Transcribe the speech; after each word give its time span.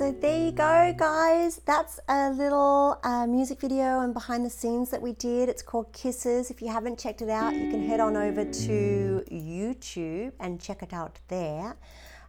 So 0.00 0.12
there 0.12 0.46
you 0.46 0.52
go, 0.52 0.94
guys. 0.96 1.60
That's 1.66 2.00
a 2.08 2.30
little 2.30 2.98
uh, 3.04 3.26
music 3.26 3.60
video 3.60 4.00
and 4.00 4.14
behind 4.14 4.46
the 4.46 4.48
scenes 4.48 4.88
that 4.92 5.02
we 5.02 5.12
did. 5.12 5.50
It's 5.50 5.60
called 5.60 5.92
Kisses. 5.92 6.50
If 6.50 6.62
you 6.62 6.68
haven't 6.68 6.98
checked 6.98 7.20
it 7.20 7.28
out, 7.28 7.54
you 7.54 7.70
can 7.70 7.86
head 7.86 8.00
on 8.00 8.16
over 8.16 8.46
to 8.46 9.24
YouTube 9.30 10.32
and 10.40 10.58
check 10.58 10.82
it 10.82 10.94
out 10.94 11.18
there. 11.28 11.76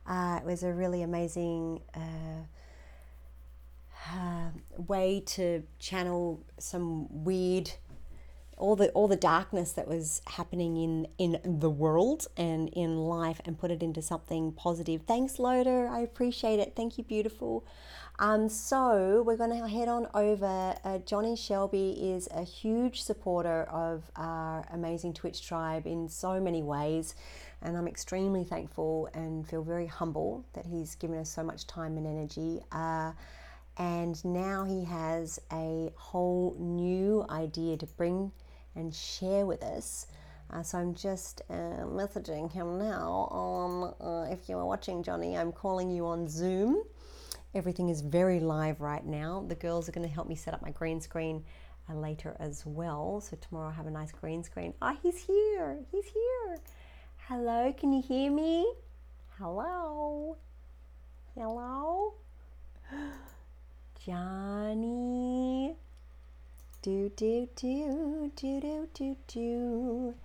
Uh, 0.06 0.40
it 0.42 0.46
was 0.46 0.64
a 0.64 0.74
really 0.74 1.02
amazing 1.02 1.80
uh, 1.96 2.44
uh, 4.16 4.50
way 4.76 5.24
to 5.28 5.64
channel 5.80 6.44
some 6.60 7.24
weird 7.24 7.72
all 8.62 8.76
the 8.76 8.90
all 8.90 9.08
the 9.08 9.16
darkness 9.16 9.72
that 9.74 9.88
was 9.88 10.22
happening 10.28 10.78
in 10.78 11.08
in 11.18 11.60
the 11.60 11.70
world 11.70 12.28
and 12.38 12.70
in 12.70 12.98
life 12.98 13.42
and 13.46 13.60
put 13.60 13.72
it 13.72 13.84
into 13.84 14.02
something 14.02 14.52
positive. 14.54 15.02
Thanks, 15.08 15.40
Loader. 15.40 15.88
I 15.88 16.00
appreciate 16.00 16.60
it. 16.60 16.74
Thank 16.76 16.98
you, 16.98 17.04
beautiful. 17.04 17.66
Um, 18.20 18.50
so 18.50 19.24
we're 19.26 19.38
going 19.38 19.58
to 19.60 19.68
head 19.68 19.88
on 19.88 20.08
over. 20.14 20.76
Uh, 20.84 21.00
Johnny 21.00 21.36
Shelby 21.36 22.12
is 22.14 22.28
a 22.32 22.44
huge 22.44 23.02
supporter 23.02 23.64
of 23.64 24.04
our 24.16 24.64
amazing 24.72 25.14
Twitch 25.14 25.46
tribe 25.46 25.88
in 25.88 26.08
so 26.08 26.40
many 26.40 26.62
ways, 26.62 27.16
and 27.64 27.76
I'm 27.76 27.88
extremely 27.88 28.44
thankful 28.44 29.10
and 29.16 29.48
feel 29.48 29.64
very 29.64 29.88
humble 29.88 30.46
that 30.54 30.68
he's 30.68 30.94
given 30.96 31.18
us 31.18 31.32
so 31.32 31.42
much 31.42 31.66
time 31.66 31.98
and 31.98 32.06
energy. 32.06 32.62
Uh, 32.72 33.14
and 33.78 34.24
now 34.24 34.66
he 34.66 34.84
has 34.84 35.40
a 35.52 35.92
whole 35.96 36.56
new 36.60 37.26
idea 37.30 37.78
to 37.78 37.88
bring 37.88 38.32
and 38.76 38.94
share 38.94 39.46
with 39.46 39.64
us. 39.64 40.08
Uh, 40.52 40.62
so 40.62 40.78
I'm 40.78 40.94
just 40.94 41.42
uh, 41.50 41.86
messaging 41.86 42.52
him 42.52 42.78
now 42.78 43.28
on, 43.32 43.94
uh, 44.02 44.32
if 44.32 44.50
you 44.50 44.58
are 44.58 44.66
watching 44.66 45.02
Johnny, 45.02 45.38
I'm 45.38 45.52
calling 45.52 45.90
you 45.90 46.06
on 46.06 46.28
Zoom. 46.28 46.84
Everything 47.54 47.90
is 47.90 48.02
very 48.02 48.40
live 48.40 48.82
right 48.82 49.06
now. 49.06 49.46
The 49.48 49.56
girls 49.56 49.88
are 49.88 49.92
going 49.92 50.08
to 50.08 50.14
help 50.14 50.28
me 50.28 50.36
set 50.36 50.54
up 50.54 50.62
my 50.62 50.72
green 50.72 51.00
screen 51.00 51.44
uh, 51.90 51.96
later 51.96 52.36
as 52.40 52.66
well. 52.66 53.22
So 53.22 53.38
tomorrow 53.38 53.68
I'll 53.68 53.74
have 53.74 53.88
a 53.88 53.92
nice 53.92 54.12
green 54.12 54.44
screen. 54.44 54.74
Ah, 54.82 54.94
oh, 54.94 55.00
he's 55.02 55.24
here. 55.24 55.78
He's 55.92 56.06
here. 56.06 56.60
Hello, 57.28 57.74
can 57.78 57.94
you 57.94 58.02
hear 58.02 58.32
me? 58.32 58.74
Hello. 59.38 60.38
Hello. 61.36 62.14
Johnny. 64.06 65.76
Do, 66.84 67.12
do, 67.16 67.48
do, 67.56 68.32
do, 68.36 68.60
do, 68.60 68.88
do, 68.96 69.16
do. 69.28 70.16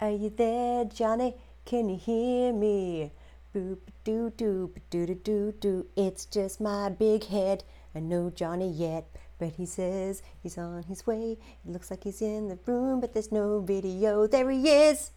Are 0.00 0.10
you 0.12 0.30
there, 0.30 0.84
Johnny? 0.84 1.34
Can 1.64 1.88
you 1.88 1.96
hear 1.96 2.52
me? 2.52 3.10
Boop, 3.52 3.78
doo, 4.04 4.32
doo, 4.36 4.72
doo, 4.90 5.06
doo, 5.06 5.14
doo, 5.16 5.54
doo. 5.58 5.86
It's 5.96 6.24
just 6.24 6.60
my 6.60 6.88
big 6.88 7.24
head. 7.24 7.64
I 7.96 7.98
know 7.98 8.30
Johnny 8.30 8.70
yet, 8.70 9.08
but 9.40 9.54
he 9.54 9.66
says 9.66 10.22
he's 10.40 10.56
on 10.56 10.84
his 10.84 11.04
way. 11.04 11.36
It 11.66 11.72
looks 11.72 11.90
like 11.90 12.04
he's 12.04 12.22
in 12.22 12.46
the 12.46 12.60
room, 12.64 13.00
but 13.00 13.12
there's 13.12 13.32
no 13.32 13.58
video. 13.58 14.28
There 14.28 14.48
he 14.50 14.68
is! 14.68 15.10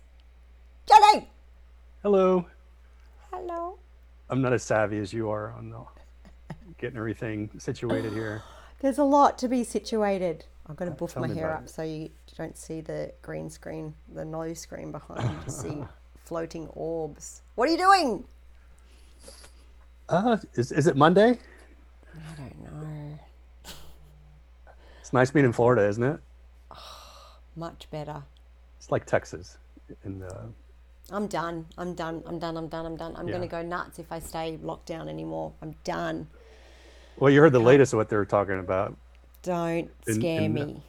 Johnny! 0.87 1.29
Hello. 2.01 2.47
Hello. 3.31 3.77
I'm 4.31 4.41
not 4.41 4.53
as 4.53 4.63
savvy 4.63 4.97
as 4.97 5.13
you 5.13 5.29
are 5.29 5.53
on 5.53 5.69
the 5.69 5.83
getting 6.79 6.97
everything 6.97 7.51
situated 7.59 8.13
here. 8.13 8.41
There's 8.79 8.97
a 8.97 9.03
lot 9.03 9.37
to 9.37 9.47
be 9.47 9.63
situated. 9.63 10.45
I'm 10.67 10.75
going 10.75 10.91
to 10.91 10.95
buff 10.95 11.15
my 11.17 11.27
hair 11.27 11.51
up 11.51 11.63
it. 11.63 11.69
so 11.69 11.81
you 11.81 12.09
don't 12.37 12.57
see 12.57 12.81
the 12.81 13.11
green 13.21 13.49
screen, 13.49 13.93
the 14.13 14.23
no 14.23 14.53
screen 14.53 14.91
behind 14.91 15.23
you. 15.29 15.43
to 15.45 15.51
see 15.51 15.83
floating 16.23 16.67
orbs. 16.69 17.41
What 17.55 17.67
are 17.67 17.71
you 17.71 17.77
doing? 17.77 18.25
Uh, 20.07 20.37
is, 20.53 20.71
is 20.71 20.87
it 20.87 20.95
Monday? 20.95 21.39
I 22.13 22.35
don't 22.37 22.63
know. 22.63 23.19
It's 24.99 25.13
nice 25.13 25.31
being 25.31 25.45
in 25.45 25.53
Florida, 25.53 25.87
isn't 25.87 26.03
it? 26.03 26.19
Oh, 26.71 26.77
much 27.55 27.89
better. 27.89 28.23
It's 28.77 28.91
like 28.91 29.05
Texas. 29.05 29.57
In 30.05 30.19
the. 30.19 30.49
I'm 31.11 31.27
done. 31.27 31.65
I'm 31.77 31.93
done. 31.93 32.23
I'm 32.25 32.39
done. 32.39 32.55
I'm 32.55 32.67
done. 32.67 32.85
I'm 32.85 32.95
done. 32.95 33.15
I'm 33.17 33.27
yeah. 33.27 33.33
going 33.33 33.47
to 33.47 33.51
go 33.51 33.61
nuts 33.61 33.99
if 33.99 34.11
I 34.11 34.19
stay 34.19 34.57
locked 34.61 34.85
down 34.85 35.09
anymore. 35.09 35.51
I'm 35.61 35.75
done. 35.83 36.27
Well, 37.17 37.29
you 37.29 37.41
heard 37.41 37.51
the 37.51 37.59
latest 37.59 37.93
of 37.93 37.97
what 37.97 38.09
they 38.09 38.15
were 38.15 38.25
talking 38.25 38.59
about 38.59 38.95
don't 39.43 39.89
scare 40.07 40.41
in, 40.41 40.45
in 40.45 40.53
me. 40.53 40.83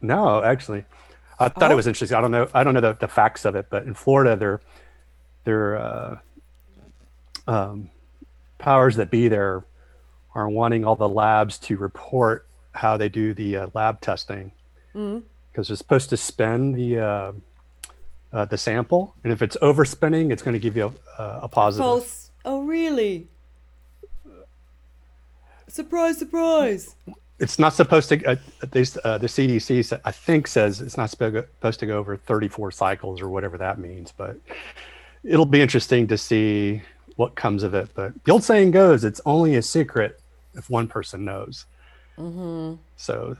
no, 0.00 0.42
actually, 0.42 0.84
I 1.38 1.48
thought 1.48 1.70
oh. 1.70 1.74
it 1.74 1.76
was 1.76 1.86
interesting. 1.86 2.16
I 2.16 2.20
don't 2.20 2.30
know. 2.30 2.48
I 2.52 2.64
don't 2.64 2.74
know 2.74 2.80
the, 2.80 2.94
the 2.94 3.08
facts 3.08 3.44
of 3.44 3.54
it, 3.54 3.66
but 3.70 3.84
in 3.84 3.94
Florida, 3.94 4.36
their 4.36 4.60
their 5.44 5.76
uh, 5.76 6.18
um, 7.46 7.90
powers 8.58 8.96
that 8.96 9.10
be 9.10 9.28
there 9.28 9.64
are 10.34 10.48
wanting 10.48 10.84
all 10.84 10.96
the 10.96 11.08
labs 11.08 11.58
to 11.58 11.76
report 11.76 12.46
how 12.72 12.96
they 12.96 13.08
do 13.08 13.34
the 13.34 13.56
uh, 13.56 13.66
lab 13.74 14.00
testing 14.00 14.52
because 14.92 15.02
mm-hmm. 15.02 15.22
they're 15.54 15.76
supposed 15.76 16.10
to 16.10 16.16
spend 16.16 16.74
the 16.74 16.98
uh, 16.98 17.32
uh, 18.32 18.44
the 18.44 18.58
sample, 18.58 19.14
and 19.24 19.32
if 19.32 19.42
it's 19.42 19.56
overspending, 19.62 20.32
it's 20.32 20.42
going 20.42 20.52
to 20.52 20.58
give 20.58 20.76
you 20.76 20.92
a, 21.18 21.40
a 21.42 21.48
positive. 21.48 21.84
False. 21.84 22.30
Oh, 22.44 22.62
really? 22.62 23.26
Surprise! 25.66 26.18
Surprise! 26.18 26.94
It's 27.38 27.58
not 27.58 27.72
supposed 27.72 28.08
to. 28.08 28.24
Uh, 28.24 28.36
they, 28.70 28.82
uh, 29.04 29.18
the 29.18 29.26
CDC, 29.26 30.00
I 30.04 30.10
think, 30.10 30.46
says 30.46 30.80
it's 30.80 30.96
not 30.96 31.10
supposed 31.10 31.80
to 31.80 31.86
go 31.86 31.98
over 31.98 32.16
34 32.16 32.70
cycles 32.72 33.20
or 33.20 33.28
whatever 33.28 33.56
that 33.58 33.78
means. 33.78 34.12
But 34.16 34.36
it'll 35.22 35.46
be 35.46 35.62
interesting 35.62 36.06
to 36.08 36.18
see 36.18 36.82
what 37.16 37.34
comes 37.34 37.62
of 37.62 37.74
it. 37.74 37.90
But 37.94 38.12
the 38.24 38.32
old 38.32 38.44
saying 38.44 38.72
goes, 38.72 39.04
"It's 39.04 39.20
only 39.24 39.54
a 39.56 39.62
secret 39.62 40.20
if 40.54 40.68
one 40.68 40.88
person 40.88 41.24
knows." 41.24 41.66
Mm-hmm. 42.18 42.74
So, 42.96 43.36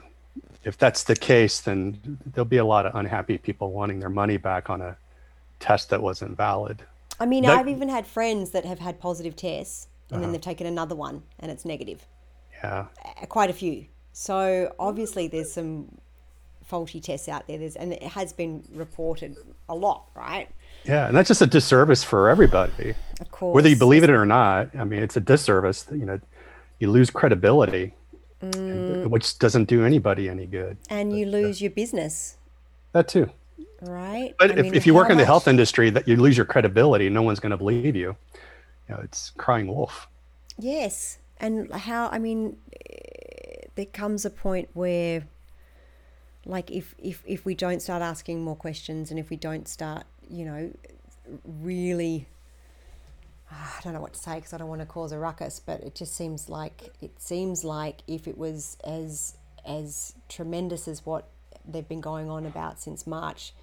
if 0.64 0.78
that's 0.78 1.02
the 1.02 1.16
case, 1.16 1.60
then 1.60 2.18
there'll 2.26 2.44
be 2.44 2.58
a 2.58 2.64
lot 2.64 2.86
of 2.86 2.94
unhappy 2.94 3.38
people 3.38 3.72
wanting 3.72 3.98
their 3.98 4.10
money 4.10 4.36
back 4.36 4.70
on 4.70 4.80
a 4.80 4.96
test 5.58 5.90
that 5.90 6.00
wasn't 6.00 6.36
valid. 6.36 6.82
I 7.20 7.26
mean, 7.26 7.44
that, 7.44 7.58
I've 7.58 7.68
even 7.68 7.88
had 7.88 8.06
friends 8.06 8.50
that 8.50 8.64
have 8.64 8.78
had 8.78 9.00
positive 9.00 9.34
tests 9.34 9.88
and 10.10 10.16
uh-huh. 10.16 10.22
then 10.22 10.32
they've 10.32 10.40
taken 10.40 10.66
another 10.66 10.94
one 10.94 11.22
and 11.40 11.50
it's 11.50 11.64
negative. 11.64 12.06
Yeah. 12.62 12.86
Quite 13.28 13.50
a 13.50 13.52
few. 13.52 13.86
So 14.12 14.74
obviously 14.78 15.28
there's 15.28 15.52
some 15.52 15.98
faulty 16.64 17.00
tests 17.00 17.28
out 17.28 17.46
there. 17.46 17.58
There's 17.58 17.76
and 17.76 17.92
it 17.92 18.02
has 18.02 18.32
been 18.32 18.64
reported 18.72 19.36
a 19.68 19.74
lot, 19.74 20.06
right? 20.14 20.48
Yeah, 20.84 21.08
and 21.08 21.16
that's 21.16 21.28
just 21.28 21.42
a 21.42 21.46
disservice 21.46 22.04
for 22.04 22.28
everybody. 22.28 22.94
Of 23.20 23.30
course. 23.30 23.54
Whether 23.54 23.68
you 23.68 23.76
believe 23.76 24.04
it 24.04 24.10
or 24.10 24.26
not, 24.26 24.74
I 24.76 24.84
mean, 24.84 25.02
it's 25.02 25.16
a 25.16 25.20
disservice. 25.20 25.86
You 25.90 26.06
know, 26.06 26.20
you 26.78 26.90
lose 26.90 27.10
credibility, 27.10 27.94
mm. 28.42 29.06
which 29.06 29.38
doesn't 29.38 29.68
do 29.68 29.84
anybody 29.84 30.28
any 30.28 30.46
good. 30.46 30.76
And 30.88 31.16
you 31.16 31.26
lose 31.26 31.60
your 31.60 31.70
business. 31.70 32.36
That 32.92 33.08
too. 33.08 33.30
Right. 33.80 34.34
But 34.38 34.52
I 34.52 34.54
if, 34.54 34.62
mean, 34.62 34.74
if 34.74 34.86
you 34.86 34.94
work 34.94 35.10
in 35.10 35.18
the 35.18 35.24
health 35.24 35.46
industry, 35.48 35.90
that 35.90 36.08
you 36.08 36.16
lose 36.16 36.36
your 36.36 36.46
credibility, 36.46 37.08
no 37.08 37.22
one's 37.22 37.40
going 37.40 37.50
to 37.50 37.56
believe 37.56 37.94
you. 37.94 38.16
You 38.88 38.94
know, 38.94 39.00
it's 39.02 39.30
crying 39.30 39.68
wolf. 39.68 40.08
Yes, 40.58 41.18
and 41.40 41.72
how 41.72 42.08
I 42.08 42.18
mean, 42.18 42.56
there 43.74 43.86
comes 43.86 44.24
a 44.24 44.30
point 44.30 44.68
where, 44.74 45.26
like, 46.44 46.70
if 46.70 46.94
if 46.98 47.22
if 47.26 47.44
we 47.44 47.54
don't 47.54 47.80
start 47.80 48.02
asking 48.02 48.42
more 48.42 48.56
questions, 48.56 49.10
and 49.10 49.18
if 49.18 49.30
we 49.30 49.36
don't 49.36 49.68
start, 49.68 50.04
you 50.28 50.44
know, 50.44 50.70
really. 51.44 52.28
I 53.50 53.80
don't 53.82 53.94
know 53.94 54.02
what 54.02 54.12
to 54.12 54.20
say 54.20 54.34
because 54.34 54.52
I 54.52 54.58
don't 54.58 54.68
want 54.68 54.82
to 54.82 54.86
cause 54.86 55.10
a 55.10 55.18
ruckus, 55.18 55.58
but 55.58 55.80
it 55.80 55.94
just 55.94 56.14
seems 56.14 56.50
like 56.50 56.92
it 57.00 57.18
seems 57.18 57.64
like 57.64 58.02
if 58.06 58.28
it 58.28 58.36
was 58.36 58.76
as 58.84 59.38
as 59.64 60.14
tremendous 60.28 60.86
as 60.86 61.06
what 61.06 61.28
they've 61.66 61.88
been 61.88 62.02
going 62.02 62.28
on 62.28 62.44
about 62.44 62.78
since 62.78 63.06
March, 63.06 63.54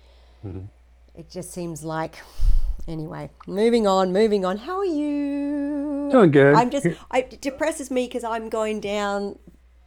mm-hmm. 0.43 0.65
it 1.13 1.29
just 1.29 1.51
seems 1.51 1.83
like 1.83 2.15
Anyway, 2.87 3.31
moving 3.47 3.87
on, 3.87 4.13
moving 4.13 4.45
on. 4.45 4.57
How 4.57 4.77
are 4.77 4.85
you? 4.85 5.64
Doing 6.15 6.31
good. 6.31 6.55
I'm 6.55 6.69
just, 6.69 6.85
it 6.85 7.41
depresses 7.41 7.91
me 7.91 8.07
because 8.07 8.23
I'm 8.23 8.47
going 8.47 8.79
down 8.79 9.37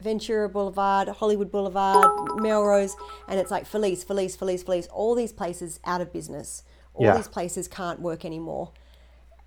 Ventura 0.02 0.46
Boulevard, 0.46 1.08
Hollywood 1.08 1.50
Boulevard, 1.50 2.06
Melrose, 2.36 2.94
and 3.28 3.40
it's 3.40 3.50
like 3.50 3.64
Felice, 3.64 4.04
Felice, 4.04 4.36
Felice, 4.36 4.62
Felice. 4.62 4.88
All 4.88 5.14
these 5.14 5.32
places 5.32 5.80
out 5.86 6.02
of 6.02 6.12
business. 6.12 6.64
All 6.92 7.06
yeah. 7.06 7.16
these 7.16 7.28
places 7.28 7.66
can't 7.66 8.00
work 8.00 8.26
anymore. 8.26 8.72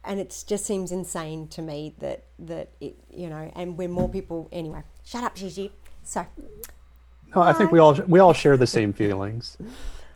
And 0.03 0.19
it 0.19 0.43
just 0.47 0.65
seems 0.65 0.91
insane 0.91 1.47
to 1.49 1.61
me 1.61 1.93
that, 1.99 2.23
that 2.39 2.71
it, 2.79 2.97
you 3.11 3.29
know, 3.29 3.51
and 3.55 3.77
when 3.77 3.91
more 3.91 4.09
people, 4.09 4.49
anyway, 4.51 4.81
shut 5.05 5.23
up, 5.23 5.35
Gigi. 5.35 5.71
So. 6.03 6.25
No, 7.35 7.43
I 7.43 7.53
think 7.53 7.71
we 7.71 7.77
all, 7.77 7.93
we 8.07 8.19
all 8.19 8.33
share 8.33 8.57
the 8.57 8.65
same 8.65 8.91
feelings. 8.91 9.55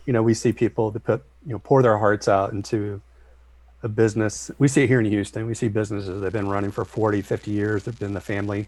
You 0.08 0.14
know, 0.14 0.24
we 0.24 0.34
see 0.34 0.52
people 0.52 0.90
that 0.90 1.04
put, 1.04 1.24
you 1.46 1.52
know, 1.52 1.60
pour 1.60 1.84
their 1.84 2.00
hearts 2.00 2.28
out 2.28 2.54
into 2.54 3.02
a 3.86 3.90
business. 3.90 4.50
We 4.58 4.68
see 4.68 4.84
it 4.84 4.88
here 4.88 5.00
in 5.00 5.06
Houston. 5.06 5.46
We 5.46 5.54
see 5.54 5.68
businesses 5.68 6.20
that 6.20 6.26
have 6.26 6.34
been 6.34 6.50
running 6.50 6.72
for 6.72 6.84
40, 6.84 7.22
50 7.22 7.52
years. 7.52 7.84
They've 7.84 7.98
been 7.98 8.14
the 8.14 8.20
family 8.20 8.68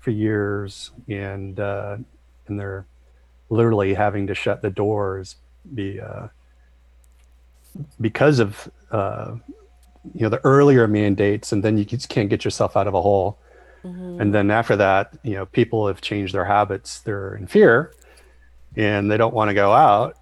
for 0.00 0.10
years, 0.10 0.90
and 1.08 1.58
uh, 1.58 1.96
and 2.46 2.60
they're 2.60 2.86
literally 3.48 3.94
having 3.94 4.26
to 4.26 4.34
shut 4.34 4.60
the 4.60 4.70
doors 4.70 5.36
be 5.74 5.98
uh, 5.98 6.28
because 8.00 8.38
of 8.38 8.70
uh, 8.90 9.34
you 10.14 10.20
know 10.20 10.28
the 10.28 10.44
earlier 10.44 10.86
mandates, 10.86 11.52
and 11.52 11.64
then 11.64 11.78
you 11.78 11.84
just 11.86 12.10
can't 12.10 12.28
get 12.28 12.44
yourself 12.44 12.76
out 12.76 12.86
of 12.86 12.94
a 12.94 13.00
hole. 13.00 13.38
and 14.20 14.34
then 14.34 14.50
after 14.50 14.76
that, 14.76 15.12
you 15.22 15.34
know, 15.34 15.46
people 15.46 15.86
have 15.88 16.00
changed 16.00 16.34
their 16.34 16.44
habits. 16.44 17.00
They're 17.00 17.34
in 17.34 17.46
fear, 17.46 17.94
and 18.76 19.10
they 19.10 19.16
don't 19.16 19.34
want 19.34 19.48
to 19.48 19.54
go 19.54 19.72
out, 19.72 20.18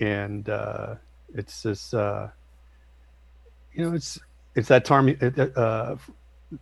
and 0.00 0.48
uh, 0.48 0.94
it's 1.34 1.62
this, 1.62 1.92
uh, 1.92 2.30
you 3.76 3.84
know, 3.88 3.94
it's 3.94 4.18
it's 4.54 4.68
that 4.68 4.84
term. 4.84 5.14
Uh, 5.56 5.96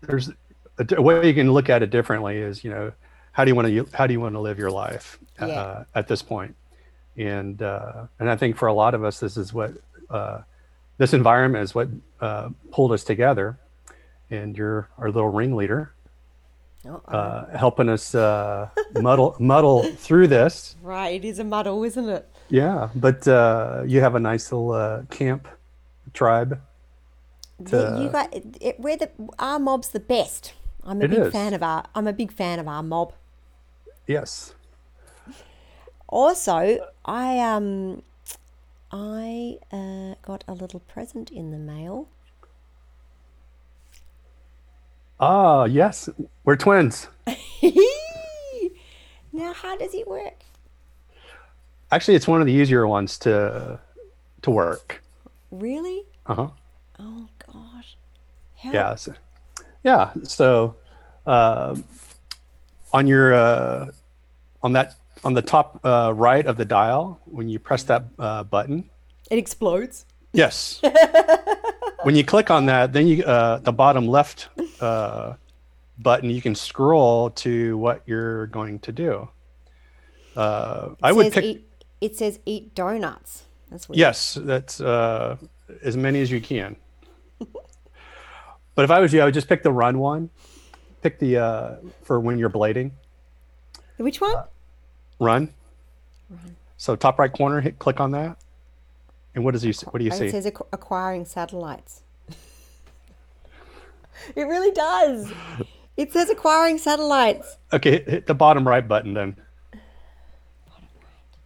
there's 0.02 0.31
a 0.78 1.00
way 1.02 1.26
you 1.28 1.34
can 1.34 1.52
look 1.52 1.69
at 1.70 1.82
it 1.82 1.90
differently. 1.90 2.38
Is 2.38 2.64
you 2.64 2.70
know, 2.70 2.93
how 3.32 3.44
do 3.44 3.50
you 3.50 3.55
want 3.55 3.69
to 3.69 3.88
how 3.96 4.06
do 4.06 4.12
you 4.12 4.20
want 4.20 4.34
to 4.34 4.40
live 4.40 4.58
your 4.58 4.70
life 4.70 5.19
uh, 5.40 5.46
Yeah. 5.46 5.84
at 5.94 6.08
this 6.08 6.22
point? 6.22 6.55
And 7.16 7.62
uh, 7.62 8.06
and 8.19 8.28
I 8.28 8.37
think 8.37 8.56
for 8.56 8.66
a 8.69 8.75
lot 8.75 8.94
of 8.94 9.05
us, 9.05 9.20
this 9.20 9.37
is 9.37 9.55
what 9.55 9.72
uh, 10.11 10.40
this 10.99 11.12
environment 11.14 11.62
is 11.64 11.75
what 11.75 11.88
uh, 12.20 12.49
pulled 12.72 12.93
us 12.93 13.05
together. 13.05 13.56
And 14.31 14.56
you're 14.56 14.88
our 14.99 15.11
little 15.12 15.28
ringleader, 15.28 15.93
Uh-oh. 16.84 17.12
uh, 17.16 17.56
helping 17.56 17.88
us 17.88 18.14
uh, 18.14 18.69
muddle 19.00 19.37
muddle 19.38 19.84
through 19.96 20.26
this. 20.28 20.75
right, 20.82 21.14
it 21.22 21.25
is 21.25 21.38
a 21.38 21.44
muddle, 21.44 21.84
isn't 21.84 22.08
it? 22.08 22.28
Yeah, 22.49 22.88
but 22.96 23.28
uh, 23.28 23.84
you 23.87 24.00
have 24.00 24.16
a 24.16 24.20
nice 24.20 24.50
little 24.50 24.72
uh, 24.72 25.02
camp 25.11 25.46
tribe. 26.14 26.58
The- 27.59 28.01
you 28.03 28.09
got 28.11 28.35
it, 28.35 28.45
it, 28.61 28.81
we're 28.81 28.97
the 28.97 29.11
our 29.39 29.59
mob's 29.59 29.89
the 29.91 30.01
best. 30.01 30.55
I'm 30.83 31.01
a 31.01 31.05
It 31.05 31.11
big 31.11 31.21
is. 31.21 31.33
fan 31.33 31.55
of 31.55 31.62
our. 31.62 31.85
I'm 31.95 32.06
a 32.06 32.12
big 32.12 32.33
fan 32.33 32.59
of 32.59 32.69
our 32.69 32.83
mob. 32.83 33.12
Yes. 34.06 34.55
Also, 36.09 36.79
I 37.05 37.39
um, 37.41 38.03
I 38.93 39.59
uh, 39.73 40.15
got 40.23 40.45
a 40.47 40.53
little 40.53 40.81
present 40.81 41.31
in 41.31 41.51
the 41.53 41.59
mail. 41.59 42.09
Ah, 45.21 45.65
yes, 45.65 46.09
we're 46.45 46.57
twins. 46.57 47.09
now, 49.33 49.53
how 49.55 49.77
does 49.77 49.95
it 49.95 50.07
work? 50.07 50.43
Actually, 51.91 52.15
it's 52.17 52.27
one 52.29 52.41
of 52.41 52.47
the 52.47 52.53
easier 52.53 52.87
ones 52.87 53.17
to 53.19 53.79
to 54.43 54.50
work. 54.50 55.03
Really? 55.50 56.03
Uh 56.27 56.35
huh. 56.35 56.49
Oh. 56.99 57.29
How, 58.64 58.72
Yeah. 58.72 58.94
So, 58.94 59.12
yeah. 59.82 60.12
So, 60.22 60.76
uh, 61.26 61.76
on 62.93 63.06
your 63.06 63.34
uh, 63.34 63.90
on 64.62 64.72
that 64.72 64.94
on 65.22 65.34
the 65.34 65.43
top 65.43 65.81
uh, 65.84 66.12
right 66.14 66.46
of 66.46 66.56
the 66.56 66.64
dial, 66.64 67.20
when 67.25 67.49
you 67.49 67.58
press 67.58 67.82
that 67.84 68.05
uh, 68.19 68.44
button, 68.44 68.88
It 69.31 69.38
explodes. 69.38 70.06
yes. 70.32 70.81
when 72.02 72.14
you 72.14 72.25
click 72.25 72.50
on 72.50 72.66
that, 72.66 72.93
then 72.93 73.06
you 73.06 73.25
uh, 73.25 73.58
the 73.58 73.72
bottom 73.72 74.06
left 74.08 74.49
uh, 74.81 75.34
button, 75.99 76.31
you 76.31 76.43
can 76.43 76.55
scroll 76.55 77.31
to 77.31 77.76
what 77.78 78.02
you're 78.06 78.46
going 78.49 78.78
to 78.81 78.93
do. 78.93 79.28
Uh, 80.37 80.90
I 81.02 81.12
would 81.12 81.32
pick. 81.32 81.44
Eat, 81.44 81.69
it 82.00 82.16
says 82.16 82.38
eat 82.46 82.75
donuts. 82.75 83.44
That's 83.70 83.88
weird. 83.88 83.99
Yes, 83.99 84.38
that's 84.40 84.81
uh, 84.81 85.37
as 85.82 85.96
many 85.96 86.20
as 86.20 86.31
you 86.31 86.40
can. 86.40 86.76
but 88.75 88.85
if 88.85 88.91
I 88.91 89.00
was 89.00 89.12
you, 89.12 89.21
I 89.21 89.25
would 89.26 89.35
just 89.35 89.49
pick 89.49 89.62
the 89.62 89.73
run 89.73 89.99
one. 89.99 90.31
Pick 91.03 91.19
the 91.19 91.38
uh, 91.38 91.75
for 92.03 92.19
when 92.21 92.38
you're 92.38 92.50
blading. 92.50 92.93
Which 93.99 94.21
one? 94.21 94.37
Run. 95.21 95.53
Run. 96.31 96.56
So 96.76 96.97
top 96.97 97.19
right 97.19 97.32
corner, 97.32 97.61
hit 97.61 97.79
click 97.79 98.00
on 98.00 98.11
that. 98.12 98.37
And 99.35 99.44
what 99.44 99.53
does 99.53 99.65
you 99.65 99.73
what 99.91 99.99
do 99.99 100.05
you 100.05 100.11
Oh, 100.12 100.17
see? 100.19 100.26
it 100.26 100.31
says 100.31 100.47
acqu- 100.47 100.67
acquiring 100.73 101.25
satellites. 101.25 102.03
it 104.37 104.43
really 104.43 104.73
does. 104.73 105.32
It 105.97 106.12
says 106.12 106.31
acquiring 106.31 106.79
satellites. 106.79 107.56
Okay, 107.73 107.91
hit, 107.93 108.09
hit 108.09 108.26
the 108.26 108.35
bottom 108.35 108.67
right 108.67 108.87
button 108.87 109.15
then. 109.15 109.37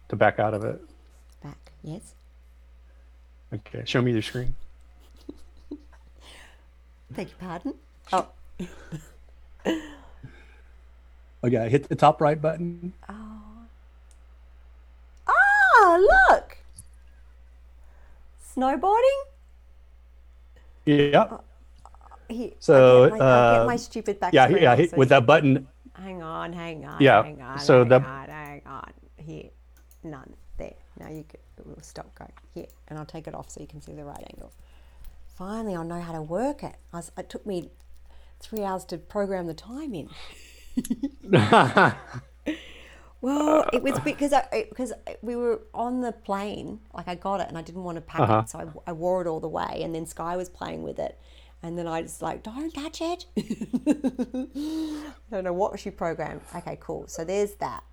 To 0.09 0.15
back 0.15 0.39
out 0.39 0.53
of 0.53 0.63
it. 0.63 0.81
Back. 1.43 1.71
Yes. 1.83 2.13
Okay, 3.53 3.83
show 3.85 4.01
me 4.01 4.11
your 4.11 4.21
screen. 4.21 4.55
Beg 7.11 7.27
your 7.29 7.37
pardon. 7.39 7.73
Oh. 8.13 8.27
Okay, 11.41 11.69
hit 11.69 11.87
the 11.87 11.95
top 11.95 12.19
right 12.19 12.39
button. 12.41 12.91
Oh, 13.07 13.41
Ah, 15.27 15.97
look. 16.29 16.57
Snowboarding? 18.55 19.21
Yep. 20.85 21.43
Here, 22.27 22.51
So, 22.59 23.03
I'll 23.05 23.09
get 23.09 23.19
my, 23.19 23.25
I'll 23.25 23.53
get 23.53 23.61
uh, 23.61 23.65
my 23.67 23.75
stupid 23.77 24.19
back 24.19 24.33
Yeah, 24.33 24.49
yeah. 24.49 24.71
on 24.73 24.77
Hit, 24.79 24.89
so 24.91 24.97
with 24.97 25.07
that 25.09 25.25
button. 25.25 25.65
Hang 25.93 26.21
on, 26.21 26.51
hang 26.51 26.83
on. 26.85 26.97
Yeah, 27.01 27.23
Hang 27.23 27.41
on, 27.41 27.57
so 27.59 27.79
hang 27.79 27.87
the- 27.87 28.01
on, 28.03 28.27
hang 28.29 28.61
on. 28.65 28.91
Here. 29.15 29.49
None. 30.03 30.33
There. 30.57 30.73
Now 30.99 31.07
you 31.09 31.23
can 31.23 31.39
we'll 31.65 31.77
stop 31.81 32.13
going. 32.15 32.31
Here. 32.53 32.67
And 32.89 32.99
I'll 32.99 33.05
take 33.05 33.27
it 33.27 33.33
off 33.33 33.49
so 33.49 33.61
you 33.61 33.67
can 33.67 33.81
see 33.81 33.93
the 33.93 34.03
right 34.03 34.23
angle. 34.33 34.51
Finally, 35.39 35.73
I'll 35.73 35.85
know 35.85 36.01
how 36.01 36.11
to 36.11 36.21
work 36.21 36.63
it. 36.63 36.75
I 36.93 36.97
was, 36.97 37.11
it 37.17 37.29
took 37.29 37.45
me 37.47 37.71
three 38.41 38.61
hours 38.63 38.83
to 38.85 38.97
program 38.97 39.47
the 39.47 39.53
time 39.53 39.95
in. 39.95 40.09
Well, 43.21 43.65
it 43.73 43.83
was 43.83 43.99
because 43.99 44.31
I 44.31 44.65
because 44.69 44.93
we 45.21 45.35
were 45.35 45.59
on 45.73 45.99
the 45.99 46.13
plane. 46.13 46.79
Like 46.93 47.09
I 47.09 47.15
got 47.15 47.41
it 47.41 47.49
and 47.49 47.57
I 47.57 47.61
didn't 47.61 47.83
want 47.83 47.97
to 47.97 48.01
pack 48.01 48.21
Uh-huh. 48.21 48.41
it, 48.45 48.49
so 48.49 48.59
I, 48.59 48.91
I 48.91 48.93
wore 48.93 49.21
it 49.21 49.27
all 49.27 49.41
the 49.41 49.49
way. 49.49 49.81
And 49.83 49.93
then 49.93 50.05
Sky 50.05 50.37
was 50.37 50.47
playing 50.47 50.83
with 50.83 50.99
it, 50.99 51.19
and 51.61 51.77
then 51.77 51.85
I 51.85 52.01
just 52.01 52.21
like, 52.21 52.43
don't 52.43 52.71
touch 52.73 53.01
it. 53.01 53.25
I 53.37 55.35
don't 55.35 55.43
know 55.43 55.51
what 55.51 55.77
she 55.81 55.91
programmed. 55.91 56.39
Okay, 56.55 56.77
cool. 56.79 57.07
So 57.09 57.25
there's 57.25 57.55
that. 57.55 57.83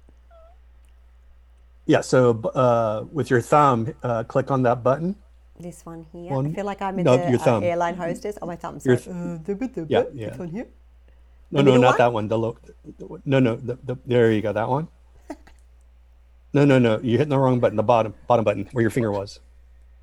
yeah, 1.87 2.03
so 2.03 2.41
uh, 2.55 3.05
with 3.11 3.29
your 3.29 3.41
thumb, 3.41 3.95
uh, 4.05 4.23
click 4.23 4.53
on 4.53 4.63
that 4.63 4.85
button. 4.85 5.17
This 5.59 5.87
one 5.87 6.05
here. 6.13 6.33
I 6.37 6.53
feel 6.53 6.65
like 6.67 6.83
I'm 6.83 6.99
in 6.99 7.05
no, 7.05 7.17
the 7.17 7.31
your 7.31 7.41
uh, 7.49 7.61
airline 7.61 7.97
hostess. 7.97 8.37
Oh, 8.43 8.47
my 8.47 8.57
thumb. 8.57 8.79
Your 8.85 8.99
Sorry. 8.99 9.41
th- 9.45 9.79
Uh, 9.79 9.85
Yeah, 9.89 10.05
yeah. 10.13 10.29
This 10.31 10.39
one 10.39 10.49
here. 10.49 10.67
No, 11.51 11.63
no, 11.63 11.77
not 11.77 11.91
one? 11.93 11.99
that 11.99 12.13
one. 12.13 12.29
The 12.29 12.39
low, 12.39 12.57
no, 13.25 13.39
no, 13.41 13.57
the, 13.57 13.79
the, 13.85 13.97
there 14.05 14.33
you 14.33 14.43
go. 14.43 14.53
That 14.53 14.69
one. 14.69 14.89
No, 16.53 16.65
no, 16.65 16.79
no. 16.79 16.99
You're 17.03 17.19
hitting 17.19 17.29
the 17.31 17.39
wrong 17.39 17.61
button. 17.61 17.77
The 17.77 17.83
bottom, 17.83 18.15
bottom 18.27 18.45
button 18.45 18.69
where 18.73 18.83
your 18.83 18.91
finger 18.91 19.11
was. 19.13 19.41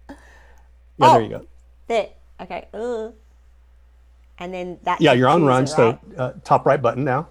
Yeah, 0.10 0.16
Oh. 1.02 1.14
there 1.14 1.22
you 1.22 1.30
go. 1.30 1.46
There. 1.88 2.10
Okay. 2.42 2.68
Uh. 2.74 3.10
And 4.40 4.54
then 4.54 4.80
that. 4.84 5.02
Yeah, 5.02 5.14
you're 5.14 5.30
on 5.30 5.42
choose 5.42 5.48
run. 5.48 5.64
it, 5.64 5.68
So 5.68 6.00
uh, 6.18 6.34
top 6.44 6.66
right 6.66 6.82
button 6.82 7.04
now. 7.04 7.28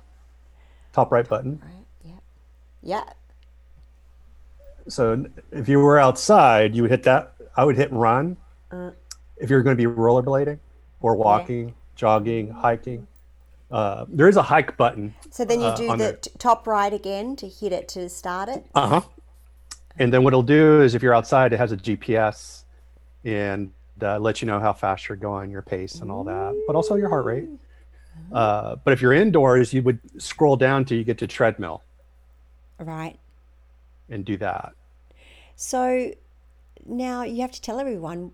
Top 0.93 1.11
right 1.11 1.29
button. 1.29 1.61
Right. 1.63 1.87
Yeah. 2.05 2.19
Yeah. 2.83 3.05
So 4.89 5.25
if 5.53 5.69
you 5.69 5.79
were 5.79 5.99
outside, 5.99 6.75
you 6.75 6.83
would 6.83 6.91
hit 6.91 7.05
that. 7.05 7.32
I 7.57 7.65
would 7.65 7.77
hit 7.77 7.93
run. 7.93 8.37
Uh. 8.71 8.91
If 9.37 9.51
you're 9.51 9.63
going 9.63 9.77
to 9.77 9.89
be 9.89 9.93
rollerblading 9.93 10.59
or 11.01 11.17
walking, 11.17 11.75
jogging, 11.97 12.49
hiking, 12.51 13.07
uh, 13.71 14.05
there 14.09 14.29
is 14.29 14.37
a 14.37 14.43
hike 14.43 14.77
button. 14.77 15.15
So 15.31 15.45
then 15.45 15.61
you 15.61 15.67
uh, 15.67 15.77
do 15.77 15.97
the 15.97 16.19
top 16.39 16.67
right 16.67 16.93
again 16.93 17.35
to 17.37 17.49
hit 17.49 17.73
it 17.73 17.89
to 17.89 18.09
start 18.09 18.49
it. 18.49 18.65
Uh 18.75 18.89
huh. 18.89 19.01
And 19.99 20.13
then 20.13 20.23
what 20.23 20.33
it'll 20.33 20.43
do 20.43 20.81
is 20.83 20.95
if 20.95 21.03
you're 21.03 21.15
outside, 21.15 21.53
it 21.53 21.59
has 21.59 21.73
a 21.73 21.77
GPS 21.77 22.65
and 23.25 23.73
uh, 24.01 24.19
let 24.19 24.41
you 24.43 24.47
know 24.47 24.61
how 24.61 24.73
fast 24.73 25.09
you're 25.09 25.17
going, 25.17 25.51
your 25.51 25.63
pace, 25.63 25.97
and 25.97 26.11
all 26.11 26.25
that, 26.25 26.65
but 26.67 26.77
also 26.77 26.95
your 26.95 27.09
heart 27.09 27.25
rate. 27.25 27.49
Uh, 28.33 28.77
but 28.85 28.93
if 28.93 29.03
you're 29.03 29.13
indoors, 29.13 29.73
you 29.73 29.83
would 29.83 29.99
scroll 30.19 30.57
down 30.57 30.85
till 30.85 30.97
you 30.99 31.05
get 31.05 31.19
to 31.19 31.27
treadmill 31.27 31.83
Right. 32.79 33.19
and 34.09 34.25
do 34.25 34.37
that. 34.39 34.73
So 35.57 36.13
now 36.87 37.23
you 37.23 37.43
have 37.43 37.53
to 37.53 37.61
tell 37.61 37.79
everyone 37.81 38.33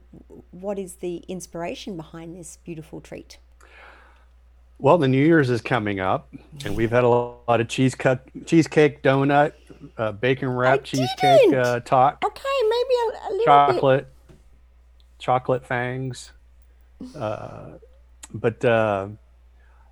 what 0.51 0.79
is 0.79 0.97
the 0.97 1.19
inspiration 1.29 1.97
behind 1.97 2.37
this 2.37 2.59
beautiful 2.65 3.01
treat. 3.01 3.39
Well, 4.81 4.97
the 4.97 5.09
New 5.09 5.25
Year's 5.25 5.51
is 5.51 5.61
coming 5.61 5.99
up, 5.99 6.33
and 6.65 6.77
we've 6.77 6.91
had 6.91 7.03
a 7.03 7.09
lot 7.09 7.61
of 7.61 7.67
cheesecake, 7.67 8.19
cheesecake, 8.47 9.03
donut, 9.03 9.53
uh, 9.97 10.13
bacon 10.13 10.49
wrap, 10.51 10.85
cheesecake 10.85 11.53
uh, 11.53 11.81
talk, 11.81 12.23
Okay, 12.25 12.43
maybe 12.63 12.95
a, 12.95 13.07
a 13.07 13.31
little 13.31 13.39
bit. 13.39 13.45
chocolate, 13.47 14.09
chocolate 15.19 15.67
fangs. 15.67 16.31
Uh, 17.17 17.71
but 18.33 18.65
uh, 18.65 19.09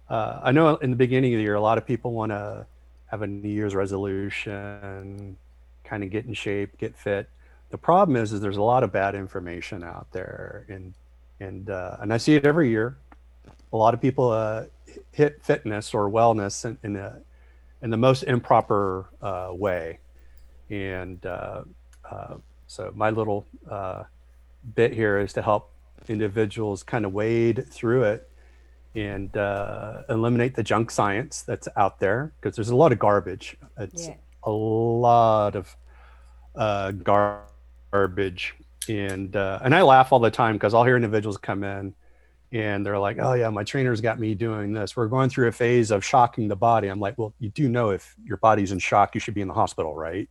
uh, 0.09 0.41
I 0.45 0.53
know 0.53 0.77
in 0.77 0.91
the 0.91 0.97
beginning 0.97 1.35
of 1.35 1.39
the 1.39 1.43
year, 1.43 1.57
a 1.57 1.61
lot 1.61 1.79
of 1.79 1.87
people 1.87 2.13
want 2.13 2.31
to 2.31 2.65
have 3.07 3.23
a 3.23 3.27
New 3.27 3.49
Year's 3.49 3.75
resolution, 3.75 5.37
kind 5.83 6.05
of 6.05 6.11
get 6.11 6.27
in 6.27 6.35
shape, 6.35 6.79
get 6.79 6.97
fit. 6.97 7.29
The 7.71 7.79
problem 7.79 8.17
is, 8.17 8.33
is 8.33 8.41
there's 8.41 8.57
a 8.57 8.63
lot 8.63 8.83
of 8.85 8.93
bad 8.93 9.15
information 9.15 9.83
out 9.83 10.07
there, 10.13 10.67
and 10.69 10.95
and 11.41 11.69
uh, 11.71 11.97
and 12.01 12.13
I 12.13 12.17
see 12.17 12.35
it 12.35 12.47
every 12.47 12.71
year. 12.71 12.97
A 13.73 13.77
lot 13.77 13.93
of 13.95 14.01
people 14.01 14.31
uh, 14.31 14.65
hit 15.13 15.43
fitness 15.43 15.93
or 15.93 16.09
wellness 16.09 16.65
in, 16.65 16.79
in 16.83 16.97
a 16.97 17.21
in 17.83 17.91
the 17.91 17.97
most 17.97 18.23
improper 18.23 19.07
uh, 19.21 19.49
way, 19.53 19.99
and 20.71 21.25
uh, 21.27 21.63
uh, 22.11 22.35
so 22.67 22.93
my 22.95 23.11
little 23.11 23.47
uh, 23.71 24.05
bit 24.75 24.93
here 24.93 25.19
is 25.19 25.33
to 25.35 25.43
help 25.43 25.71
individuals 26.09 26.83
kind 26.83 27.05
of 27.05 27.13
wade 27.13 27.67
through 27.69 28.05
it 28.05 28.31
and 28.95 29.37
uh, 29.37 30.03
eliminate 30.09 30.55
the 30.55 30.63
junk 30.63 30.91
science 30.91 31.43
that's 31.43 31.69
out 31.77 31.99
there 32.01 32.33
because 32.41 32.57
there's 32.57 32.71
a 32.71 32.77
lot 32.77 32.93
of 32.93 32.99
garbage. 32.99 33.57
It's 33.79 34.07
Yeah. 34.09 34.15
a 34.45 34.51
lot 34.51 35.55
of 35.57 35.77
uh, 36.55 36.93
gar- 36.93 37.43
garbage, 37.93 38.55
and 38.89 39.35
uh, 39.35 39.61
and 39.63 39.75
I 39.75 39.83
laugh 39.83 40.13
all 40.13 40.19
the 40.21 40.31
time 40.31 40.55
because 40.57 40.75
I'll 40.75 40.85
hear 40.85 40.97
individuals 40.97 41.37
come 41.37 41.65
in 41.65 41.95
and 42.53 42.85
they're 42.87 42.99
like, 42.99 43.19
"Oh 43.21 43.35
yeah, 43.35 43.51
my 43.51 43.65
trainer's 43.65 44.01
got 44.01 44.19
me 44.19 44.35
doing 44.35 44.73
this. 44.73 44.97
We're 44.97 45.09
going 45.09 45.29
through 45.31 45.49
a 45.49 45.53
phase 45.53 45.91
of 45.91 46.05
shocking 46.05 46.49
the 46.49 46.57
body." 46.57 46.89
I'm 46.89 47.01
like, 47.01 47.19
"Well, 47.19 47.35
you 47.39 47.51
do 47.51 47.69
know 47.69 47.91
if 47.91 48.15
your 48.25 48.37
body's 48.39 48.73
in 48.73 48.79
shock, 48.79 49.15
you 49.15 49.21
should 49.21 49.35
be 49.35 49.41
in 49.41 49.49
the 49.49 49.55
hospital, 49.55 49.95
right?" 49.95 50.29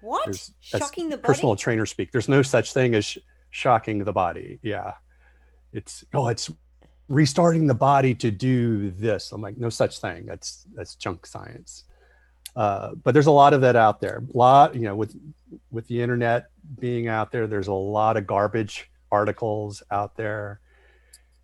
What? 0.00 0.26
There's- 0.26 0.52
Shocking 0.60 1.08
the 1.08 1.16
body? 1.16 1.26
Personal 1.26 1.56
trainer 1.56 1.86
speak. 1.86 2.12
There's 2.12 2.28
no 2.28 2.42
such 2.42 2.74
thing 2.74 2.94
as 2.94 3.06
sh- 3.06 3.18
shocking 3.50 4.04
the 4.04 4.12
body. 4.12 4.58
Yeah, 4.62 4.94
it's 5.72 6.04
oh, 6.12 6.28
it's 6.28 6.50
restarting 7.08 7.66
the 7.66 7.74
body 7.74 8.14
to 8.16 8.30
do 8.30 8.90
this. 8.90 9.32
I'm 9.32 9.40
like, 9.40 9.56
no 9.56 9.70
such 9.70 10.00
thing. 10.00 10.26
That's 10.26 10.66
that's 10.74 10.94
junk 10.96 11.24
science. 11.26 11.84
Uh, 12.56 12.94
but 13.02 13.12
there's 13.12 13.26
a 13.26 13.32
lot 13.32 13.52
of 13.52 13.60
that 13.62 13.76
out 13.76 14.00
there. 14.00 14.22
A 14.32 14.36
lot, 14.36 14.74
you 14.74 14.82
know, 14.82 14.94
with 14.94 15.16
with 15.70 15.86
the 15.88 16.00
internet 16.00 16.46
being 16.78 17.08
out 17.08 17.32
there, 17.32 17.46
there's 17.46 17.68
a 17.68 17.72
lot 17.72 18.16
of 18.16 18.26
garbage 18.26 18.90
articles 19.10 19.82
out 19.90 20.16
there, 20.16 20.60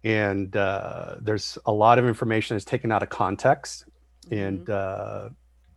and 0.05 0.55
uh, 0.57 1.17
there's 1.21 1.59
a 1.67 1.73
lot 1.73 1.99
of 1.99 2.07
information 2.07 2.57
that's 2.57 2.65
taken 2.65 2.93
out 2.93 3.03
of 3.03 3.09
context, 3.09 3.87
and 4.31 4.71
uh, 4.71 5.29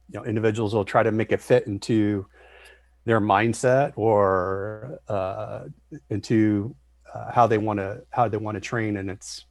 you 0.09 0.19
know, 0.19 0.25
individuals 0.25 0.73
will 0.73 0.85
try 0.85 1.01
to 1.01 1.11
make 1.11 1.31
it 1.31 1.41
fit 1.41 1.65
into 1.65 2.25
their 3.05 3.19
mindset 3.19 3.93
or 3.95 4.99
uh, 5.07 5.65
into 6.09 6.75
uh, 7.13 7.31
how 7.31 7.47
they 7.47 7.57
want 7.57 7.79
to 7.79 8.03
how 8.11 8.27
they 8.27 8.37
want 8.37 8.55
to 8.55 8.61
train, 8.61 8.97
and 8.97 9.09
it's 9.09 9.45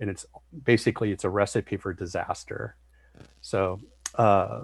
and 0.00 0.10
it's 0.10 0.26
basically 0.64 1.12
it's 1.12 1.24
a 1.24 1.30
recipe 1.30 1.76
for 1.76 1.92
disaster. 1.92 2.76
So, 3.40 3.80
uh, 4.16 4.62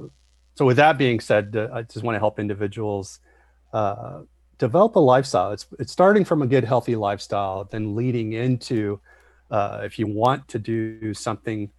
so 0.59 0.65
with 0.65 0.79
that 0.79 0.99
being 0.99 1.21
said, 1.21 1.57
I 1.73 1.83
just 1.83 2.03
want 2.03 2.17
to 2.17 2.19
help 2.19 2.41
individuals 2.41 3.21
uh, 3.73 4.23
develop 4.59 4.97
a 4.97 4.99
lifestyle. 4.99 5.53
It's 5.53 5.67
it's 5.79 5.93
starting 5.93 6.25
from 6.25 6.43
a 6.43 6.49
good, 6.49 6.65
healthy 6.65 6.97
lifestyle, 6.97 7.63
then 7.63 7.95
leading 7.95 8.33
into 8.33 8.99
uh, 9.53 9.83
if 9.85 10.01
you 10.01 10.09
want 10.09 10.49
to 10.49 10.59
do 10.59 11.15
something, 11.15 11.71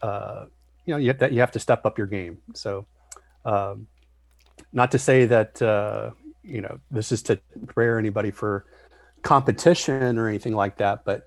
uh, 0.00 0.46
you 0.86 0.94
know, 0.94 0.96
you 0.96 1.08
have 1.08 1.18
to, 1.18 1.30
you 1.34 1.40
have 1.40 1.52
to 1.52 1.58
step 1.58 1.84
up 1.84 1.98
your 1.98 2.06
game. 2.06 2.38
So, 2.54 2.86
um, 3.44 3.88
not 4.72 4.90
to 4.92 4.98
say 4.98 5.26
that 5.26 5.60
uh, 5.60 6.12
you 6.42 6.62
know 6.62 6.80
this 6.90 7.12
is 7.12 7.22
to 7.24 7.38
prepare 7.66 7.98
anybody 7.98 8.30
for 8.30 8.64
competition 9.20 10.16
or 10.16 10.28
anything 10.28 10.54
like 10.54 10.78
that, 10.78 11.04
but 11.04 11.26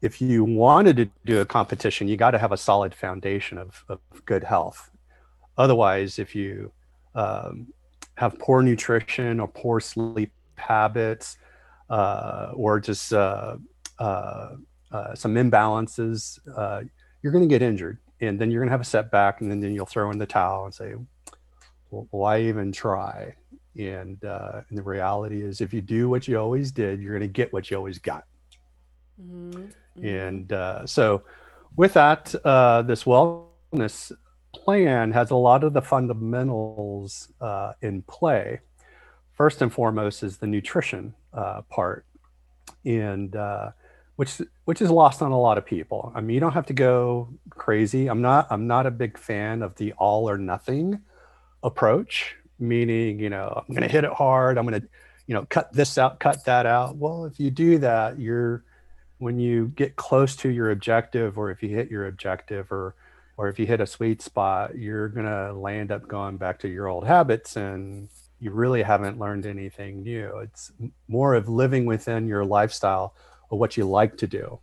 if 0.00 0.22
you 0.22 0.42
wanted 0.42 0.96
to 0.96 1.10
do 1.26 1.42
a 1.42 1.44
competition, 1.44 2.08
you 2.08 2.16
got 2.16 2.30
to 2.30 2.38
have 2.38 2.52
a 2.52 2.56
solid 2.56 2.94
foundation 2.94 3.58
of, 3.58 3.84
of 3.90 4.00
good 4.24 4.44
health. 4.44 4.90
Otherwise, 5.56 6.18
if 6.18 6.34
you 6.34 6.72
um, 7.14 7.66
have 8.16 8.38
poor 8.38 8.62
nutrition 8.62 9.40
or 9.40 9.48
poor 9.48 9.80
sleep 9.80 10.32
habits, 10.56 11.36
uh, 11.90 12.50
or 12.54 12.80
just 12.80 13.12
uh, 13.12 13.56
uh, 13.98 14.50
uh, 14.90 15.14
some 15.14 15.34
imbalances, 15.34 16.38
uh, 16.56 16.82
you're 17.22 17.32
going 17.32 17.44
to 17.44 17.48
get 17.48 17.62
injured, 17.62 17.98
and 18.20 18.38
then 18.38 18.50
you're 18.50 18.60
going 18.60 18.68
to 18.68 18.72
have 18.72 18.80
a 18.80 18.84
setback, 18.84 19.40
and 19.40 19.50
then, 19.50 19.60
then 19.60 19.74
you'll 19.74 19.86
throw 19.86 20.10
in 20.10 20.18
the 20.18 20.26
towel 20.26 20.64
and 20.64 20.74
say, 20.74 20.94
well, 21.90 22.06
"Why 22.10 22.40
even 22.42 22.72
try?" 22.72 23.34
And 23.78 24.24
uh, 24.24 24.62
and 24.68 24.78
the 24.78 24.82
reality 24.82 25.42
is, 25.42 25.60
if 25.60 25.72
you 25.72 25.80
do 25.80 26.08
what 26.08 26.26
you 26.28 26.38
always 26.38 26.72
did, 26.72 27.00
you're 27.00 27.12
going 27.12 27.28
to 27.28 27.32
get 27.32 27.52
what 27.52 27.70
you 27.70 27.76
always 27.76 27.98
got. 27.98 28.24
Mhm. 29.20 29.72
And 30.02 30.52
uh, 30.52 30.86
so, 30.86 31.22
with 31.76 31.94
that, 31.94 32.34
uh, 32.44 32.82
this 32.82 33.04
wellness 33.04 34.12
plan 34.54 35.12
has 35.12 35.30
a 35.30 35.36
lot 35.36 35.64
of 35.64 35.72
the 35.72 35.82
fundamentals 35.82 37.28
uh, 37.40 37.72
in 37.82 38.02
play. 38.02 38.60
First 39.32 39.62
and 39.62 39.72
foremost 39.72 40.22
is 40.22 40.38
the 40.38 40.46
nutrition 40.46 41.14
uh, 41.32 41.62
part, 41.62 42.06
and 42.84 43.34
uh, 43.34 43.72
which 44.16 44.40
which 44.64 44.80
is 44.80 44.90
lost 44.90 45.22
on 45.22 45.32
a 45.32 45.40
lot 45.40 45.58
of 45.58 45.66
people. 45.66 46.12
I 46.14 46.20
mean, 46.20 46.34
you 46.34 46.40
don't 46.40 46.52
have 46.52 46.66
to 46.66 46.72
go 46.72 47.28
crazy. 47.50 48.06
I'm 48.06 48.22
not 48.22 48.46
I'm 48.50 48.66
not 48.66 48.86
a 48.86 48.90
big 48.90 49.18
fan 49.18 49.62
of 49.62 49.74
the 49.74 49.92
all 49.94 50.30
or 50.30 50.38
nothing 50.38 51.00
approach, 51.62 52.36
meaning 52.58 53.18
you 53.18 53.30
know 53.30 53.64
I'm 53.66 53.74
going 53.74 53.86
to 53.86 53.92
hit 53.92 54.04
it 54.04 54.12
hard. 54.12 54.56
I'm 54.56 54.66
going 54.66 54.80
to 54.80 54.88
you 55.26 55.34
know 55.34 55.46
cut 55.48 55.72
this 55.72 55.98
out, 55.98 56.20
cut 56.20 56.44
that 56.44 56.64
out. 56.64 56.96
Well, 56.96 57.24
if 57.24 57.40
you 57.40 57.50
do 57.50 57.78
that, 57.78 58.20
you're 58.20 58.62
when 59.18 59.40
you 59.40 59.68
get 59.68 59.96
close 59.96 60.36
to 60.36 60.48
your 60.48 60.70
objective 60.70 61.38
or 61.38 61.50
if 61.50 61.62
you 61.62 61.68
hit 61.70 61.90
your 61.90 62.06
objective 62.06 62.70
or 62.70 62.94
or 63.36 63.48
if 63.48 63.58
you 63.58 63.66
hit 63.66 63.80
a 63.80 63.86
sweet 63.86 64.22
spot 64.22 64.76
you're 64.76 65.08
going 65.08 65.26
to 65.26 65.52
land 65.52 65.90
up 65.90 66.06
going 66.06 66.36
back 66.36 66.58
to 66.58 66.68
your 66.68 66.88
old 66.88 67.06
habits 67.06 67.56
and 67.56 68.08
you 68.40 68.50
really 68.50 68.82
haven't 68.82 69.18
learned 69.18 69.46
anything 69.46 70.02
new. 70.02 70.38
It's 70.38 70.70
more 71.08 71.34
of 71.34 71.48
living 71.48 71.86
within 71.86 72.26
your 72.26 72.44
lifestyle 72.44 73.14
or 73.48 73.58
what 73.58 73.76
you 73.76 73.84
like 73.84 74.18
to 74.18 74.26
do. 74.26 74.58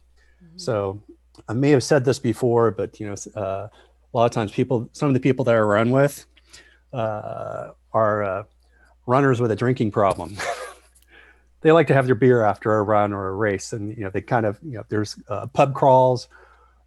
So 0.58 1.02
i 1.48 1.54
may 1.54 1.70
have 1.70 1.84
said 1.84 2.04
this 2.04 2.20
before 2.20 2.72
but 2.72 3.00
you 3.00 3.08
know 3.08 3.16
uh, 3.42 3.68
a 3.68 4.14
lot 4.14 4.26
of 4.26 4.32
times 4.32 4.52
people 4.52 4.90
some 4.92 5.08
of 5.08 5.14
the 5.14 5.20
people 5.20 5.46
that 5.46 5.56
i 5.56 5.60
run 5.60 5.90
with 5.90 6.26
uh, 6.94 7.70
are 7.94 8.24
uh, 8.24 8.44
runners 9.06 9.40
with 9.40 9.52
a 9.52 9.56
drinking 9.56 9.92
problem. 9.92 10.36
They 11.62 11.72
like 11.72 11.86
to 11.88 11.94
have 11.94 12.08
their 12.08 12.16
beer 12.16 12.44
after 12.44 12.74
a 12.74 12.82
run 12.82 13.14
or 13.14 13.28
a 13.28 13.34
race 13.36 13.72
and 13.72 13.96
you 13.96 14.04
know 14.04 14.10
they 14.10 14.22
kind 14.22 14.48
of 14.48 14.58
you 14.64 14.74
know 14.78 14.84
there's 14.90 15.16
uh, 15.30 15.46
pub 15.46 15.76
crawls 15.76 16.28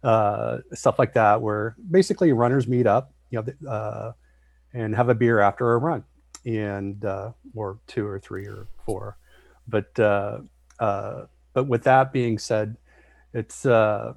uh, 0.05 0.59
stuff 0.73 0.99
like 0.99 1.13
that 1.13 1.41
where 1.41 1.75
basically 1.91 2.31
runners 2.31 2.67
meet 2.67 2.87
up 2.87 3.13
you 3.31 3.41
know 3.41 3.69
uh, 3.69 4.11
and 4.73 4.95
have 4.95 5.09
a 5.09 5.15
beer 5.15 5.39
after 5.39 5.73
a 5.73 5.77
run 5.77 6.03
and 6.45 7.03
uh, 7.05 7.31
or 7.55 7.79
two 7.87 8.05
or 8.05 8.19
three 8.19 8.45
or 8.45 8.67
four. 8.85 9.17
But 9.67 9.99
uh, 9.99 10.39
uh, 10.79 11.25
but 11.53 11.65
with 11.65 11.83
that 11.83 12.13
being 12.13 12.37
said 12.37 12.77
it's 13.33 13.65
uh, 13.65 14.13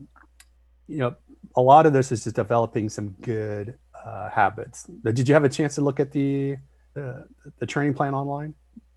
you 0.87 0.99
know 0.99 1.17
a 1.57 1.63
lot 1.63 1.87
of 1.87 1.93
this 1.93 2.13
is 2.13 2.25
just 2.25 2.37
developing 2.37 2.89
some 2.89 3.11
good 3.21 3.77
uh, 4.05 4.31
habits. 4.31 4.85
Did 4.85 5.29
you 5.29 5.35
have 5.35 5.45
a 5.45 5.49
chance 5.49 5.75
to 5.77 5.81
look 5.81 6.01
at 6.01 6.13
the 6.13 6.57
uh, 6.97 7.23
the 7.59 7.67
training 7.67 7.95
plan 7.95 8.15
online? 8.15 8.55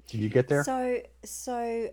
Did 0.07 0.19
you 0.19 0.29
get 0.29 0.47
there? 0.47 0.63
So, 0.63 1.01
so 1.23 1.89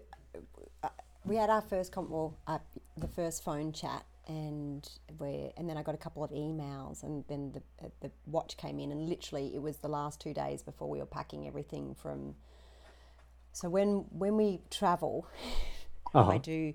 uh, 0.82 0.88
we 1.24 1.36
had 1.36 1.50
our 1.50 1.62
first 1.62 1.92
com- 1.92 2.10
well, 2.10 2.36
uh, 2.46 2.58
the 2.96 3.08
first 3.08 3.44
phone 3.44 3.72
chat, 3.72 4.04
and 4.28 4.88
we 5.18 5.50
and 5.56 5.68
then 5.68 5.76
I 5.76 5.82
got 5.82 5.94
a 5.94 5.98
couple 5.98 6.22
of 6.22 6.30
emails, 6.30 7.02
and 7.02 7.24
then 7.28 7.52
the 7.52 7.90
the 8.00 8.10
watch 8.26 8.56
came 8.56 8.78
in, 8.78 8.92
and 8.92 9.08
literally 9.08 9.54
it 9.54 9.62
was 9.62 9.78
the 9.78 9.88
last 9.88 10.20
two 10.20 10.34
days 10.34 10.62
before 10.62 10.88
we 10.88 10.98
were 10.98 11.06
packing 11.06 11.46
everything 11.46 11.94
from. 11.94 12.34
So 13.52 13.68
when 13.68 14.04
when 14.10 14.36
we 14.36 14.60
travel, 14.70 15.26
Uh-huh. 16.14 16.30
I 16.30 16.38
do 16.38 16.72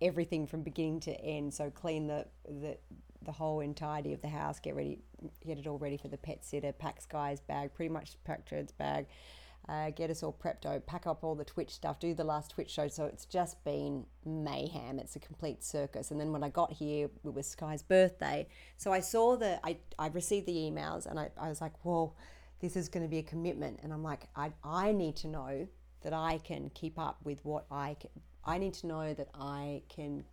everything 0.00 0.46
from 0.46 0.62
beginning 0.62 1.00
to 1.00 1.12
end. 1.20 1.52
So 1.54 1.70
clean 1.70 2.06
the 2.06 2.26
the 2.44 2.78
the 3.22 3.32
whole 3.32 3.60
entirety 3.60 4.14
of 4.14 4.22
the 4.22 4.28
house, 4.28 4.58
get 4.60 4.74
ready, 4.74 4.98
get 5.46 5.58
it 5.58 5.66
all 5.66 5.78
ready 5.78 5.98
for 5.98 6.08
the 6.08 6.16
pet 6.16 6.42
sitter, 6.42 6.72
pack 6.72 7.02
Sky's 7.02 7.40
bag, 7.40 7.74
pretty 7.74 7.92
much 7.92 8.16
pack 8.24 8.46
Jared's 8.46 8.72
bag, 8.72 9.06
uh, 9.68 9.90
get 9.90 10.10
us 10.10 10.22
all 10.22 10.32
prepped 10.32 10.66
out, 10.66 10.86
pack 10.86 11.06
up 11.06 11.22
all 11.22 11.34
the 11.34 11.44
Twitch 11.44 11.70
stuff, 11.70 12.00
do 12.00 12.14
the 12.14 12.24
last 12.24 12.50
Twitch 12.50 12.70
show. 12.70 12.88
So 12.88 13.04
it's 13.04 13.24
just 13.24 13.62
been 13.64 14.04
mayhem. 14.24 14.98
It's 14.98 15.16
a 15.16 15.20
complete 15.20 15.62
circus. 15.62 16.10
And 16.10 16.20
then 16.20 16.32
when 16.32 16.42
I 16.42 16.48
got 16.48 16.72
here, 16.72 17.08
it 17.24 17.34
was 17.34 17.46
Sky's 17.46 17.82
birthday. 17.82 18.48
So 18.76 18.92
I 18.92 19.00
saw 19.00 19.36
the, 19.36 19.60
I, 19.64 19.76
I 19.98 20.08
received 20.08 20.46
the 20.46 20.54
emails 20.54 21.06
and 21.06 21.18
I, 21.18 21.30
I 21.40 21.48
was 21.48 21.60
like, 21.60 21.72
whoa, 21.84 22.14
this 22.60 22.76
is 22.76 22.88
going 22.88 23.04
to 23.04 23.08
be 23.08 23.18
a 23.18 23.22
commitment. 23.22 23.80
And 23.82 23.92
I'm 23.92 24.02
like, 24.02 24.28
I, 24.34 24.52
I 24.64 24.92
need 24.92 25.16
to 25.16 25.28
know 25.28 25.68
that 26.02 26.12
I 26.12 26.38
can 26.38 26.70
keep 26.74 26.98
up 26.98 27.18
with 27.24 27.44
what 27.44 27.66
I 27.70 27.96
can. 28.00 28.10
I 28.44 28.58
need 28.58 28.74
to 28.74 28.86
know 28.86 29.12
that 29.14 29.28
I 29.34 29.82
can 29.88 30.24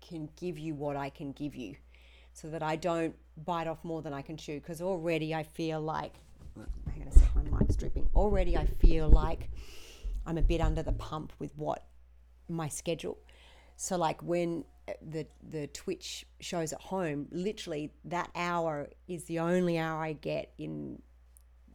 can 0.00 0.30
give 0.36 0.58
you 0.58 0.74
what 0.74 0.96
I 0.96 1.10
can 1.10 1.32
give 1.32 1.54
you 1.54 1.76
so 2.32 2.48
that 2.48 2.62
I 2.62 2.76
don't 2.76 3.14
bite 3.44 3.66
off 3.66 3.84
more 3.84 4.00
than 4.02 4.14
I 4.14 4.22
can 4.22 4.36
chew 4.36 4.54
because 4.60 4.80
already 4.80 5.34
I 5.34 5.42
feel 5.42 5.80
like 5.80 6.14
hang 6.56 7.02
on 7.02 7.08
a 7.08 7.12
sec 7.12 7.28
my 7.34 7.58
mic's 7.58 7.76
dripping. 7.76 8.08
Already 8.14 8.56
I 8.56 8.66
feel 8.66 9.08
like 9.08 9.50
I'm 10.26 10.38
a 10.38 10.42
bit 10.42 10.60
under 10.60 10.82
the 10.82 10.92
pump 10.92 11.32
with 11.38 11.56
what 11.56 11.86
my 12.48 12.68
schedule 12.68 13.18
so 13.76 13.96
like 13.96 14.22
when 14.22 14.64
uh, 14.88 14.92
the 15.00 15.26
the 15.42 15.66
Twitch 15.68 16.26
shows 16.38 16.74
at 16.74 16.80
home 16.82 17.28
literally 17.30 17.90
that 18.04 18.30
hour 18.34 18.90
is 19.08 19.24
the 19.24 19.38
only 19.38 19.78
hour 19.78 20.02
I 20.02 20.12
get 20.12 20.52
in 20.58 21.00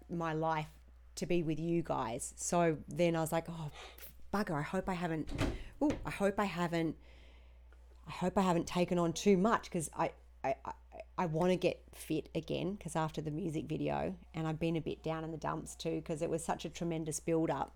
my 0.07 0.33
life 0.33 0.67
to 1.15 1.25
be 1.25 1.41
with 1.41 1.59
you 1.59 1.81
guys. 1.81 2.33
So 2.35 2.77
then 2.87 3.15
I 3.15 3.21
was 3.21 3.31
like 3.31 3.45
oh 3.49 3.71
bugger 4.31 4.53
I 4.53 4.61
hope 4.61 4.87
I 4.87 4.93
haven't 4.93 5.29
oh 5.81 5.91
I 6.05 6.11
hope 6.11 6.39
I 6.39 6.45
haven't 6.45 6.95
I 8.07 8.11
hope 8.11 8.37
I 8.37 8.41
haven't 8.41 8.67
taken 8.67 8.99
on 8.99 9.13
too 9.13 9.35
much 9.35 9.63
because 9.63 9.89
I, 9.97 10.11
I, 10.43 10.53
I, 10.63 10.71
I 11.17 11.25
want 11.27 11.51
to 11.51 11.55
get 11.55 11.81
fit 11.93 12.29
again 12.35 12.73
because 12.73 12.95
after 12.95 13.21
the 13.21 13.31
music 13.31 13.65
video, 13.65 14.15
and 14.33 14.47
I've 14.47 14.59
been 14.59 14.75
a 14.75 14.81
bit 14.81 15.03
down 15.03 15.23
in 15.23 15.31
the 15.31 15.37
dumps 15.37 15.75
too 15.75 15.95
because 15.95 16.21
it 16.21 16.29
was 16.29 16.43
such 16.43 16.65
a 16.65 16.69
tremendous 16.69 17.19
build 17.19 17.49
up. 17.49 17.73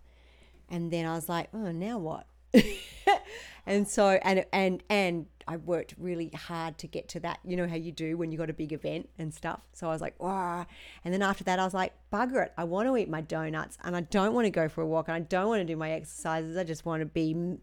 And 0.70 0.92
then 0.92 1.06
I 1.06 1.14
was 1.14 1.30
like, 1.30 1.50
oh, 1.54 1.72
now 1.72 1.98
what? 1.98 2.28
and 3.66 3.88
so, 3.88 4.20
and, 4.24 4.46
and, 4.52 4.84
and 4.90 5.26
I 5.48 5.58
worked 5.58 5.96
really 5.98 6.30
hard 6.30 6.78
to 6.80 6.88
get 6.88 7.08
to 7.10 7.20
that. 7.22 7.40
You 7.44 7.58
know 7.58 7.68
how 7.68 7.76
you 7.76 7.92
do 7.92 8.18
when 8.18 8.32
you 8.32 8.38
got 8.38 8.50
a 8.50 8.54
big 8.54 8.74
event 8.74 9.10
and 9.18 9.34
stuff. 9.34 9.62
So 9.74 9.88
I 9.88 9.92
was 9.92 10.02
like, 10.02 10.22
wow. 10.22 10.66
And 11.04 11.14
then 11.14 11.22
after 11.22 11.44
that, 11.46 11.60
I 11.60 11.64
was 11.64 11.74
like, 11.74 11.94
bugger 12.14 12.46
it. 12.46 12.54
I 12.58 12.66
want 12.66 12.88
to 12.88 12.98
eat 12.98 13.10
my 13.10 13.22
donuts 13.22 13.78
and 13.84 13.96
I 13.96 14.02
don't 14.02 14.34
want 14.34 14.46
to 14.46 14.52
go 14.52 14.68
for 14.70 14.82
a 14.82 14.88
walk 14.88 15.08
and 15.08 15.16
I 15.16 15.22
don't 15.22 15.48
want 15.48 15.62
to 15.62 15.66
do 15.66 15.76
my 15.76 15.92
exercises. 15.92 16.58
I 16.58 16.64
just 16.64 16.86
want 16.86 17.02
to 17.02 17.06
be 17.06 17.58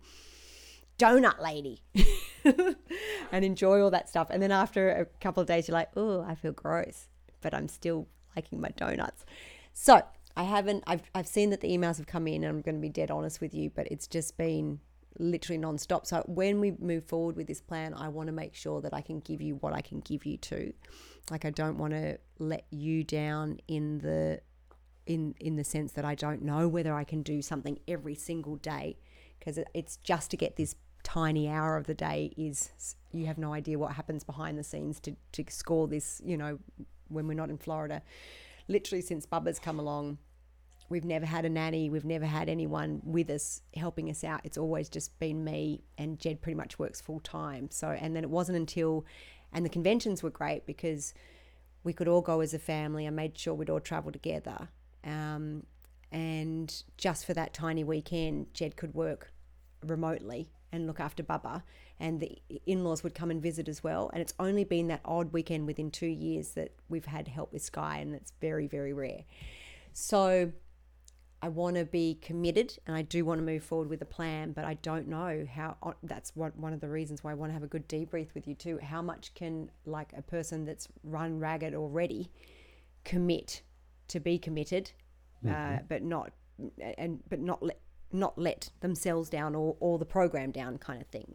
donut 0.99 1.41
lady 1.41 1.83
and 3.33 3.45
enjoy 3.45 3.81
all 3.81 3.91
that 3.91 4.09
stuff. 4.09 4.29
And 4.31 4.43
then 4.43 4.53
after 4.53 4.91
a 4.91 5.05
couple 5.21 5.41
of 5.41 5.47
days, 5.47 5.69
you're 5.69 5.77
like, 5.77 5.91
oh, 5.97 6.23
I 6.23 6.35
feel 6.35 6.53
gross, 6.53 7.09
but 7.41 7.55
I'm 7.55 7.69
still 7.69 8.07
liking 8.35 8.61
my 8.61 8.71
donuts. 8.71 9.25
So 9.75 10.03
I 10.37 10.45
haven't, 10.45 10.85
I've, 10.87 11.11
I've 11.15 11.27
seen 11.27 11.51
that 11.51 11.61
the 11.61 11.69
emails 11.69 11.97
have 11.99 12.07
come 12.07 12.27
in 12.27 12.45
and 12.45 12.47
I'm 12.47 12.61
going 12.63 12.77
to 12.77 12.81
be 12.81 12.89
dead 12.89 13.11
honest 13.11 13.41
with 13.41 13.55
you, 13.55 13.71
but 13.71 13.87
it's 13.91 14.07
just 14.07 14.37
been 14.37 14.81
literally 15.19 15.59
non-stop 15.59 16.07
so 16.07 16.23
when 16.27 16.61
we 16.61 16.73
move 16.73 17.05
forward 17.05 17.37
with 17.37 17.47
this 17.47 17.61
plan 17.61 17.95
i 17.95 18.09
want 18.09 18.27
to 18.27 18.33
make 18.33 18.55
sure 18.55 18.81
that 18.81 18.93
i 18.93 19.01
can 19.01 19.21
give 19.21 19.41
you 19.41 19.55
what 19.57 19.73
i 19.73 19.81
can 19.81 20.01
give 20.01 20.27
you 20.27 20.37
to. 20.37 20.73
like 21.31 21.45
i 21.45 21.51
don't 21.51 21.79
want 21.79 21.93
to 21.93 22.19
let 22.39 22.65
you 22.71 23.03
down 23.03 23.59
in 23.69 23.99
the 23.99 24.41
in 25.07 25.35
in 25.41 25.57
the 25.57 25.65
sense 25.65 25.93
that 25.93 26.05
i 26.05 26.15
don't 26.15 26.43
know 26.43 26.69
whether 26.69 26.95
i 26.95 27.05
can 27.05 27.23
do 27.23 27.41
something 27.41 27.79
every 27.89 28.15
single 28.15 28.57
day 28.57 28.97
because 29.39 29.59
it's 29.75 29.97
just 29.99 30.31
to 30.31 30.37
get 30.37 30.57
this 30.57 30.75
tiny 31.07 31.49
hour 31.49 31.77
of 31.77 31.87
the 31.87 31.95
day 31.95 32.33
is 32.37 32.71
you 33.13 33.27
have 33.27 33.39
no 33.39 33.53
idea 33.53 33.79
what 33.79 33.93
happens 33.93 34.25
behind 34.25 34.59
the 34.59 34.65
scenes 34.65 34.99
to 34.99 35.15
to 35.31 35.45
score 35.49 35.87
this 35.87 36.21
you 36.25 36.37
know 36.37 36.59
when 37.09 37.29
we're 37.29 37.35
not 37.35 37.49
in 37.49 37.57
florida 37.57 38.03
literally 38.67 39.01
since 39.01 39.25
bubba's 39.25 39.61
come 39.61 39.79
along 39.79 40.19
We've 40.89 41.05
never 41.05 41.27
had 41.27 41.45
a 41.45 41.49
nanny. 41.49 41.91
We've 41.91 42.05
never 42.05 42.27
had 42.27 42.49
anyone 42.49 43.01
with 43.05 43.29
us 43.31 43.63
helping 43.75 44.09
us 44.09 44.23
out. 44.23 44.41
It's 44.45 44.59
always 44.59 44.89
just 44.89 45.19
been 45.19 45.43
me, 45.43 45.83
and 45.99 46.19
Jed 46.19 46.41
pretty 46.41 46.57
much 46.57 46.79
works 46.79 47.01
full 47.01 47.21
time. 47.21 47.71
So, 47.71 47.89
and 47.89 48.15
then 48.15 48.23
it 48.23 48.31
wasn't 48.31 48.57
until, 48.57 49.05
and 49.53 49.65
the 49.65 49.71
conventions 49.71 50.23
were 50.23 50.31
great 50.31 50.65
because 50.65 51.13
we 51.83 51.93
could 51.93 52.09
all 52.09 52.21
go 52.21 52.41
as 52.41 52.55
a 52.55 52.59
family. 52.59 53.07
I 53.07 53.11
made 53.11 53.37
sure 53.37 53.55
we'd 53.55 53.71
all 53.71 53.81
travel 53.81 54.13
together. 54.13 54.69
Um, 55.03 55.65
and 56.13 56.73
just 56.97 57.27
for 57.27 57.35
that 57.35 57.53
tiny 57.53 57.83
weekend, 57.83 58.55
Jed 58.55 58.77
could 58.77 58.95
work 58.95 59.33
remotely 59.85 60.51
and 60.73 60.87
look 60.87 61.01
after 61.01 61.23
Bubba, 61.23 61.63
and 61.99 62.21
the 62.21 62.39
in 62.67 62.85
laws 62.85 63.03
would 63.03 63.15
come 63.15 63.31
and 63.31 63.43
visit 63.43 63.69
as 63.69 63.83
well. 63.83 64.11
And 64.13 64.21
it's 64.21 64.35
only 64.39 64.65
been 64.65 64.89
that 64.89 65.01
odd 65.05 65.33
weekend 65.33 65.67
within 65.67 65.91
two 65.91 66.07
years 66.07 66.51
that 66.51 66.73
we've 66.89 67.07
had 67.07 67.29
help 67.29 67.53
with 67.53 67.63
Sky, 67.63 67.99
and 67.99 68.15
it's 68.15 68.33
very, 68.41 68.67
very 68.67 68.93
rare. 68.93 69.25
So, 69.93 70.53
I 71.43 71.49
want 71.49 71.77
to 71.77 71.85
be 71.85 72.19
committed 72.23 72.77
and 72.87 72.97
I 72.97 73.03
do 73.03 73.25
want 73.25 73.39
to 73.39 73.45
move 73.45 73.63
forward 73.63 73.89
with 73.89 74.01
a 74.01 74.07
plan, 74.07 74.53
but 74.53 74.65
I 74.65 74.75
don't 74.75 75.07
know 75.07 75.47
how. 75.53 75.77
That's 76.03 76.35
what, 76.35 76.57
one 76.57 76.73
of 76.73 76.81
the 76.81 76.89
reasons 76.89 77.23
why 77.23 77.33
I 77.33 77.35
want 77.35 77.51
to 77.51 77.55
have 77.55 77.63
a 77.63 77.69
good 77.69 77.89
debrief 77.89 78.35
with 78.35 78.49
you 78.49 78.55
too. 78.55 78.79
How 78.83 79.03
much 79.03 79.35
can 79.35 79.71
like 79.85 80.13
a 80.17 80.23
person 80.23 80.65
that's 80.65 80.89
run 81.05 81.39
ragged 81.39 81.75
already 81.75 82.31
commit 83.05 83.63
to 84.09 84.19
be 84.19 84.39
committed, 84.39 84.91
mm-hmm. 85.45 85.77
uh, 85.77 85.79
but 85.89 86.03
not 86.03 86.33
and 86.97 87.21
but 87.29 87.39
not 87.39 87.63
let 87.63 87.81
not 88.13 88.39
let 88.39 88.71
themselves 88.81 89.29
down 89.29 89.55
or 89.55 89.77
or 89.81 89.99
the 89.99 90.05
program 90.05 90.51
down, 90.51 90.79
kind 90.79 91.01
of 91.01 91.09
thing. 91.09 91.35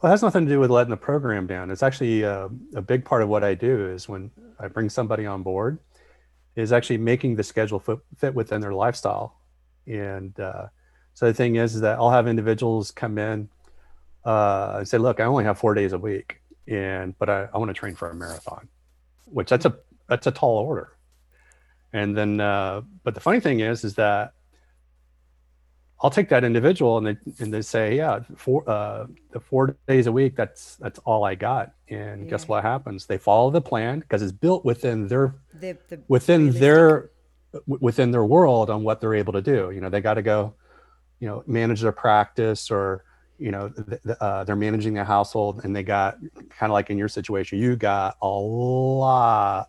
Well, 0.00 0.10
it 0.10 0.14
has 0.14 0.22
nothing 0.22 0.46
to 0.46 0.50
do 0.50 0.60
with 0.60 0.70
letting 0.70 0.90
the 0.90 0.96
program 0.96 1.46
down. 1.46 1.70
It's 1.70 1.82
actually 1.82 2.24
uh, 2.24 2.48
a 2.74 2.80
big 2.80 3.04
part 3.04 3.22
of 3.22 3.28
what 3.28 3.44
I 3.44 3.54
do 3.54 3.90
is 3.90 4.08
when 4.08 4.30
I 4.58 4.68
bring 4.68 4.88
somebody 4.88 5.26
on 5.26 5.42
board 5.42 5.78
is 6.56 6.72
actually 6.72 6.98
making 6.98 7.36
the 7.36 7.42
schedule 7.42 7.78
fit, 7.78 7.98
fit 8.16 8.34
within 8.34 8.62
their 8.62 8.72
lifestyle. 8.72 9.36
And 9.86 10.38
uh, 10.40 10.66
so 11.14 11.26
the 11.26 11.34
thing 11.34 11.56
is, 11.56 11.74
is 11.74 11.80
that 11.82 11.98
I'll 11.98 12.10
have 12.10 12.26
individuals 12.26 12.90
come 12.90 13.18
in 13.18 13.48
uh, 14.24 14.76
and 14.78 14.88
say, 14.88 14.98
look, 14.98 15.20
I 15.20 15.24
only 15.24 15.44
have 15.44 15.58
four 15.58 15.74
days 15.74 15.92
a 15.92 15.98
week 15.98 16.40
and, 16.66 17.16
but 17.18 17.28
I, 17.28 17.48
I 17.52 17.58
want 17.58 17.68
to 17.68 17.74
train 17.74 17.94
for 17.94 18.10
a 18.10 18.14
marathon, 18.14 18.68
which 19.26 19.50
that's 19.50 19.66
a, 19.66 19.76
that's 20.08 20.26
a 20.26 20.30
tall 20.30 20.58
order. 20.58 20.96
And 21.92 22.16
then, 22.16 22.40
uh, 22.40 22.82
but 23.04 23.14
the 23.14 23.20
funny 23.20 23.40
thing 23.40 23.60
is, 23.60 23.84
is 23.84 23.94
that 23.96 24.32
I'll 26.02 26.10
take 26.10 26.30
that 26.30 26.44
individual 26.44 26.96
and 26.96 27.06
they 27.06 27.16
and 27.40 27.52
they 27.52 27.60
say, 27.60 27.96
yeah, 27.96 28.20
four 28.36 28.68
uh, 28.68 29.06
the 29.32 29.40
four 29.40 29.76
days 29.86 30.06
a 30.06 30.12
week. 30.12 30.34
That's 30.34 30.76
that's 30.76 30.98
all 31.00 31.24
I 31.24 31.34
got. 31.34 31.72
And 31.88 32.24
yeah. 32.24 32.30
guess 32.30 32.48
what 32.48 32.62
happens? 32.62 33.06
They 33.06 33.18
follow 33.18 33.50
the 33.50 33.60
plan 33.60 34.00
because 34.00 34.22
it's 34.22 34.32
built 34.32 34.64
within 34.64 35.08
their 35.08 35.34
the, 35.54 35.76
the 35.88 36.00
within 36.08 36.52
realistic. 36.52 36.60
their 36.60 37.10
within 37.66 38.10
their 38.12 38.24
world 38.24 38.70
on 38.70 38.82
what 38.82 39.00
they're 39.00 39.14
able 39.14 39.34
to 39.34 39.42
do. 39.42 39.70
You 39.72 39.80
know, 39.80 39.90
they 39.90 40.00
got 40.00 40.14
to 40.14 40.22
go, 40.22 40.54
you 41.18 41.28
know, 41.28 41.42
manage 41.46 41.82
their 41.82 41.92
practice 41.92 42.70
or 42.70 43.04
you 43.38 43.50
know 43.50 43.72
uh, 44.20 44.44
they're 44.44 44.56
managing 44.56 44.94
the 44.94 45.04
household 45.04 45.64
and 45.64 45.76
they 45.76 45.82
got 45.82 46.18
kind 46.50 46.70
of 46.70 46.72
like 46.72 46.88
in 46.88 46.96
your 46.96 47.08
situation, 47.08 47.58
you 47.58 47.76
got 47.76 48.16
a 48.22 48.28
lot, 48.28 49.68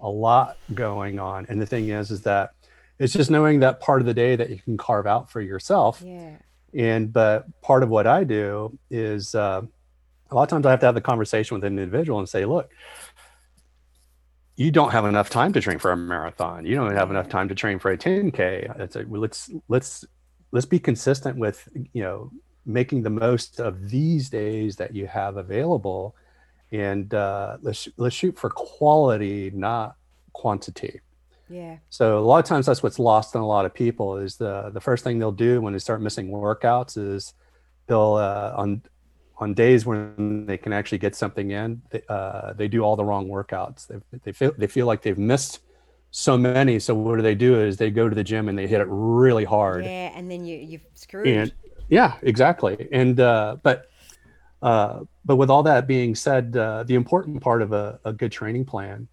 a 0.00 0.08
lot 0.08 0.56
going 0.72 1.18
on. 1.18 1.44
And 1.50 1.60
the 1.60 1.66
thing 1.66 1.90
is, 1.90 2.10
is 2.10 2.22
that 2.22 2.52
it's 2.98 3.12
just 3.12 3.30
knowing 3.30 3.60
that 3.60 3.80
part 3.80 4.00
of 4.00 4.06
the 4.06 4.14
day 4.14 4.36
that 4.36 4.50
you 4.50 4.58
can 4.58 4.76
carve 4.76 5.06
out 5.06 5.30
for 5.30 5.40
yourself. 5.40 6.02
Yeah. 6.04 6.36
And 6.74 7.12
but 7.12 7.46
part 7.62 7.82
of 7.82 7.88
what 7.88 8.06
I 8.06 8.24
do 8.24 8.78
is 8.90 9.34
uh, 9.34 9.62
a 10.30 10.34
lot 10.34 10.42
of 10.42 10.48
times 10.48 10.66
I 10.66 10.70
have 10.70 10.80
to 10.80 10.86
have 10.86 10.94
the 10.94 11.00
conversation 11.00 11.54
with 11.54 11.64
an 11.64 11.78
individual 11.78 12.18
and 12.18 12.28
say, 12.28 12.44
look, 12.44 12.70
you 14.56 14.70
don't 14.70 14.90
have 14.90 15.04
enough 15.04 15.30
time 15.30 15.52
to 15.52 15.60
train 15.60 15.78
for 15.78 15.92
a 15.92 15.96
marathon. 15.96 16.66
You 16.66 16.74
don't 16.74 16.94
have 16.94 17.10
enough 17.10 17.28
time 17.28 17.48
to 17.48 17.54
train 17.54 17.78
for 17.78 17.92
a 17.92 17.96
10k. 17.96 18.80
It's 18.80 18.96
a, 18.96 19.04
let's 19.08 19.50
let's 19.68 20.04
let's 20.50 20.66
be 20.66 20.80
consistent 20.80 21.38
with 21.38 21.68
you 21.92 22.02
know 22.02 22.32
making 22.66 23.02
the 23.02 23.10
most 23.10 23.60
of 23.60 23.88
these 23.88 24.28
days 24.28 24.76
that 24.76 24.94
you 24.94 25.06
have 25.06 25.36
available, 25.36 26.16
and 26.72 27.14
uh, 27.14 27.56
let's 27.62 27.88
let's 27.96 28.16
shoot 28.16 28.36
for 28.36 28.50
quality, 28.50 29.50
not 29.54 29.94
quantity. 30.32 31.00
Yeah. 31.50 31.78
So 31.88 32.18
a 32.18 32.20
lot 32.20 32.38
of 32.38 32.44
times 32.44 32.66
that's 32.66 32.82
what's 32.82 32.98
lost 32.98 33.34
on 33.34 33.42
a 33.42 33.46
lot 33.46 33.64
of 33.64 33.74
people 33.74 34.18
is 34.18 34.36
the 34.36 34.70
the 34.70 34.80
first 34.80 35.04
thing 35.04 35.18
they'll 35.18 35.32
do 35.32 35.60
when 35.60 35.72
they 35.72 35.78
start 35.78 36.00
missing 36.00 36.28
workouts 36.28 36.96
is 36.96 37.34
they'll 37.86 38.14
uh, 38.14 38.52
on 38.56 38.82
on 39.38 39.54
days 39.54 39.86
when 39.86 40.46
they 40.46 40.58
can 40.58 40.72
actually 40.72 40.98
get 40.98 41.14
something 41.14 41.52
in 41.52 41.80
they, 41.90 42.02
uh, 42.08 42.52
they 42.54 42.68
do 42.68 42.82
all 42.82 42.96
the 42.96 43.04
wrong 43.04 43.28
workouts. 43.28 43.86
They, 43.86 44.18
they 44.24 44.32
feel 44.32 44.52
they 44.58 44.66
feel 44.66 44.86
like 44.86 45.02
they've 45.02 45.18
missed 45.18 45.60
so 46.10 46.36
many. 46.38 46.78
So 46.78 46.94
what 46.94 47.16
do 47.16 47.22
they 47.22 47.34
do 47.34 47.60
is 47.60 47.76
they 47.76 47.90
go 47.90 48.08
to 48.08 48.14
the 48.14 48.24
gym 48.24 48.48
and 48.48 48.58
they 48.58 48.66
hit 48.66 48.80
it 48.80 48.88
really 48.88 49.44
hard. 49.44 49.84
Yeah 49.84 50.12
and 50.14 50.30
then 50.30 50.44
you 50.44 50.58
you've 50.58 50.86
screwed. 50.94 51.28
And 51.28 51.52
yeah 51.88 52.16
exactly. 52.22 52.88
And 52.92 53.18
uh, 53.20 53.56
but 53.62 53.86
uh, 54.60 55.00
but 55.24 55.36
with 55.36 55.50
all 55.50 55.62
that 55.62 55.86
being 55.86 56.14
said 56.14 56.56
uh, 56.56 56.82
the 56.82 56.94
important 56.94 57.40
part 57.40 57.62
of 57.62 57.72
a, 57.72 58.00
a 58.04 58.12
good 58.12 58.32
training 58.32 58.64
plan 58.64 59.08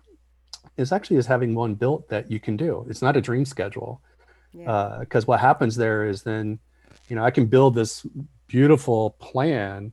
is 0.77 0.91
actually 0.91 1.17
is 1.17 1.25
having 1.25 1.55
one 1.55 1.75
built 1.75 2.09
that 2.09 2.29
you 2.29 2.39
can 2.39 2.57
do. 2.57 2.85
It's 2.89 3.01
not 3.01 3.17
a 3.17 3.21
dream 3.21 3.45
schedule. 3.45 4.01
Because 4.51 4.65
yeah. 4.65 5.19
uh, 5.19 5.21
what 5.25 5.39
happens 5.39 5.75
there 5.75 6.07
is 6.07 6.23
then, 6.23 6.59
you 7.09 7.15
know, 7.15 7.23
I 7.23 7.31
can 7.31 7.45
build 7.45 7.75
this 7.75 8.05
beautiful 8.47 9.11
plan 9.19 9.91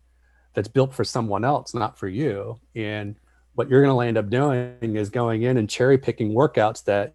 that's 0.54 0.68
built 0.68 0.94
for 0.94 1.04
someone 1.04 1.44
else, 1.44 1.74
not 1.74 1.98
for 1.98 2.08
you. 2.08 2.58
And 2.74 3.16
what 3.54 3.68
you're 3.68 3.82
going 3.82 3.96
to 3.96 4.06
end 4.06 4.18
up 4.18 4.30
doing 4.30 4.96
is 4.96 5.10
going 5.10 5.42
in 5.42 5.56
and 5.56 5.68
cherry 5.68 5.98
picking 5.98 6.32
workouts 6.32 6.84
that 6.84 7.14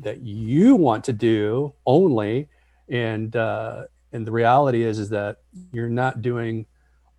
that 0.00 0.20
you 0.20 0.74
want 0.74 1.04
to 1.04 1.12
do 1.12 1.74
only. 1.86 2.48
And 2.88 3.34
uh, 3.36 3.84
and 4.12 4.26
the 4.26 4.32
reality 4.32 4.82
is 4.82 4.98
is 4.98 5.10
that 5.10 5.38
you're 5.72 5.88
not 5.88 6.22
doing 6.22 6.66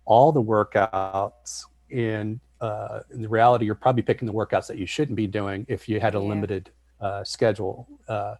all 0.04 0.32
the 0.32 0.42
workouts 0.42 1.64
and 1.90 2.40
uh, 2.64 3.00
in 3.12 3.20
the 3.20 3.28
reality, 3.28 3.66
you're 3.66 3.74
probably 3.74 4.02
picking 4.02 4.26
the 4.26 4.32
workouts 4.32 4.66
that 4.68 4.78
you 4.78 4.86
shouldn't 4.86 5.16
be 5.16 5.26
doing 5.26 5.66
if 5.68 5.86
you 5.86 6.00
had 6.00 6.14
a 6.14 6.18
yeah. 6.18 6.24
limited 6.24 6.70
uh, 6.98 7.22
schedule. 7.22 7.86
Uh, 8.08 8.36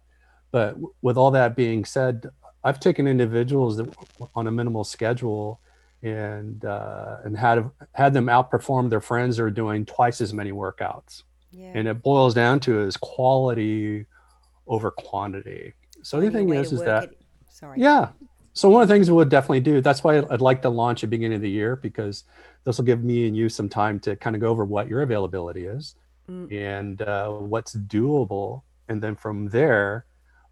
but 0.51 0.69
w- 0.69 0.93
with 1.03 1.15
all 1.15 1.29
that 1.29 1.55
being 1.55 1.85
said, 1.85 2.25
I've 2.63 2.79
taken 2.79 3.07
individuals 3.07 3.77
that 3.77 3.87
on 4.33 4.47
a 4.47 4.51
minimal 4.51 4.83
schedule 4.83 5.59
and 6.01 6.65
uh, 6.65 7.17
and 7.23 7.37
had 7.37 7.69
had 7.93 8.13
them 8.15 8.25
outperform 8.25 8.89
their 8.89 9.01
friends 9.01 9.37
who 9.37 9.43
are 9.43 9.51
doing 9.51 9.85
twice 9.85 10.21
as 10.21 10.33
many 10.33 10.51
workouts. 10.51 11.21
Yeah. 11.51 11.71
And 11.75 11.87
it 11.87 12.01
boils 12.01 12.33
down 12.33 12.59
to 12.61 12.81
is 12.81 12.97
quality 12.97 14.07
over 14.65 14.89
quantity. 14.89 15.73
So 16.01 16.19
the 16.19 16.31
thing 16.31 16.51
is, 16.51 16.73
is 16.73 16.81
that 16.81 17.03
it. 17.03 17.21
sorry. 17.49 17.79
Yeah. 17.79 18.09
So 18.53 18.69
one 18.69 18.81
of 18.81 18.87
the 18.87 18.93
things 18.95 19.11
we 19.11 19.17
would 19.17 19.29
definitely 19.29 19.59
do. 19.59 19.81
That's 19.81 20.03
why 20.03 20.17
I'd 20.17 20.41
like 20.41 20.63
to 20.63 20.69
launch 20.69 21.03
at 21.03 21.11
beginning 21.11 21.35
of 21.35 21.41
the 21.41 21.49
year 21.49 21.75
because 21.75 22.23
this 22.65 22.77
will 22.77 22.85
give 22.85 23.03
me 23.03 23.27
and 23.27 23.37
you 23.37 23.47
some 23.47 23.69
time 23.69 23.99
to 24.01 24.15
kind 24.15 24.35
of 24.35 24.41
go 24.41 24.49
over 24.49 24.65
what 24.65 24.89
your 24.89 25.01
availability 25.01 25.65
is 25.65 25.95
mm. 26.29 26.51
and 26.51 27.01
uh, 27.03 27.29
what's 27.29 27.75
doable. 27.75 28.63
And 28.89 29.01
then 29.01 29.15
from 29.15 29.47
there 29.49 30.05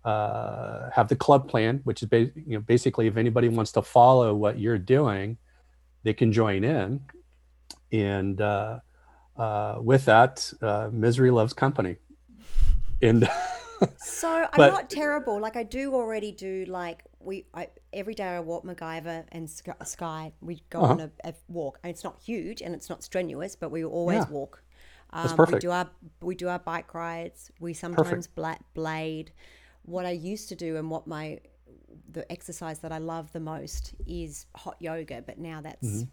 uh, 0.05 0.89
have 0.91 1.07
the 1.07 1.15
club 1.15 1.49
plan 1.49 1.81
which 1.83 2.03
is 2.03 2.09
ba- 2.09 2.31
you 2.35 2.57
know 2.57 2.59
basically 2.59 3.07
if 3.07 3.17
anybody 3.17 3.47
wants 3.47 3.71
to 3.71 3.81
follow 3.81 4.35
what 4.35 4.59
you're 4.59 4.77
doing 4.77 5.37
they 6.03 6.13
can 6.13 6.31
join 6.31 6.63
in. 6.63 7.01
And 7.91 8.39
uh, 8.39 8.79
uh 9.37 9.77
with 9.79 10.05
that 10.05 10.51
uh, 10.61 10.89
misery 10.91 11.31
loves 11.31 11.53
company. 11.53 11.95
And 13.01 13.27
so 13.97 14.29
i'm 14.29 14.49
but, 14.55 14.71
not 14.71 14.89
terrible. 14.89 15.39
Like 15.39 15.55
i 15.55 15.63
do 15.63 15.95
already 15.95 16.31
do 16.31 16.65
like 16.65 17.03
we 17.19 17.45
I, 17.53 17.69
every 17.93 18.13
day 18.13 18.23
I 18.25 18.39
walk 18.39 18.63
MacGyver 18.65 19.25
and 19.31 19.49
Sky. 19.49 20.33
We 20.41 20.63
go 20.69 20.81
Uh-huh. 20.81 20.93
on 20.93 20.99
a, 21.01 21.11
a 21.23 21.33
walk, 21.47 21.79
and 21.83 21.89
it's 21.91 22.03
not 22.03 22.19
huge 22.21 22.61
and 22.61 22.73
it's 22.75 22.89
not 22.89 23.03
strenuous, 23.03 23.55
but 23.55 23.69
we 23.71 23.83
always 23.85 24.25
Yeah. 24.25 24.29
walk. 24.29 24.63
Um, 25.11 25.29
We 25.31 25.35
perfect. 25.37 25.61
do 25.61 25.71
our 25.71 25.89
we 26.21 26.35
do 26.35 26.47
our 26.49 26.59
bike 26.59 26.93
rides. 26.93 27.51
We 27.59 27.73
sometimes 27.73 28.27
bla- 28.27 28.59
blade. 28.73 29.31
What 29.83 30.05
I 30.05 30.11
used 30.11 30.49
to 30.49 30.55
do 30.55 30.77
and 30.77 30.89
what 30.89 31.05
my 31.07 31.39
the 32.09 32.29
exercise 32.31 32.79
that 32.79 32.91
I 32.91 32.97
love 32.97 33.31
the 33.31 33.39
most 33.39 33.93
is 34.07 34.45
hot 34.55 34.77
yoga, 34.79 35.21
but 35.21 35.37
now 35.37 35.61
that's 35.61 35.87
Mm-hmm. 35.87 36.09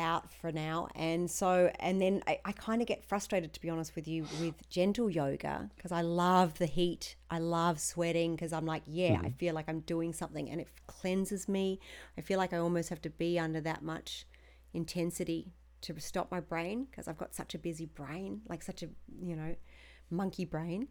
Out 0.00 0.32
for 0.32 0.50
now. 0.50 0.88
And 0.96 1.30
so, 1.30 1.70
and 1.78 2.00
then 2.00 2.22
I, 2.26 2.40
I 2.44 2.52
kind 2.52 2.82
of 2.82 2.88
get 2.88 3.04
frustrated, 3.04 3.52
to 3.52 3.60
be 3.60 3.70
honest 3.70 3.94
with 3.94 4.08
you, 4.08 4.26
with 4.40 4.68
gentle 4.68 5.08
yoga 5.08 5.70
because 5.76 5.92
I 5.92 6.00
love 6.00 6.58
the 6.58 6.66
heat. 6.66 7.16
I 7.30 7.38
love 7.38 7.78
sweating 7.78 8.34
because 8.34 8.52
I'm 8.52 8.66
like, 8.66 8.82
yeah, 8.86 9.20
I 9.22 9.30
feel 9.30 9.54
like 9.54 9.68
I'm 9.68 9.80
doing 9.80 10.12
something 10.12 10.50
and 10.50 10.60
it 10.60 10.68
cleanses 10.88 11.48
me. 11.48 11.78
I 12.18 12.22
feel 12.22 12.38
like 12.38 12.52
I 12.52 12.58
almost 12.58 12.88
have 12.88 13.02
to 13.02 13.10
be 13.10 13.38
under 13.38 13.60
that 13.60 13.82
much 13.82 14.26
intensity 14.74 15.52
to 15.82 15.98
stop 16.00 16.30
my 16.30 16.40
brain 16.40 16.86
because 16.90 17.06
I've 17.06 17.18
got 17.18 17.34
such 17.34 17.54
a 17.54 17.58
busy 17.58 17.86
brain, 17.86 18.40
like 18.48 18.62
such 18.62 18.82
a, 18.82 18.88
you 19.22 19.36
know, 19.36 19.54
monkey 20.10 20.44
brain. 20.44 20.88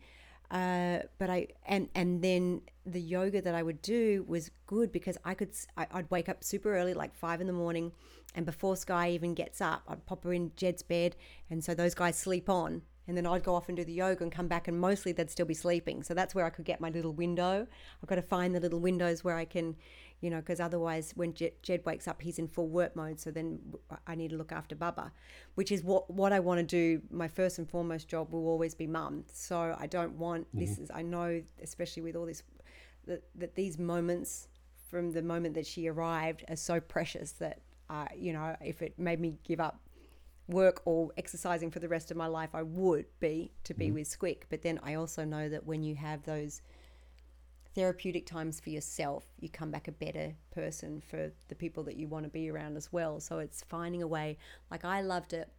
Uh, 0.52 1.00
but 1.20 1.30
I 1.30 1.48
and 1.68 1.90
and 1.94 2.24
then 2.24 2.62
the 2.84 3.00
yoga 3.00 3.40
that 3.42 3.54
I 3.54 3.62
would 3.62 3.84
do 3.84 4.26
was 4.28 4.50
good 4.66 4.92
because 4.92 5.16
I 5.24 5.36
could 5.36 5.52
I, 5.78 5.86
would 5.94 6.10
wake 6.10 6.28
up 6.28 6.44
super 6.44 6.76
early, 6.76 6.96
like 6.96 7.14
five 7.14 7.40
in 7.40 7.46
the 7.46 7.54
morning, 7.54 7.92
and 8.36 8.46
before 8.46 8.76
Sky 8.76 9.10
even 9.12 9.34
gets 9.34 9.62
up, 9.62 9.84
I'd 9.88 10.06
pop 10.06 10.24
her 10.24 10.34
in 10.34 10.52
Jed's 10.56 10.84
bed, 10.84 11.16
and 11.50 11.64
so 11.64 11.74
those 11.74 11.96
guys 11.96 12.18
sleep 12.18 12.50
on, 12.50 12.84
and 13.08 13.18
then 13.18 13.26
I'd 13.26 13.44
go 13.44 13.56
off 13.56 13.70
and 13.70 13.76
do 13.76 13.84
the 13.84 13.92
yoga 13.92 14.24
and 14.24 14.32
come 14.32 14.48
back, 14.48 14.68
and 14.68 14.80
mostly 14.80 15.12
they'd 15.12 15.32
still 15.32 15.48
be 15.48 15.56
sleeping. 15.56 16.04
So 16.04 16.14
that's 16.14 16.36
where 16.36 16.46
I 16.46 16.52
could 16.52 16.66
get 16.66 16.80
my 16.80 16.90
little 16.90 17.12
window. 17.12 17.66
I've 18.04 18.08
got 18.08 18.16
to 18.16 18.22
find 18.22 18.54
the 18.54 18.60
little 18.60 18.80
windows 18.80 19.24
where 19.24 19.36
I 19.36 19.46
can, 19.46 19.76
you 20.22 20.30
know, 20.30 20.38
because 20.38 20.60
otherwise 20.60 21.14
when 21.16 21.34
Jed, 21.34 21.54
Jed 21.64 21.82
wakes 21.86 22.08
up, 22.08 22.22
he's 22.22 22.38
in 22.38 22.48
full 22.48 22.68
work 22.68 22.96
mode. 22.96 23.20
So 23.20 23.32
then 23.32 23.60
I 24.06 24.14
need 24.14 24.30
to 24.30 24.38
look 24.38 24.52
after 24.52 24.76
Bubba, 24.76 25.10
which 25.56 25.72
is 25.72 25.84
what 25.84 26.12
what 26.14 26.32
I 26.32 26.40
want 26.40 26.60
to 26.60 26.66
do. 26.66 27.02
My 27.10 27.28
first 27.28 27.58
and 27.58 27.68
foremost 27.68 28.08
job 28.08 28.32
will 28.32 28.48
always 28.48 28.76
be 28.76 28.86
mum. 28.86 29.26
So 29.34 29.76
I 29.80 29.88
don't 29.88 30.14
want 30.14 30.48
mm-hmm. 30.50 30.60
this 30.60 30.78
is 30.78 30.92
I 30.94 31.02
know 31.02 31.42
especially 31.64 32.04
with 32.04 32.16
all 32.16 32.28
this 32.28 32.44
that, 33.08 33.24
that 33.36 33.56
these 33.56 33.80
moments 33.80 34.50
from 34.88 35.14
the 35.14 35.24
moment 35.24 35.56
that 35.56 35.66
she 35.66 35.88
arrived 35.88 36.44
are 36.48 36.56
so 36.56 36.80
precious 36.80 37.32
that 37.34 37.60
uh, 37.90 38.06
you 38.16 38.34
know 38.34 38.56
if 38.64 38.82
it 38.82 38.98
made 38.98 39.20
me 39.20 39.38
give 39.44 39.60
up 39.60 39.80
work 40.48 40.82
or 40.86 41.12
exercising 41.18 41.70
for 41.70 41.80
the 41.80 41.88
rest 41.88 42.12
of 42.12 42.18
my 42.18 42.28
life 42.28 42.50
I 42.54 42.64
would 42.64 43.06
be 43.20 43.52
to 43.66 43.74
be 43.74 43.92
with 43.92 44.08
Squick. 44.08 44.44
But 44.50 44.64
then 44.64 44.80
I 44.84 44.96
also 44.96 45.24
know 45.24 45.48
that 45.48 45.66
when 45.66 45.84
you 45.84 45.96
have 45.96 46.24
those 46.24 46.62
therapeutic 47.76 48.26
times 48.26 48.60
for 48.60 48.72
yourself 48.72 49.26
you 49.40 49.48
come 49.48 49.70
back 49.70 49.88
a 49.88 49.92
better 49.92 50.34
person 50.52 51.02
for 51.08 51.32
the 51.50 51.56
people 51.56 51.84
that 51.84 51.98
you 51.98 52.08
want 52.08 52.26
to 52.26 52.30
be 52.30 52.50
around 52.50 52.76
as 52.78 52.92
well. 52.92 53.20
So 53.20 53.40
it's 53.40 53.64
finding 53.70 54.02
a 54.02 54.08
way 54.08 54.38
like 54.72 54.84
I 54.84 55.02
loved 55.02 55.34
it. 55.34 55.50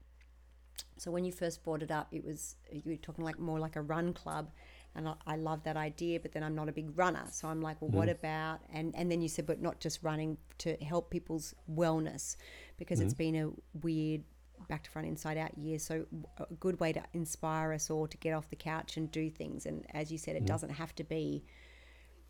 So 0.97 1.11
when 1.11 1.25
you 1.25 1.33
first 1.33 1.63
brought 1.63 1.83
it 1.83 1.91
up 1.91 2.09
it 2.11 2.25
was 2.25 2.57
you 2.73 2.83
were 2.85 2.97
talking 2.97 3.25
like 3.25 3.39
more 3.39 3.61
like 3.61 3.77
a 3.77 3.83
run 3.83 4.13
club 4.13 4.51
and 4.95 5.09
I, 5.09 5.15
I 5.27 5.37
love 5.37 5.63
that 5.65 5.77
idea 5.77 6.21
but 6.21 6.33
then 6.33 6.43
i'm 6.43 6.55
not 6.55 6.69
a 6.69 6.73
big 6.73 6.97
runner. 6.99 7.25
So 7.31 7.49
i'm 7.49 7.61
like 7.61 7.81
well 7.81 7.91
what 7.91 8.09
mm. 8.09 8.13
about 8.13 8.61
and 8.73 8.95
and 8.97 9.11
then 9.11 9.21
you 9.21 9.29
said 9.29 9.47
but 9.47 9.61
not 9.61 9.81
just 9.81 10.03
running 10.03 10.37
to 10.59 10.77
help 10.77 11.11
people's 11.11 11.55
wellness 11.73 12.37
because 12.77 13.01
it's 13.01 13.15
mm. 13.15 13.19
been 13.19 13.37
a 13.37 13.51
weird 13.83 14.23
back 14.69 14.83
to 14.85 14.91
front 14.91 15.09
inside 15.09 15.37
out 15.37 15.57
year. 15.57 15.79
So 15.79 16.07
a 16.39 16.47
good 16.55 16.81
way 16.81 16.93
to 16.93 17.03
inspire 17.13 17.73
us 17.73 17.91
all 17.91 18.07
to 18.07 18.17
get 18.19 18.33
off 18.33 18.49
the 18.51 18.57
couch 18.57 18.97
and 18.97 19.11
do 19.11 19.31
things. 19.31 19.67
And 19.67 19.87
as 19.93 20.13
you 20.13 20.19
said 20.19 20.37
it 20.37 20.45
mm. 20.45 20.47
doesn't 20.47 20.71
have 20.71 20.95
to 20.97 21.05
be 21.05 21.45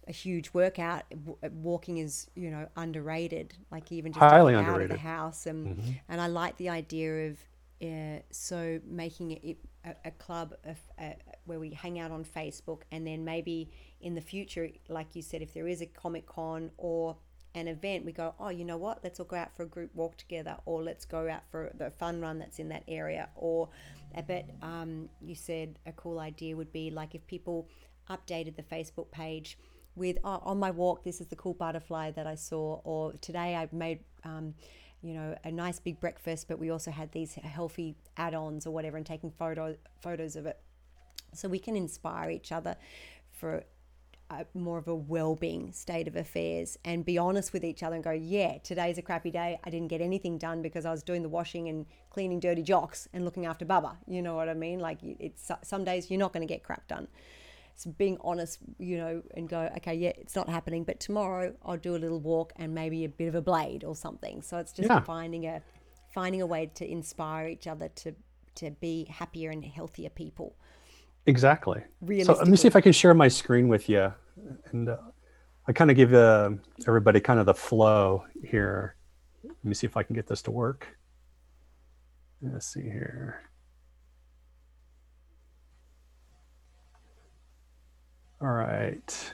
a 0.08 0.12
huge 0.12 0.50
workout. 0.52 1.04
Uh, 1.12 1.48
walking 1.52 1.98
is 1.98 2.28
you 2.34 2.50
know 2.50 2.68
underrated 2.76 3.54
like 3.70 3.92
even 3.92 4.12
just 4.12 4.20
to 4.20 4.28
Highly 4.28 4.52
get 4.52 4.58
out 4.58 4.62
of 4.62 4.74
underrated. 4.74 4.96
the 4.96 5.00
house. 5.00 5.46
And 5.46 5.66
mm-hmm. 5.68 5.90
and 6.08 6.20
i 6.20 6.26
like 6.26 6.56
the 6.56 6.68
idea 6.68 7.28
of 7.28 7.38
uh, 7.82 8.20
so 8.30 8.80
making 8.86 9.32
it 9.32 9.58
a, 9.84 9.94
a 10.06 10.10
club 10.12 10.54
of, 10.64 10.76
uh, 10.98 11.12
where 11.44 11.60
we 11.60 11.70
hang 11.70 11.98
out 11.98 12.10
on 12.10 12.24
Facebook, 12.24 12.82
and 12.90 13.06
then 13.06 13.24
maybe 13.24 13.70
in 14.00 14.14
the 14.14 14.20
future, 14.20 14.68
like 14.88 15.14
you 15.14 15.22
said, 15.22 15.42
if 15.42 15.54
there 15.54 15.68
is 15.68 15.80
a 15.80 15.86
Comic 15.86 16.26
Con 16.26 16.70
or 16.76 17.16
an 17.54 17.66
event, 17.68 18.04
we 18.04 18.12
go, 18.12 18.34
oh, 18.38 18.48
you 18.48 18.64
know 18.64 18.76
what? 18.76 19.00
Let's 19.02 19.18
all 19.18 19.26
go 19.26 19.36
out 19.36 19.54
for 19.56 19.64
a 19.64 19.66
group 19.66 19.94
walk 19.94 20.16
together, 20.16 20.56
or 20.66 20.82
let's 20.82 21.04
go 21.04 21.28
out 21.28 21.42
for 21.50 21.72
the 21.76 21.90
fun 21.90 22.20
run 22.20 22.38
that's 22.38 22.58
in 22.58 22.68
that 22.68 22.84
area. 22.86 23.28
Or 23.34 23.68
I 24.14 24.20
bet 24.22 24.50
um, 24.62 25.08
you 25.20 25.34
said 25.34 25.78
a 25.86 25.92
cool 25.92 26.18
idea 26.18 26.56
would 26.56 26.72
be 26.72 26.90
like 26.90 27.14
if 27.14 27.26
people 27.26 27.68
updated 28.08 28.56
the 28.56 28.62
Facebook 28.62 29.10
page 29.10 29.56
with 29.96 30.18
oh, 30.24 30.40
on 30.44 30.58
my 30.58 30.70
walk 30.70 31.04
this 31.04 31.20
is 31.20 31.26
the 31.26 31.36
cool 31.36 31.54
butterfly 31.54 32.10
that 32.12 32.26
i 32.26 32.34
saw 32.34 32.80
or 32.84 33.12
today 33.20 33.54
i 33.56 33.68
made 33.72 34.00
um, 34.24 34.54
you 35.02 35.14
know 35.14 35.36
a 35.44 35.50
nice 35.50 35.78
big 35.78 35.98
breakfast 36.00 36.46
but 36.48 36.58
we 36.58 36.70
also 36.70 36.90
had 36.90 37.10
these 37.12 37.34
healthy 37.34 37.96
add-ons 38.16 38.66
or 38.66 38.70
whatever 38.70 38.96
and 38.96 39.06
taking 39.06 39.30
photo 39.30 39.76
photos 40.02 40.36
of 40.36 40.46
it. 40.46 40.58
So 41.32 41.48
we 41.48 41.58
can 41.58 41.76
inspire 41.76 42.30
each 42.30 42.50
other 42.50 42.76
for 43.32 43.62
a, 44.30 44.44
more 44.54 44.78
of 44.78 44.88
a 44.88 44.94
well-being 44.94 45.72
state 45.72 46.06
of 46.08 46.16
affairs 46.16 46.76
and 46.84 47.04
be 47.04 47.18
honest 47.18 47.52
with 47.52 47.64
each 47.64 47.82
other 47.82 47.94
and 47.94 48.04
go 48.04 48.10
yeah 48.10 48.58
today's 48.58 48.98
a 48.98 49.02
crappy 49.02 49.30
day. 49.30 49.58
I 49.64 49.70
didn't 49.70 49.88
get 49.88 50.00
anything 50.00 50.38
done 50.38 50.62
because 50.62 50.84
i 50.84 50.90
was 50.90 51.02
doing 51.02 51.22
the 51.22 51.28
washing 51.28 51.68
and 51.68 51.86
cleaning 52.10 52.40
dirty 52.40 52.62
jocks 52.62 53.08
and 53.12 53.24
looking 53.24 53.46
after 53.46 53.64
bubba. 53.64 53.96
You 54.06 54.22
know 54.22 54.34
what 54.34 54.48
i 54.48 54.54
mean? 54.54 54.80
Like 54.80 54.98
it's 55.02 55.50
some 55.62 55.84
days 55.84 56.10
you're 56.10 56.20
not 56.20 56.32
going 56.32 56.46
to 56.46 56.52
get 56.52 56.62
crap 56.62 56.86
done 56.88 57.08
being 57.86 58.18
honest, 58.22 58.58
you 58.78 58.98
know, 58.98 59.22
and 59.36 59.48
go, 59.48 59.70
okay, 59.78 59.94
yeah, 59.94 60.12
it's 60.16 60.36
not 60.36 60.48
happening, 60.48 60.84
but 60.84 61.00
tomorrow 61.00 61.54
I'll 61.64 61.76
do 61.76 61.96
a 61.96 61.98
little 61.98 62.20
walk 62.20 62.52
and 62.56 62.74
maybe 62.74 63.04
a 63.04 63.08
bit 63.08 63.28
of 63.28 63.34
a 63.34 63.42
blade 63.42 63.84
or 63.84 63.94
something. 63.94 64.42
So 64.42 64.58
it's 64.58 64.72
just 64.72 64.88
Yeah. 64.88 65.00
finding 65.00 65.46
a 65.46 65.62
finding 66.12 66.42
a 66.42 66.46
way 66.46 66.66
to 66.74 66.90
inspire 66.90 67.48
each 67.48 67.66
other 67.66 67.88
to 67.88 68.14
to 68.56 68.70
be 68.72 69.06
happier 69.08 69.50
and 69.50 69.64
healthier 69.64 70.10
people. 70.10 70.56
Exactly. 71.26 71.82
Really 72.00 72.24
So 72.24 72.32
let 72.32 72.48
me 72.48 72.56
see 72.56 72.66
if 72.66 72.74
I 72.74 72.80
can 72.80 72.92
share 72.92 73.14
my 73.14 73.28
screen 73.28 73.68
with 73.68 73.88
you, 73.88 74.12
and 74.72 74.88
uh, 74.88 74.96
I 75.68 75.72
kind 75.72 75.90
of 75.90 75.96
give 75.96 76.12
uh, 76.12 76.50
everybody 76.86 77.20
kind 77.20 77.38
of 77.38 77.46
the 77.46 77.54
flow 77.54 78.24
here. 78.44 78.96
Let 79.44 79.64
me 79.64 79.74
see 79.74 79.86
if 79.86 79.96
I 79.96 80.02
can 80.02 80.14
get 80.16 80.26
this 80.26 80.42
to 80.42 80.50
work. 80.50 80.86
Let's 82.42 82.66
see 82.66 82.82
here. 82.82 83.49
All 88.42 88.48
right. 88.48 89.32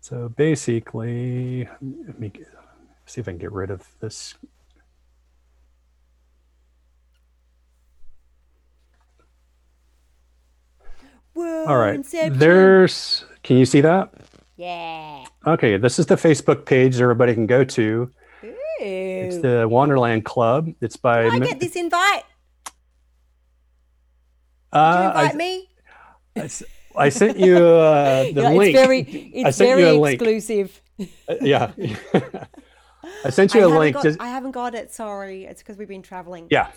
So 0.00 0.28
basically, 0.28 1.68
let 1.82 2.20
me 2.20 2.30
see 3.06 3.20
if 3.20 3.26
I 3.26 3.32
can 3.32 3.38
get 3.38 3.50
rid 3.50 3.70
of 3.70 3.84
this. 3.98 4.34
Whoa, 11.32 11.66
All 11.66 11.76
right. 11.76 11.96
Inception. 11.96 12.38
There's, 12.38 13.24
can 13.42 13.56
you 13.56 13.66
see 13.66 13.80
that? 13.80 14.14
yeah. 14.56 15.24
Okay, 15.44 15.76
this 15.76 15.98
is 15.98 16.06
the 16.06 16.14
Facebook 16.14 16.64
page 16.64 17.00
everybody 17.00 17.34
can 17.34 17.46
go 17.46 17.64
to. 17.64 18.10
Ooh. 18.44 18.54
It's 18.80 19.38
the 19.38 19.66
Wonderland 19.68 20.24
Club. 20.24 20.68
It's 20.80 20.96
by. 20.96 21.24
Did 21.24 21.32
I 21.32 21.38
get 21.40 21.60
this 21.60 21.74
invite? 21.74 22.22
Did 24.72 24.78
you 24.78 24.80
uh, 24.80 25.06
invite 25.08 25.34
I, 25.34 25.36
me? 25.36 25.68
I 26.36 26.48
I 26.96 27.08
sent 27.10 27.38
you 27.38 27.56
uh, 27.56 28.22
the 28.32 28.42
Yeah, 28.42 28.50
link. 28.50 28.74
It's 28.74 28.86
very, 28.86 29.42
I 29.44 29.50
sent 29.50 29.68
very 29.68 29.82
you 29.82 29.88
a 29.88 30.00
link. 30.00 30.14
exclusive. 30.20 30.82
Uh, 31.28 31.34
yeah. 31.42 31.72
I 33.24 33.30
sent 33.30 33.54
you 33.54 33.64
a 33.66 33.68
link. 33.68 33.94
got, 33.94 34.02
Just, 34.04 34.20
I 34.20 34.28
haven't 34.28 34.52
got 34.52 34.74
it. 34.74 34.92
Sorry, 34.92 35.44
it's 35.44 35.62
because 35.62 35.76
we've 35.76 35.88
been 35.88 36.02
traveling. 36.02 36.46
yeah, 36.50 36.70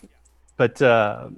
but 0.57 0.81
uh, 0.81 1.29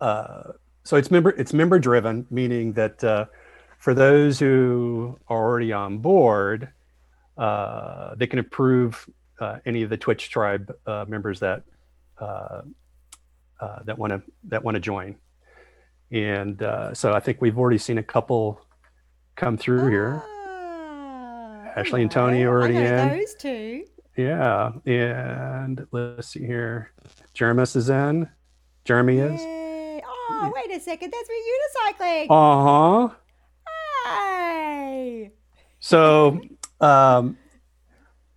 uh, 0.00 0.42
so 0.84 0.96
it's 0.96 1.10
member 1.10 1.30
it's 1.30 1.52
member 1.52 1.78
driven, 1.78 2.26
meaning 2.30 2.72
that 2.74 3.02
uh, 3.04 3.26
for 3.78 3.94
those 3.94 4.38
who 4.38 5.18
are 5.28 5.38
already 5.38 5.72
on 5.72 5.98
board, 5.98 6.68
uh, 7.38 8.14
they 8.16 8.26
can 8.26 8.38
approve 8.38 9.08
uh, 9.40 9.58
any 9.66 9.82
of 9.82 9.90
the 9.90 9.96
Twitch 9.96 10.30
tribe 10.30 10.74
uh, 10.86 11.04
members 11.08 11.40
that 11.40 11.62
uh, 12.20 12.62
uh, 13.60 13.82
that 13.84 13.98
want 13.98 14.12
to 14.12 14.22
that 14.48 14.62
want 14.64 14.74
to 14.74 14.80
join. 14.80 15.16
And 16.12 16.62
uh, 16.62 16.94
so 16.94 17.12
I 17.12 17.20
think 17.20 17.40
we've 17.40 17.58
already 17.58 17.78
seen 17.78 17.98
a 17.98 18.02
couple 18.02 18.60
come 19.36 19.56
through 19.56 19.88
here. 19.88 20.22
Ah, 20.24 21.72
Ashley 21.76 22.02
and 22.02 22.10
Tony 22.10 22.44
already 22.44 22.78
I 22.78 22.82
know 22.82 23.02
in. 23.12 23.18
those 23.18 23.34
two. 23.34 23.84
Yeah, 24.16 24.72
and 24.86 25.86
let's 25.92 26.28
see 26.28 26.44
here. 26.44 26.92
Jeremy 27.32 27.62
is 27.62 27.88
in. 27.88 28.28
Jeremy 28.84 29.18
is. 29.18 29.40
Oh, 29.40 30.52
wait 30.54 30.76
a 30.76 30.80
second. 30.80 31.12
That's 31.12 31.28
me 31.28 31.36
unicycling. 31.52 32.26
Uh 32.28 33.08
huh. 33.08 33.14
Hey. 34.04 35.30
So, 35.78 36.40
um, 36.80 37.38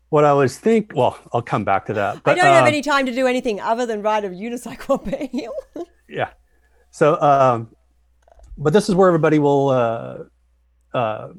what 0.09 0.25
I 0.25 0.33
was 0.33 0.57
think. 0.57 0.91
Well, 0.95 1.17
I'll 1.33 1.41
come 1.41 1.63
back 1.63 1.87
to 1.87 1.93
that. 1.93 2.21
I 2.25 2.35
don't 2.35 2.45
have 2.45 2.63
um, 2.63 2.67
any 2.67 2.81
time 2.81 3.05
to 3.07 3.11
do 3.11 3.27
anything 3.27 3.59
other 3.59 3.85
than 3.85 4.01
ride 4.01 4.25
a 4.25 4.29
unicycle 4.29 5.03
yeah. 6.07 6.29
So, 6.93 7.19
um, 7.21 7.69
but 8.55 8.71
this 8.71 8.87
is 8.87 8.93
where 8.93 9.07
everybody 9.07 9.39
will 9.39 9.69
uh, 9.69 10.17
uh, 10.93 11.29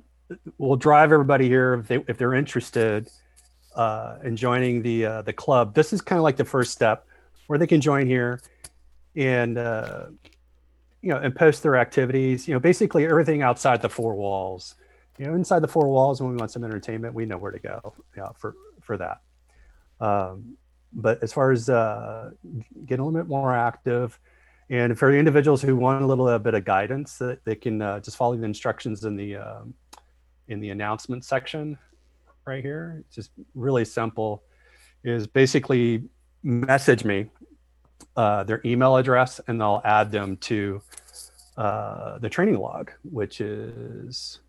we'll 0.59 0.77
drive 0.77 1.13
everybody 1.13 1.47
here 1.47 1.75
if 1.75 1.87
they 1.87 2.05
if 2.09 2.19
they're 2.19 2.35
interested 2.35 3.09
uh, 3.77 4.17
in 4.25 4.37
joining 4.37 4.83
the 4.83 5.07
uh, 5.07 5.23
the 5.23 5.33
club. 5.33 5.73
This 5.73 5.93
is 5.93 6.01
kind 6.01 6.19
of 6.19 6.25
like 6.25 6.37
the 6.37 6.45
first 6.45 6.73
step 6.73 7.07
where 7.47 7.57
they 7.57 7.69
can 7.69 7.81
join 7.81 8.09
here 8.09 8.41
and 9.15 9.57
uh, 9.57 10.07
you 11.03 11.11
know 11.11 11.19
and 11.19 11.33
post 11.37 11.63
their 11.63 11.77
activities. 11.77 12.49
You 12.49 12.55
know, 12.55 12.61
basically 12.61 13.05
everything 13.05 13.43
outside 13.43 13.81
the 13.81 13.89
four 13.89 14.17
walls. 14.17 14.75
You 15.19 15.27
know, 15.27 15.35
inside 15.35 15.61
the 15.61 15.69
four 15.69 15.89
walls, 15.89 16.21
when 16.21 16.33
we 16.33 16.37
want 16.37 16.51
some 16.51 16.65
entertainment, 16.65 17.15
we 17.15 17.27
know 17.27 17.39
where 17.39 17.53
to 17.53 17.61
go. 17.61 17.95
Yeah, 18.17 18.31
for 18.37 18.57
for 18.83 18.97
that. 18.97 19.21
Um, 20.01 20.57
but 20.93 21.23
as 21.23 21.33
far 21.33 21.53
as 21.53 21.69
uh, 21.69 22.31
getting 22.87 23.05
a 23.05 23.07
little 23.07 23.13
bit 23.13 23.29
more 23.29 23.55
active, 23.55 24.19
and 24.71 24.99
for 24.99 25.15
individuals 25.15 25.63
who 25.63 25.77
want 25.77 26.03
a 26.03 26.07
little 26.07 26.39
bit 26.39 26.55
of 26.55 26.65
guidance, 26.65 27.19
that 27.19 27.45
they 27.45 27.55
can 27.55 27.83
uh, 27.83 28.01
just 28.01 28.17
follow 28.17 28.37
the 28.37 28.45
instructions 28.45 29.05
in 29.05 29.17
the 29.17 29.37
um, 29.37 29.75
in 30.49 30.61
the 30.61 30.71
announcement 30.71 31.25
section 31.25 31.79
right 32.47 32.63
here. 32.63 33.03
It's 33.07 33.15
just 33.15 33.31
really 33.55 33.85
simple. 33.85 34.43
Is 35.03 35.27
basically 35.27 36.05
message 36.43 37.05
me 37.05 37.31
uh, 38.17 38.45
their 38.45 38.61
email 38.65 38.97
address, 38.97 39.41
and 39.47 39.63
I'll 39.63 39.83
add 39.85 40.11
them 40.11 40.37
to 40.39 40.81
uh, 41.57 42.19
the 42.19 42.29
training 42.29 42.59
log, 42.59 42.91
which 43.03 43.41
is 43.41 44.41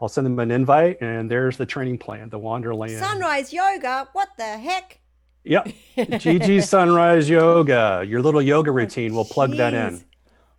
I'll 0.00 0.08
send 0.08 0.26
them 0.26 0.38
an 0.40 0.50
invite, 0.50 1.00
and 1.00 1.30
there's 1.30 1.56
the 1.56 1.66
training 1.66 1.98
plan, 1.98 2.28
the 2.28 2.38
Wanderland. 2.38 2.98
Sunrise 2.98 3.52
yoga. 3.52 4.08
What 4.12 4.30
the 4.36 4.58
heck? 4.58 4.98
Yep. 5.44 5.68
GG 5.96 6.62
Sunrise 6.68 7.28
Yoga, 7.28 8.04
your 8.06 8.22
little 8.22 8.42
yoga 8.42 8.70
routine. 8.70 9.14
We'll 9.14 9.24
plug 9.24 9.56
that 9.56 9.74
in. 9.74 10.04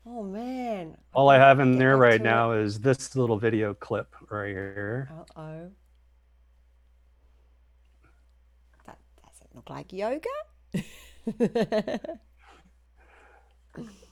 Oh 0.05 0.23
man. 0.23 0.97
All 1.13 1.29
I 1.29 1.37
have 1.37 1.59
in 1.59 1.77
there 1.77 1.95
right 1.97 2.21
now 2.21 2.51
is 2.51 2.79
this 2.79 3.15
little 3.15 3.37
video 3.37 3.73
clip 3.73 4.13
right 4.29 4.49
here. 4.49 5.09
Uh 5.11 5.39
oh. 5.39 5.71
That 8.85 8.97
doesn't 9.25 9.55
look 9.55 9.69
like 9.69 9.93
yoga. 9.93 10.27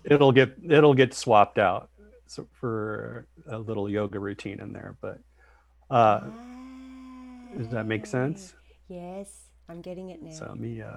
It'll 0.03 0.31
get 0.31 0.55
it'll 0.67 0.95
get 0.95 1.13
swapped 1.13 1.59
out 1.59 1.89
so 2.25 2.47
for 2.53 3.27
a 3.47 3.57
little 3.59 3.89
yoga 3.89 4.19
routine 4.19 4.59
in 4.59 4.71
there. 4.73 4.95
But 5.01 5.19
uh, 5.89 6.21
does 7.57 7.67
that 7.69 7.85
make 7.85 8.05
sense? 8.05 8.53
Yes, 8.87 9.50
I'm 9.71 9.81
getting 9.81 10.09
it 10.09 10.21
now. 10.21 10.31
So 10.31 10.45
let 10.49 10.59
me 10.59 10.81
uh, 10.81 10.89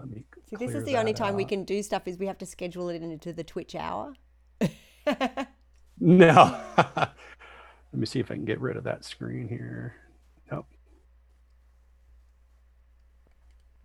let 0.00 0.10
me 0.10 0.24
See, 0.50 0.56
this 0.56 0.74
is 0.74 0.84
the 0.84 0.96
only 0.96 1.14
time 1.14 1.34
we 1.34 1.44
can 1.44 1.64
do 1.64 1.82
stuff 1.82 2.06
is 2.06 2.18
we 2.18 2.26
have 2.26 2.38
to 2.38 2.46
schedule 2.46 2.88
it 2.88 3.02
into 3.02 3.32
the 3.32 3.44
Twitch 3.44 3.74
hour. 3.74 4.14
No. 6.00 6.60
let 6.96 7.14
me 7.92 8.06
see 8.06 8.20
if 8.20 8.30
I 8.30 8.34
can 8.34 8.44
get 8.44 8.60
rid 8.60 8.76
of 8.76 8.84
that 8.84 9.04
screen 9.04 9.48
here. 9.48 9.94
Nope. 10.50 10.66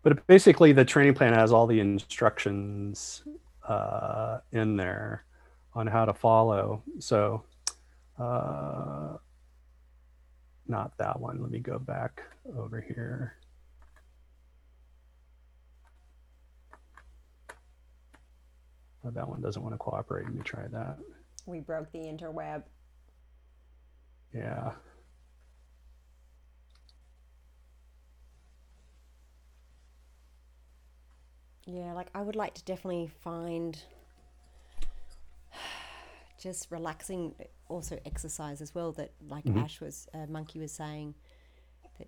But 0.02 0.26
basically, 0.28 0.72
the 0.72 0.86
training 0.86 1.14
plan 1.14 1.34
has 1.34 1.52
all 1.52 1.68
the 1.68 1.80
instructions 1.80 3.24
uh, 3.68 4.40
in 4.52 4.76
there 4.76 5.24
on 5.74 5.86
how 5.86 6.06
to 6.06 6.14
follow. 6.14 6.82
So, 7.00 7.44
uh, 8.18 9.18
not 10.68 10.98
that 10.98 11.20
one. 11.20 11.42
Let 11.42 11.52
me 11.52 11.60
go 11.60 11.78
back 11.78 12.24
over 12.58 12.82
here. 12.82 13.36
Oh, 19.06 19.12
that 19.12 19.28
one 19.28 19.42
doesn't 19.42 19.62
want 19.62 19.74
to 19.74 19.78
cooperate. 19.78 20.26
Let 20.26 20.34
me 20.36 20.42
try 20.44 20.68
that. 20.68 20.98
We 21.46 21.60
broke 21.62 21.92
the 21.92 22.00
interweb. 22.00 22.64
Yeah. 24.34 24.72
Yeah, 31.66 31.94
like 31.94 32.08
I 32.16 32.22
would 32.22 32.36
like 32.36 32.56
to 32.56 32.64
definitely 32.64 33.10
find 33.22 33.78
just 36.42 36.72
relaxing, 36.72 37.36
also 37.68 38.00
exercise 38.06 38.62
as 38.62 38.74
well. 38.74 38.92
That 38.94 39.12
like 39.28 39.46
Mm-hmm. 39.46 39.60
Ash 39.60 39.80
was, 39.80 40.08
uh, 40.14 40.26
Monkey 40.28 40.60
was 40.60 40.72
saying 40.72 41.14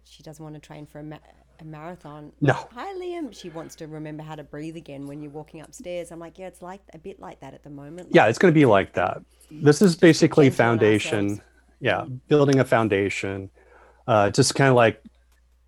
she 0.04 0.23
doesn't 0.23 0.43
want 0.43 0.56
to 0.56 0.62
train 0.62 0.86
for 0.86 0.99
a, 0.99 1.04
ma- 1.04 1.17
a 1.60 1.65
marathon. 1.65 2.32
No. 2.41 2.54
Hi, 2.73 2.93
Liam. 2.95 3.34
She 3.34 3.49
wants 3.49 3.75
to 3.75 3.88
remember 3.88 4.23
how 4.23 4.36
to 4.36 4.43
breathe 4.43 4.75
again 4.75 5.08
when 5.08 5.21
you're 5.21 5.32
walking 5.32 5.62
upstairs. 5.62 6.12
I'm 6.12 6.19
like, 6.19 6.38
yeah, 6.38 6.47
it's 6.47 6.62
like 6.62 6.82
a 6.93 6.97
bit 6.97 7.19
like 7.19 7.39
that 7.41 7.54
at 7.54 7.63
the 7.63 7.69
moment. 7.69 8.10
Yeah, 8.12 8.27
it's 8.27 8.39
going 8.39 8.54
to 8.54 8.60
be 8.60 8.65
like 8.65 8.93
that. 8.93 9.21
This 9.49 9.82
is 9.82 9.95
basically 9.95 10.49
foundation. 10.49 11.41
Yeah, 11.80 12.06
building 12.27 12.60
a 12.60 12.65
foundation. 12.65 13.49
Uh, 14.08 14.30
just 14.30 14.56
kind 14.56 14.69
of 14.69 14.75
like 14.75 15.04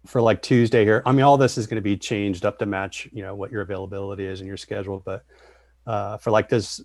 for 0.05 0.21
like 0.21 0.41
Tuesday 0.41 0.83
here. 0.83 1.01
I 1.05 1.12
mean, 1.12 1.23
all 1.23 1.38
this 1.38 1.57
is 1.57 1.67
going 1.67 1.77
to 1.77 1.81
be 1.81 1.97
changed 1.97 2.45
up 2.45 2.59
to 2.59 2.65
match, 2.65 3.07
you 3.13 3.23
know, 3.23 3.36
what 3.36 3.51
your 3.51 3.62
availability 3.62 4.25
is 4.25 4.39
and 4.39 4.47
your 4.47 4.57
schedule. 4.57 5.01
But 5.03 5.23
uh, 5.88 6.17
for 6.17 6.31
like 6.31 6.49
this, 6.49 6.81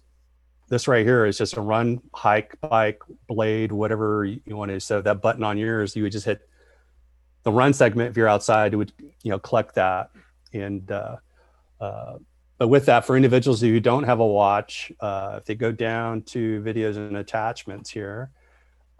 this 0.68 0.86
right 0.86 1.04
here 1.04 1.26
is 1.26 1.38
just 1.38 1.56
a 1.56 1.60
run, 1.60 2.00
hike, 2.14 2.58
bike, 2.60 3.00
blade, 3.26 3.72
whatever 3.72 4.24
you 4.24 4.56
want 4.56 4.70
to. 4.70 4.80
So 4.80 5.00
that 5.02 5.20
button 5.20 5.42
on 5.42 5.58
yours, 5.58 5.96
you 5.96 6.02
would 6.04 6.12
just 6.12 6.26
hit 6.26 6.40
the 7.48 7.52
run 7.52 7.72
segment. 7.72 8.10
If 8.10 8.16
you're 8.18 8.28
outside, 8.28 8.74
it 8.74 8.76
would, 8.76 8.92
you 9.22 9.30
know, 9.30 9.38
collect 9.38 9.74
that. 9.76 10.10
And 10.52 10.90
uh, 10.90 11.16
uh, 11.80 12.18
but 12.58 12.68
with 12.68 12.84
that, 12.86 13.06
for 13.06 13.16
individuals 13.16 13.60
who 13.62 13.80
don't 13.80 14.04
have 14.04 14.20
a 14.20 14.26
watch, 14.26 14.92
uh, 15.00 15.36
if 15.38 15.44
they 15.46 15.54
go 15.54 15.72
down 15.72 16.22
to 16.34 16.60
videos 16.62 16.96
and 16.96 17.16
attachments 17.16 17.88
here, 17.88 18.30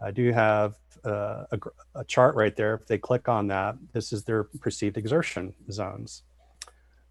I 0.01 0.09
do 0.11 0.31
have 0.31 0.75
uh, 1.05 1.43
a, 1.51 1.59
a 1.95 2.03
chart 2.05 2.35
right 2.35 2.55
there. 2.55 2.73
If 2.73 2.87
they 2.87 2.97
click 2.97 3.29
on 3.29 3.47
that, 3.47 3.75
this 3.93 4.11
is 4.11 4.23
their 4.23 4.45
perceived 4.45 4.97
exertion 4.97 5.53
zones. 5.69 6.23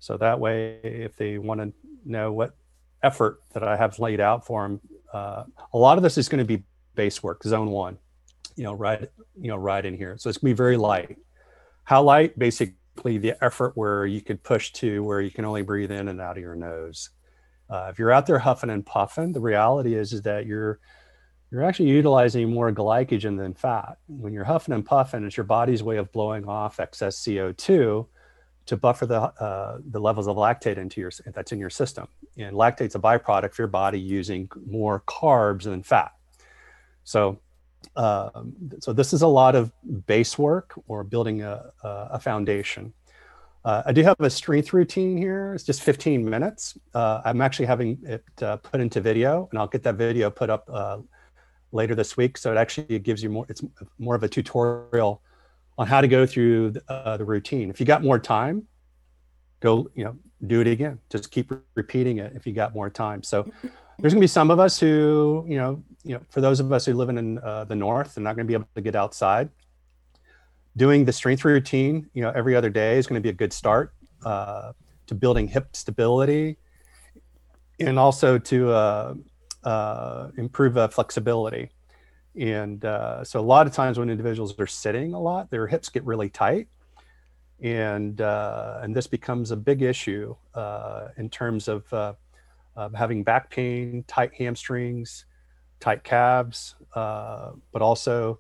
So 0.00 0.16
that 0.16 0.40
way, 0.40 0.80
if 0.82 1.16
they 1.16 1.38
want 1.38 1.60
to 1.60 1.72
know 2.04 2.32
what 2.32 2.56
effort 3.02 3.42
that 3.52 3.62
I 3.62 3.76
have 3.76 3.98
laid 4.00 4.20
out 4.20 4.44
for 4.44 4.62
them, 4.62 4.80
uh, 5.12 5.44
a 5.72 5.78
lot 5.78 5.98
of 5.98 6.02
this 6.02 6.18
is 6.18 6.28
going 6.28 6.38
to 6.38 6.44
be 6.56 6.64
base 6.94 7.22
work, 7.22 7.44
zone 7.44 7.70
one, 7.70 7.98
you 8.56 8.64
know, 8.64 8.72
right, 8.72 9.08
you 9.40 9.48
know, 9.50 9.56
right 9.56 9.84
in 9.84 9.94
here. 9.96 10.16
So 10.18 10.28
it's 10.30 10.38
going 10.38 10.50
to 10.50 10.54
be 10.54 10.56
very 10.56 10.76
light. 10.76 11.16
How 11.88 12.02
light? 12.02 12.38
Basically, 12.38 13.16
the 13.16 13.42
effort 13.42 13.72
where 13.74 14.04
you 14.04 14.20
could 14.20 14.42
push 14.42 14.72
to 14.72 15.02
where 15.02 15.22
you 15.22 15.30
can 15.30 15.46
only 15.46 15.62
breathe 15.62 15.90
in 15.90 16.08
and 16.08 16.20
out 16.20 16.36
of 16.36 16.42
your 16.42 16.54
nose. 16.54 17.08
Uh, 17.70 17.88
if 17.90 17.98
you're 17.98 18.12
out 18.12 18.26
there 18.26 18.38
huffing 18.38 18.68
and 18.68 18.84
puffing, 18.84 19.32
the 19.32 19.40
reality 19.40 19.94
is 19.94 20.12
is 20.12 20.20
that 20.20 20.44
you're 20.44 20.80
you're 21.50 21.64
actually 21.64 21.88
utilizing 21.88 22.50
more 22.50 22.70
glycogen 22.72 23.38
than 23.38 23.54
fat. 23.54 23.96
When 24.06 24.34
you're 24.34 24.44
huffing 24.44 24.74
and 24.74 24.84
puffing, 24.84 25.24
it's 25.24 25.38
your 25.38 25.44
body's 25.44 25.82
way 25.82 25.96
of 25.96 26.12
blowing 26.12 26.46
off 26.46 26.78
excess 26.78 27.24
CO2 27.24 28.06
to 28.66 28.76
buffer 28.76 29.06
the 29.06 29.22
uh, 29.22 29.78
the 29.88 29.98
levels 29.98 30.28
of 30.28 30.36
lactate 30.36 30.76
into 30.76 31.00
your 31.00 31.10
that's 31.32 31.52
in 31.52 31.58
your 31.58 31.70
system. 31.70 32.06
And 32.36 32.54
lactate's 32.54 32.96
a 32.96 33.00
byproduct 33.00 33.52
of 33.52 33.58
your 33.58 33.66
body 33.66 33.98
using 33.98 34.50
more 34.66 35.02
carbs 35.06 35.62
than 35.62 35.82
fat. 35.82 36.12
So, 37.04 37.40
um, 37.96 38.54
so 38.80 38.92
this 38.92 39.12
is 39.12 39.22
a 39.22 39.26
lot 39.26 39.54
of 39.54 39.72
base 40.06 40.38
work 40.38 40.74
or 40.86 41.02
building 41.04 41.42
a, 41.42 41.72
a, 41.82 42.20
foundation. 42.20 42.92
Uh, 43.64 43.82
I 43.86 43.92
do 43.92 44.02
have 44.02 44.16
a 44.20 44.30
strength 44.30 44.72
routine 44.72 45.16
here. 45.16 45.52
It's 45.52 45.64
just 45.64 45.82
15 45.82 46.24
minutes. 46.24 46.78
Uh, 46.94 47.20
I'm 47.24 47.40
actually 47.40 47.66
having 47.66 47.98
it 48.04 48.24
uh, 48.40 48.56
put 48.58 48.80
into 48.80 49.00
video, 49.00 49.48
and 49.50 49.58
I'll 49.58 49.66
get 49.66 49.82
that 49.82 49.96
video 49.96 50.30
put 50.30 50.48
up 50.48 50.68
uh, 50.72 50.98
later 51.72 51.94
this 51.94 52.16
week. 52.16 52.38
So 52.38 52.52
it 52.52 52.56
actually 52.56 52.98
gives 53.00 53.22
you 53.22 53.30
more. 53.30 53.46
It's 53.48 53.62
more 53.98 54.14
of 54.14 54.22
a 54.22 54.28
tutorial 54.28 55.22
on 55.76 55.86
how 55.86 56.00
to 56.00 56.08
go 56.08 56.24
through 56.24 56.70
the, 56.70 56.92
uh, 56.92 57.16
the 57.16 57.24
routine. 57.24 57.68
If 57.68 57.80
you 57.80 57.86
got 57.86 58.02
more 58.02 58.18
time, 58.18 58.66
go 59.60 59.90
you 59.94 60.04
know 60.04 60.16
do 60.46 60.60
it 60.60 60.68
again. 60.68 61.00
Just 61.10 61.30
keep 61.30 61.52
repeating 61.74 62.18
it 62.18 62.32
if 62.36 62.46
you 62.46 62.52
got 62.52 62.74
more 62.74 62.88
time. 62.88 63.22
So 63.22 63.50
there's 63.98 64.12
going 64.12 64.20
to 64.20 64.24
be 64.24 64.28
some 64.28 64.50
of 64.50 64.58
us 64.58 64.78
who 64.78 65.44
you 65.48 65.56
know 65.56 65.82
you 66.04 66.14
know 66.14 66.20
for 66.30 66.40
those 66.40 66.60
of 66.60 66.72
us 66.72 66.86
who 66.86 66.94
live 66.94 67.08
in 67.08 67.38
uh, 67.38 67.64
the 67.64 67.74
north 67.74 68.16
and 68.16 68.24
not 68.24 68.36
going 68.36 68.46
to 68.46 68.48
be 68.48 68.54
able 68.54 68.68
to 68.74 68.80
get 68.80 68.94
outside 68.94 69.50
doing 70.78 71.04
the 71.04 71.12
strength 71.12 71.44
routine, 71.44 72.08
you 72.14 72.22
know, 72.22 72.30
every 72.34 72.54
other 72.54 72.70
day 72.70 72.96
is 72.96 73.06
going 73.06 73.20
to 73.20 73.22
be 73.22 73.28
a 73.28 73.34
good 73.34 73.52
start 73.52 73.92
uh, 74.24 74.72
to 75.06 75.14
building 75.14 75.48
hip 75.48 75.74
stability 75.74 76.56
and 77.80 77.98
also 77.98 78.38
to 78.38 78.70
uh, 78.70 79.14
uh, 79.64 80.28
improve 80.38 80.78
uh, 80.78 80.88
flexibility. 80.88 81.70
And 82.38 82.84
uh, 82.84 83.24
so, 83.24 83.40
a 83.40 83.42
lot 83.42 83.66
of 83.66 83.72
times 83.72 83.98
when 83.98 84.08
individuals 84.08 84.54
are 84.58 84.66
sitting 84.66 85.12
a 85.12 85.20
lot, 85.20 85.50
their 85.50 85.66
hips 85.66 85.88
get 85.88 86.04
really 86.04 86.28
tight, 86.28 86.68
and 87.60 88.20
and 88.20 88.94
this 88.94 89.08
becomes 89.08 89.50
a 89.50 89.56
big 89.56 89.82
issue 89.82 90.36
in 91.16 91.30
terms 91.30 91.66
of, 91.66 91.84
of 92.78 92.94
having 92.94 93.22
back 93.22 93.50
pain, 93.50 94.04
tight 94.06 94.32
hamstrings, 94.34 95.26
tight 95.80 96.04
calves, 96.04 96.74
uh, 96.94 97.50
but 97.72 97.82
also 97.82 98.38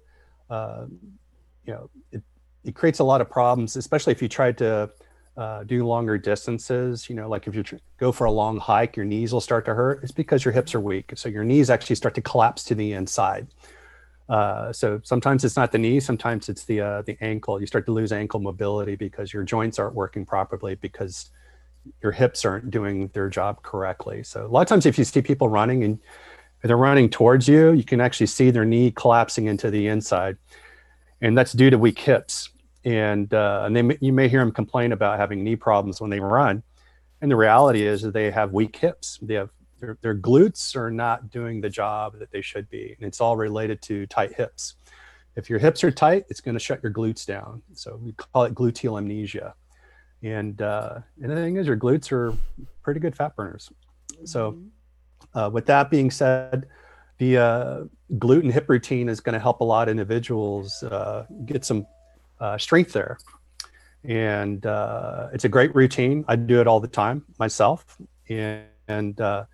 uh, 0.50 0.86
you 1.64 1.72
know, 1.74 1.90
it, 2.12 2.22
it 2.64 2.74
creates 2.74 2.98
a 2.98 3.04
lot 3.04 3.20
of 3.20 3.28
problems, 3.28 3.76
especially 3.76 4.12
if 4.12 4.22
you 4.22 4.28
try 4.28 4.52
to 4.52 4.90
uh, 5.36 5.64
do 5.64 5.86
longer 5.86 6.16
distances. 6.18 7.08
You 7.08 7.16
know, 7.16 7.28
like 7.28 7.46
if 7.46 7.54
you 7.54 7.62
tr- 7.62 7.76
go 7.98 8.10
for 8.10 8.24
a 8.24 8.30
long 8.30 8.58
hike, 8.58 8.96
your 8.96 9.04
knees 9.04 9.32
will 9.32 9.40
start 9.40 9.64
to 9.66 9.74
hurt. 9.74 10.02
It's 10.02 10.12
because 10.12 10.44
your 10.44 10.52
hips 10.52 10.74
are 10.74 10.80
weak. 10.80 11.12
So 11.16 11.28
your 11.28 11.44
knees 11.44 11.68
actually 11.70 11.96
start 11.96 12.14
to 12.14 12.22
collapse 12.22 12.64
to 12.64 12.74
the 12.74 12.92
inside. 12.92 13.48
Uh, 14.28 14.72
so 14.72 15.00
sometimes 15.04 15.44
it's 15.44 15.56
not 15.56 15.72
the 15.72 15.78
knee, 15.78 16.00
sometimes 16.00 16.48
it's 16.48 16.64
the 16.64 16.80
uh, 16.80 17.02
the 17.02 17.16
ankle. 17.22 17.60
You 17.60 17.66
start 17.66 17.86
to 17.86 17.92
lose 17.92 18.12
ankle 18.12 18.40
mobility 18.40 18.94
because 18.94 19.32
your 19.32 19.42
joints 19.42 19.78
aren't 19.78 19.94
working 19.94 20.26
properly 20.26 20.74
because 20.74 21.30
your 22.02 22.12
hips 22.12 22.44
aren't 22.44 22.70
doing 22.70 23.08
their 23.14 23.28
job 23.28 23.62
correctly. 23.62 24.22
So 24.22 24.46
a 24.46 24.48
lot 24.48 24.62
of 24.62 24.68
times, 24.68 24.86
if 24.86 24.98
you 24.98 25.04
see 25.04 25.22
people 25.22 25.48
running 25.48 25.84
and 25.84 25.98
they're 26.62 26.76
running 26.76 27.08
towards 27.08 27.48
you, 27.48 27.72
you 27.72 27.84
can 27.84 28.00
actually 28.00 28.26
see 28.26 28.50
their 28.50 28.64
knee 28.64 28.90
collapsing 28.90 29.46
into 29.46 29.70
the 29.70 29.86
inside, 29.88 30.36
and 31.20 31.36
that's 31.36 31.52
due 31.52 31.70
to 31.70 31.78
weak 31.78 31.98
hips. 31.98 32.50
And 32.84 33.32
uh, 33.34 33.64
and 33.66 33.76
they 33.76 33.98
you 34.00 34.12
may 34.12 34.28
hear 34.28 34.40
them 34.40 34.52
complain 34.52 34.92
about 34.92 35.18
having 35.18 35.44
knee 35.44 35.56
problems 35.56 36.00
when 36.00 36.10
they 36.10 36.20
run, 36.20 36.62
and 37.20 37.30
the 37.30 37.36
reality 37.36 37.86
is 37.86 38.02
that 38.02 38.12
they 38.12 38.30
have 38.30 38.52
weak 38.52 38.76
hips. 38.76 39.18
They 39.20 39.34
have 39.34 39.50
their, 39.80 39.98
their 40.00 40.16
glutes 40.16 40.74
are 40.76 40.90
not 40.90 41.30
doing 41.30 41.60
the 41.60 41.70
job 41.70 42.18
that 42.18 42.30
they 42.30 42.42
should 42.42 42.68
be. 42.68 42.94
And 42.98 43.06
it's 43.06 43.20
all 43.20 43.36
related 43.36 43.82
to 43.82 44.06
tight 44.06 44.34
hips. 44.34 44.74
If 45.36 45.48
your 45.48 45.58
hips 45.58 45.84
are 45.84 45.90
tight, 45.90 46.24
it's 46.28 46.40
going 46.40 46.54
to 46.56 46.60
shut 46.60 46.82
your 46.82 46.92
glutes 46.92 47.24
down. 47.24 47.62
So 47.74 47.96
we 48.02 48.12
call 48.12 48.44
it 48.44 48.54
gluteal 48.54 48.98
amnesia. 48.98 49.54
And, 50.22 50.60
uh, 50.60 51.00
and 51.22 51.30
the 51.30 51.36
thing 51.36 51.56
is, 51.56 51.66
your 51.66 51.76
glutes 51.76 52.10
are 52.10 52.34
pretty 52.82 53.00
good 53.00 53.16
fat 53.16 53.36
burners. 53.36 53.70
So, 54.24 54.52
mm-hmm. 54.52 55.38
uh, 55.38 55.48
with 55.50 55.66
that 55.66 55.90
being 55.90 56.10
said, 56.10 56.66
the 57.18 57.36
uh, 57.36 57.84
glute 58.14 58.42
and 58.42 58.52
hip 58.52 58.68
routine 58.68 59.08
is 59.08 59.20
going 59.20 59.34
to 59.34 59.38
help 59.40 59.60
a 59.60 59.64
lot 59.64 59.88
of 59.88 59.92
individuals 59.92 60.82
uh, 60.82 61.26
get 61.46 61.64
some 61.64 61.86
uh, 62.40 62.58
strength 62.58 62.92
there. 62.92 63.18
And 64.04 64.64
uh, 64.64 65.28
it's 65.32 65.44
a 65.44 65.48
great 65.48 65.74
routine. 65.74 66.24
I 66.28 66.36
do 66.36 66.60
it 66.60 66.66
all 66.66 66.80
the 66.80 66.88
time 66.88 67.24
myself. 67.38 67.98
And, 68.28 68.64
and 68.86 69.20
uh, 69.20 69.44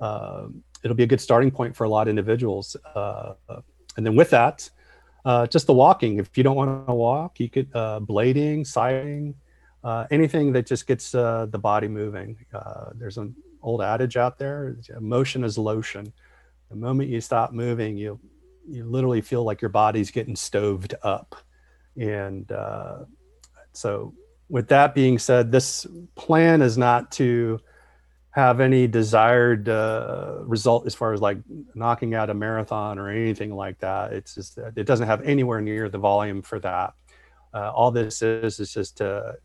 uh, 0.00 0.46
it'll 0.82 0.96
be 0.96 1.02
a 1.02 1.06
good 1.06 1.20
starting 1.20 1.50
point 1.50 1.74
for 1.74 1.84
a 1.84 1.88
lot 1.88 2.02
of 2.02 2.10
individuals. 2.10 2.76
Uh, 2.94 3.34
and 3.96 4.04
then 4.04 4.14
with 4.14 4.30
that, 4.30 4.68
uh, 5.24 5.46
just 5.46 5.66
the 5.66 5.72
walking. 5.72 6.18
If 6.18 6.36
you 6.36 6.44
don't 6.44 6.56
want 6.56 6.86
to 6.86 6.94
walk, 6.94 7.40
you 7.40 7.48
could 7.48 7.68
uh, 7.74 8.00
blading, 8.00 8.66
siding, 8.66 9.34
uh, 9.84 10.06
anything 10.10 10.52
that 10.52 10.66
just 10.66 10.86
gets 10.86 11.12
the 11.12 11.60
body 11.60 11.88
moving. 11.88 12.36
there's 12.94 13.18
an 13.18 13.34
old 13.62 13.82
adage 13.82 14.16
out 14.16 14.38
there: 14.38 14.76
motion 15.00 15.44
is 15.44 15.58
lotion. 15.58 16.12
The 16.70 16.76
moment 16.76 17.10
you 17.10 17.20
stop 17.20 17.52
moving, 17.52 17.96
you 17.96 18.18
you 18.68 18.84
literally 18.84 19.20
feel 19.20 19.44
like 19.44 19.62
your 19.62 19.68
body's 19.68 20.10
getting 20.10 20.34
stoved 20.34 20.94
up. 21.02 21.36
And 21.96 22.50
so, 23.72 24.14
with 24.48 24.68
that 24.68 24.94
being 24.94 25.18
said, 25.18 25.52
this 25.52 25.86
plan 26.14 26.62
is 26.62 26.78
not 26.78 27.12
to 27.12 27.60
have 28.30 28.60
any 28.60 28.86
desired 28.86 29.68
uh, 29.68 30.36
result 30.40 30.86
as 30.86 30.94
far 30.94 31.14
as 31.14 31.22
like 31.22 31.38
knocking 31.74 32.14
out 32.14 32.28
a 32.28 32.34
marathon 32.34 32.98
or 32.98 33.08
anything 33.08 33.54
like 33.54 33.78
that. 33.78 34.12
It's 34.12 34.34
just 34.34 34.58
it 34.58 34.84
doesn't 34.84 35.06
have 35.06 35.22
anywhere 35.22 35.60
near 35.60 35.88
the 35.88 35.98
volume 35.98 36.42
for 36.42 36.58
that. 36.60 36.94
Uh, 37.54 37.70
all 37.72 37.90
this 37.90 38.20
is 38.20 38.60
is 38.60 38.72
just 38.72 38.98
to 38.98 39.36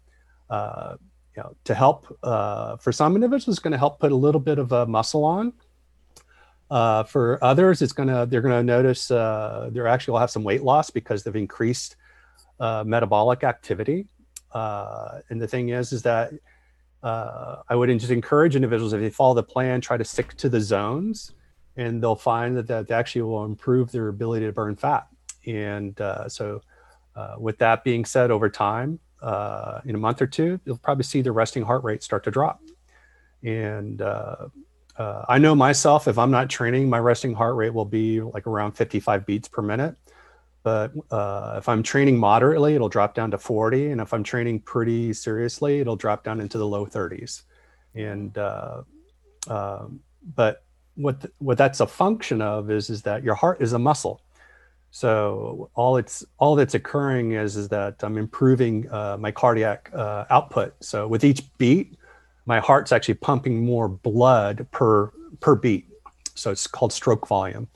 uh, 0.51 0.97
you 1.35 1.43
know 1.43 1.55
to 1.63 1.73
help 1.73 2.05
uh, 2.23 2.77
for 2.77 2.91
some 2.91 3.15
individuals, 3.15 3.57
it's 3.57 3.63
going 3.63 3.71
to 3.71 3.77
help 3.77 3.99
put 3.99 4.11
a 4.11 4.15
little 4.15 4.41
bit 4.41 4.59
of 4.59 4.71
a 4.71 4.85
muscle 4.85 5.23
on. 5.23 5.53
Uh, 6.69 7.03
for 7.03 7.43
others, 7.43 7.81
it's 7.81 7.93
gonna 7.93 8.25
they're 8.25 8.41
gonna 8.41 8.63
notice 8.63 9.09
uh, 9.11 9.69
they're 9.71 9.87
actually 9.87 10.11
will 10.11 10.19
have 10.19 10.31
some 10.31 10.43
weight 10.43 10.61
loss 10.61 10.89
because 10.89 11.23
they've 11.23 11.35
increased 11.35 11.95
metabolic 12.85 13.43
activity. 13.43 14.05
and 14.53 15.41
the 15.41 15.47
thing 15.47 15.69
is, 15.69 15.91
is 15.91 16.03
that 16.03 16.31
uh, 17.03 17.63
I 17.67 17.75
would 17.75 17.89
just 17.99 18.11
encourage 18.11 18.55
individuals 18.55 18.93
if 18.93 19.01
they 19.01 19.09
follow 19.09 19.33
the 19.33 19.43
plan, 19.43 19.81
try 19.81 19.97
to 19.97 20.03
stick 20.03 20.35
to 20.37 20.49
the 20.49 20.61
zones, 20.61 21.31
and 21.75 22.01
they'll 22.01 22.15
find 22.15 22.55
that 22.57 22.67
that 22.67 22.91
actually 22.91 23.23
will 23.23 23.45
improve 23.45 23.91
their 23.91 24.07
ability 24.09 24.45
to 24.45 24.51
burn 24.51 24.75
fat. 24.75 25.07
And 25.47 25.99
uh, 25.99 26.29
so, 26.29 26.61
uh, 27.15 27.35
with 27.39 27.57
that 27.57 27.83
being 27.83 28.05
said, 28.05 28.29
over 28.29 28.49
time, 28.49 28.99
uh, 29.21 29.81
in 29.85 29.95
a 29.95 29.97
month 29.97 30.21
or 30.21 30.27
two, 30.27 30.59
you'll 30.65 30.77
probably 30.77 31.03
see 31.03 31.21
the 31.21 31.31
resting 31.31 31.63
heart 31.63 31.83
rate 31.83 32.03
start 32.03 32.23
to 32.23 32.31
drop. 32.31 32.61
And 33.43 34.01
uh, 34.01 34.49
uh, 34.97 35.25
I 35.27 35.37
know 35.37 35.55
myself, 35.55 36.07
if 36.07 36.17
I'm 36.17 36.31
not 36.31 36.49
training, 36.49 36.89
my 36.89 36.99
resting 36.99 37.33
heart 37.33 37.55
rate 37.55 37.73
will 37.73 37.85
be 37.85 38.21
like 38.21 38.47
around 38.47 38.73
55 38.73 39.25
beats 39.25 39.47
per 39.47 39.61
minute. 39.61 39.95
But 40.63 40.91
uh, 41.09 41.55
if 41.57 41.67
I'm 41.67 41.81
training 41.81 42.17
moderately, 42.17 42.75
it'll 42.75 42.89
drop 42.89 43.15
down 43.15 43.31
to 43.31 43.37
40. 43.37 43.91
And 43.91 44.01
if 44.01 44.13
I'm 44.13 44.23
training 44.23 44.59
pretty 44.61 45.13
seriously, 45.13 45.79
it'll 45.79 45.95
drop 45.95 46.23
down 46.23 46.39
into 46.39 46.57
the 46.57 46.67
low 46.67 46.85
30s. 46.85 47.43
And, 47.95 48.37
uh, 48.37 48.83
uh, 49.47 49.85
but 50.35 50.63
what, 50.95 51.21
th- 51.21 51.33
what 51.39 51.57
that's 51.57 51.79
a 51.79 51.87
function 51.87 52.41
of 52.41 52.69
is, 52.69 52.91
is 52.91 53.01
that 53.03 53.23
your 53.23 53.33
heart 53.33 53.61
is 53.61 53.73
a 53.73 53.79
muscle. 53.79 54.21
So 54.91 55.69
all 55.73 55.95
it's 55.95 56.23
all 56.37 56.55
that's 56.55 56.73
occurring 56.73 57.31
is 57.31 57.55
is 57.55 57.69
that 57.69 57.95
I'm 58.03 58.17
improving 58.17 58.91
uh, 58.91 59.17
my 59.19 59.31
cardiac 59.31 59.89
uh, 59.95 60.25
output. 60.29 60.75
So 60.81 61.07
with 61.07 61.23
each 61.23 61.41
beat, 61.57 61.97
my 62.45 62.59
heart's 62.59 62.91
actually 62.91 63.15
pumping 63.15 63.65
more 63.65 63.87
blood 63.87 64.67
per 64.71 65.11
per 65.39 65.55
beat. 65.55 65.87
So 66.35 66.51
it's 66.51 66.67
called 66.67 66.91
stroke 66.91 67.27
volume. 67.27 67.69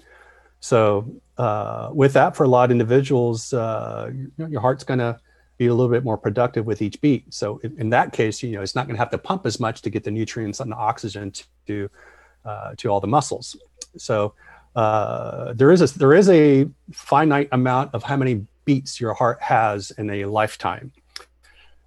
So 0.59 1.09
uh, 1.37 1.89
with 1.93 2.13
that, 2.13 2.35
for 2.35 2.43
a 2.43 2.47
lot 2.47 2.65
of 2.65 2.71
individuals, 2.71 3.53
uh, 3.53 4.09
you 4.13 4.31
know, 4.37 4.47
your 4.47 4.61
heart's 4.61 4.83
going 4.83 4.99
to 4.99 5.19
be 5.57 5.67
a 5.67 5.73
little 5.73 5.91
bit 5.91 6.03
more 6.03 6.17
productive 6.17 6.65
with 6.65 6.81
each 6.81 6.99
beat. 7.01 7.33
So 7.33 7.59
in, 7.59 7.79
in, 7.79 7.89
that 7.91 8.11
case, 8.11 8.43
you 8.43 8.51
know, 8.51 8.61
it's 8.61 8.75
not 8.75 8.87
going 8.87 8.95
to 8.95 8.99
have 8.99 9.11
to 9.11 9.17
pump 9.17 9.45
as 9.45 9.59
much 9.59 9.81
to 9.83 9.89
get 9.89 10.03
the 10.03 10.11
nutrients 10.11 10.59
and 10.59 10.71
the 10.71 10.75
oxygen 10.75 11.31
to 11.67 11.89
uh, 12.43 12.75
to 12.77 12.89
all 12.89 12.99
the 12.99 13.07
muscles. 13.07 13.55
So 13.97 14.33
uh, 14.75 15.53
there 15.53 15.71
is 15.71 15.81
a 15.81 15.97
there 15.97 16.13
is 16.13 16.29
a 16.29 16.67
finite 16.91 17.49
amount 17.51 17.93
of 17.93 18.03
how 18.03 18.17
many 18.17 18.45
beats 18.65 18.99
your 18.99 19.13
heart 19.13 19.41
has 19.41 19.91
in 19.91 20.09
a 20.09 20.25
lifetime. 20.25 20.91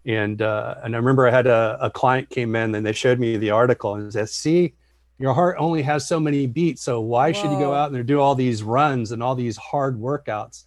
And 0.07 0.41
uh, 0.41 0.77
and 0.83 0.95
I 0.95 0.99
remember 0.99 1.27
I 1.27 1.31
had 1.31 1.47
a, 1.47 1.79
a 1.81 1.91
client 1.91 2.31
came 2.31 2.57
in 2.57 2.75
and 2.75 2.87
they 2.87 2.93
showed 2.93 3.19
me 3.19 3.37
the 3.37 3.51
article 3.51 3.95
and 3.95 4.13
said, 4.13 4.29
"See, 4.31 4.75
your 5.19 5.35
heart 5.35 5.57
only 5.59 5.83
has 5.83 6.07
so 6.07 6.21
many 6.21 6.47
beats. 6.47 6.83
So 6.83 7.01
why 7.01 7.33
Whoa. 7.33 7.33
should 7.33 7.51
you 7.51 7.59
go 7.59 7.75
out 7.75 7.93
and 7.93 8.07
do 8.07 8.21
all 8.21 8.35
these 8.35 8.63
runs 8.63 9.13
and 9.13 9.23
all 9.23 9.35
these 9.35 9.57
hard 9.57 9.99
workouts? 10.01 10.65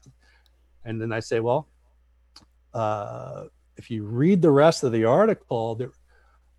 And 0.84 1.02
then 1.02 1.12
I 1.12 1.22
say, 1.22 1.40
well, 1.40 1.68
uh, 2.74 3.46
if 3.78 3.90
you 3.90 4.04
read 4.04 4.42
the 4.42 4.52
rest 4.52 4.84
of 4.84 4.92
the 4.92 5.06
article, 5.06 5.76
the 5.76 5.92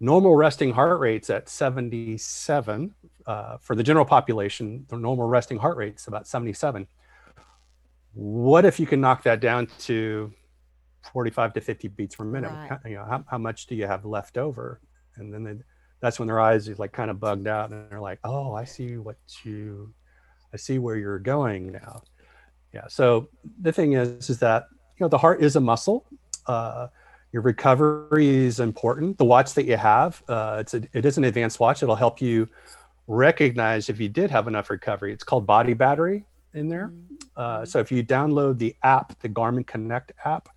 normal 0.02 0.34
resting 0.34 0.72
heart 0.72 0.98
rate's 0.98 1.30
at 1.30 1.48
77. 1.48 2.92
Uh, 3.24 3.56
for 3.58 3.76
the 3.76 3.84
general 3.84 4.04
population, 4.04 4.84
the 4.88 4.96
normal 4.96 5.28
resting 5.28 5.56
heart 5.56 5.76
rate's 5.76 6.08
about 6.08 6.26
77. 6.26 6.88
What 8.14 8.64
if 8.64 8.80
you 8.80 8.86
can 8.86 9.00
knock 9.00 9.22
that 9.22 9.40
down 9.40 9.68
to 9.80 10.32
45 11.12 11.54
to 11.54 11.60
50 11.60 11.88
beats 11.88 12.16
per 12.16 12.24
minute? 12.24 12.50
Right. 12.50 12.78
You 12.84 12.96
know, 12.96 13.04
how, 13.04 13.24
how 13.28 13.38
much 13.38 13.66
do 13.66 13.76
you 13.76 13.86
have 13.86 14.04
left 14.04 14.36
over? 14.36 14.80
And 15.16 15.32
then 15.32 15.44
they, 15.44 15.54
that's 16.00 16.18
when 16.18 16.26
their 16.26 16.40
eyes 16.40 16.66
is 16.66 16.80
like 16.80 16.92
kind 16.92 17.10
of 17.10 17.20
bugged 17.20 17.46
out 17.46 17.70
and 17.70 17.88
they're 17.88 18.00
like, 18.00 18.18
oh, 18.24 18.54
I 18.54 18.64
see 18.64 18.96
what 18.96 19.16
you, 19.44 19.94
I 20.52 20.56
see 20.56 20.80
where 20.80 20.96
you're 20.96 21.20
going 21.20 21.70
now. 21.70 22.02
Yeah. 22.74 22.88
So 22.88 23.28
the 23.60 23.72
thing 23.72 23.92
is, 23.92 24.28
is 24.28 24.40
that, 24.40 24.66
you 24.98 25.04
know, 25.04 25.08
the 25.08 25.18
heart 25.18 25.42
is 25.42 25.54
a 25.54 25.60
muscle. 25.60 26.06
Uh, 26.46 26.88
your 27.32 27.42
recovery 27.42 28.28
is 28.28 28.60
important. 28.60 29.16
The 29.16 29.24
watch 29.24 29.54
that 29.54 29.64
you 29.64 29.76
have, 29.76 30.22
uh, 30.28 30.58
it's 30.60 30.74
a, 30.74 30.82
it 30.92 31.06
is 31.06 31.16
an 31.16 31.24
advanced 31.24 31.60
watch. 31.60 31.82
It'll 31.82 31.96
help 31.96 32.20
you 32.20 32.48
recognize 33.06 33.88
if 33.88 33.98
you 33.98 34.08
did 34.08 34.30
have 34.30 34.48
enough 34.48 34.68
recovery. 34.68 35.12
It's 35.12 35.24
called 35.24 35.46
Body 35.46 35.72
Battery 35.72 36.24
in 36.52 36.68
there. 36.68 36.88
Mm-hmm. 36.88 37.14
Uh, 37.34 37.64
so 37.64 37.78
if 37.78 37.90
you 37.90 38.04
download 38.04 38.58
the 38.58 38.76
app, 38.82 39.18
the 39.20 39.28
Garmin 39.28 39.66
Connect 39.66 40.12
app, 40.24 40.50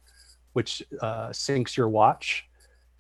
which 0.52 0.84
uh, 1.02 1.30
syncs 1.30 1.78
your 1.78 1.88
watch 1.88 2.46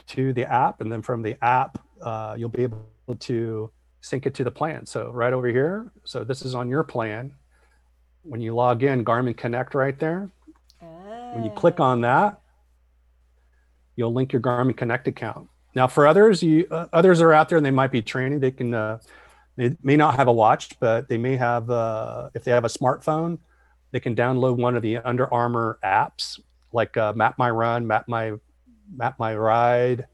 to 0.07 0.31
the 0.31 0.49
app, 0.51 0.79
and 0.81 0.89
then 0.91 1.01
from 1.01 1.21
the 1.21 1.35
app, 1.43 1.77
uh, 2.01 2.35
you'll 2.37 2.49
be 2.49 2.63
able 2.63 2.85
to 3.19 3.69
sync 3.99 4.25
it 4.25 4.33
to 4.35 4.43
the 4.45 4.51
plan. 4.51 4.85
So 4.85 5.11
right 5.11 5.33
over 5.33 5.47
here, 5.47 5.91
so 6.05 6.23
this 6.23 6.43
is 6.43 6.55
on 6.55 6.69
your 6.69 6.83
plan. 6.83 7.33
When 8.23 8.39
you 8.39 8.55
log 8.55 8.83
in, 8.83 9.03
Garmin 9.03 9.35
Connect 9.35 9.75
right 9.75 9.99
there. 9.99 10.29
When 10.79 11.43
you 11.43 11.51
click 11.51 11.81
on 11.81 11.99
that, 12.01 12.39
you'll 13.95 14.13
link 14.13 14.33
your 14.33 14.41
Garmin 14.41 14.75
Connect 14.75 15.07
account. 15.07 15.47
Now, 15.75 15.87
for 15.87 16.07
others, 16.07 16.41
you 16.41 16.67
uh, 16.71 16.87
others 16.93 17.21
are 17.21 17.33
out 17.33 17.49
there 17.49 17.57
and 17.57 17.65
they 17.65 17.71
might 17.71 17.91
be 17.91 18.01
training. 18.01 18.39
They 18.39 18.51
can 18.51 18.73
uh, 18.73 18.99
they 19.57 19.75
may 19.83 19.97
not 19.97 20.15
have 20.15 20.27
a 20.27 20.33
watch, 20.33 20.79
but 20.79 21.09
they 21.09 21.17
may 21.17 21.35
have 21.35 21.69
uh, 21.69 22.29
if 22.33 22.43
they 22.43 22.51
have 22.51 22.65
a 22.65 22.69
smartphone, 22.69 23.39
they 23.91 23.99
can 23.99 24.15
download 24.15 24.57
one 24.57 24.75
of 24.75 24.81
the 24.81 24.97
Under 24.97 25.31
Armour 25.33 25.79
apps 25.83 26.39
like 26.71 26.95
uh, 26.97 27.13
Map 27.13 27.37
My 27.37 27.49
Run, 27.49 27.87
Map 27.87 28.07
My 28.07 28.33
Map 28.93 29.19
My 29.19 29.35
Ride, 29.35 30.07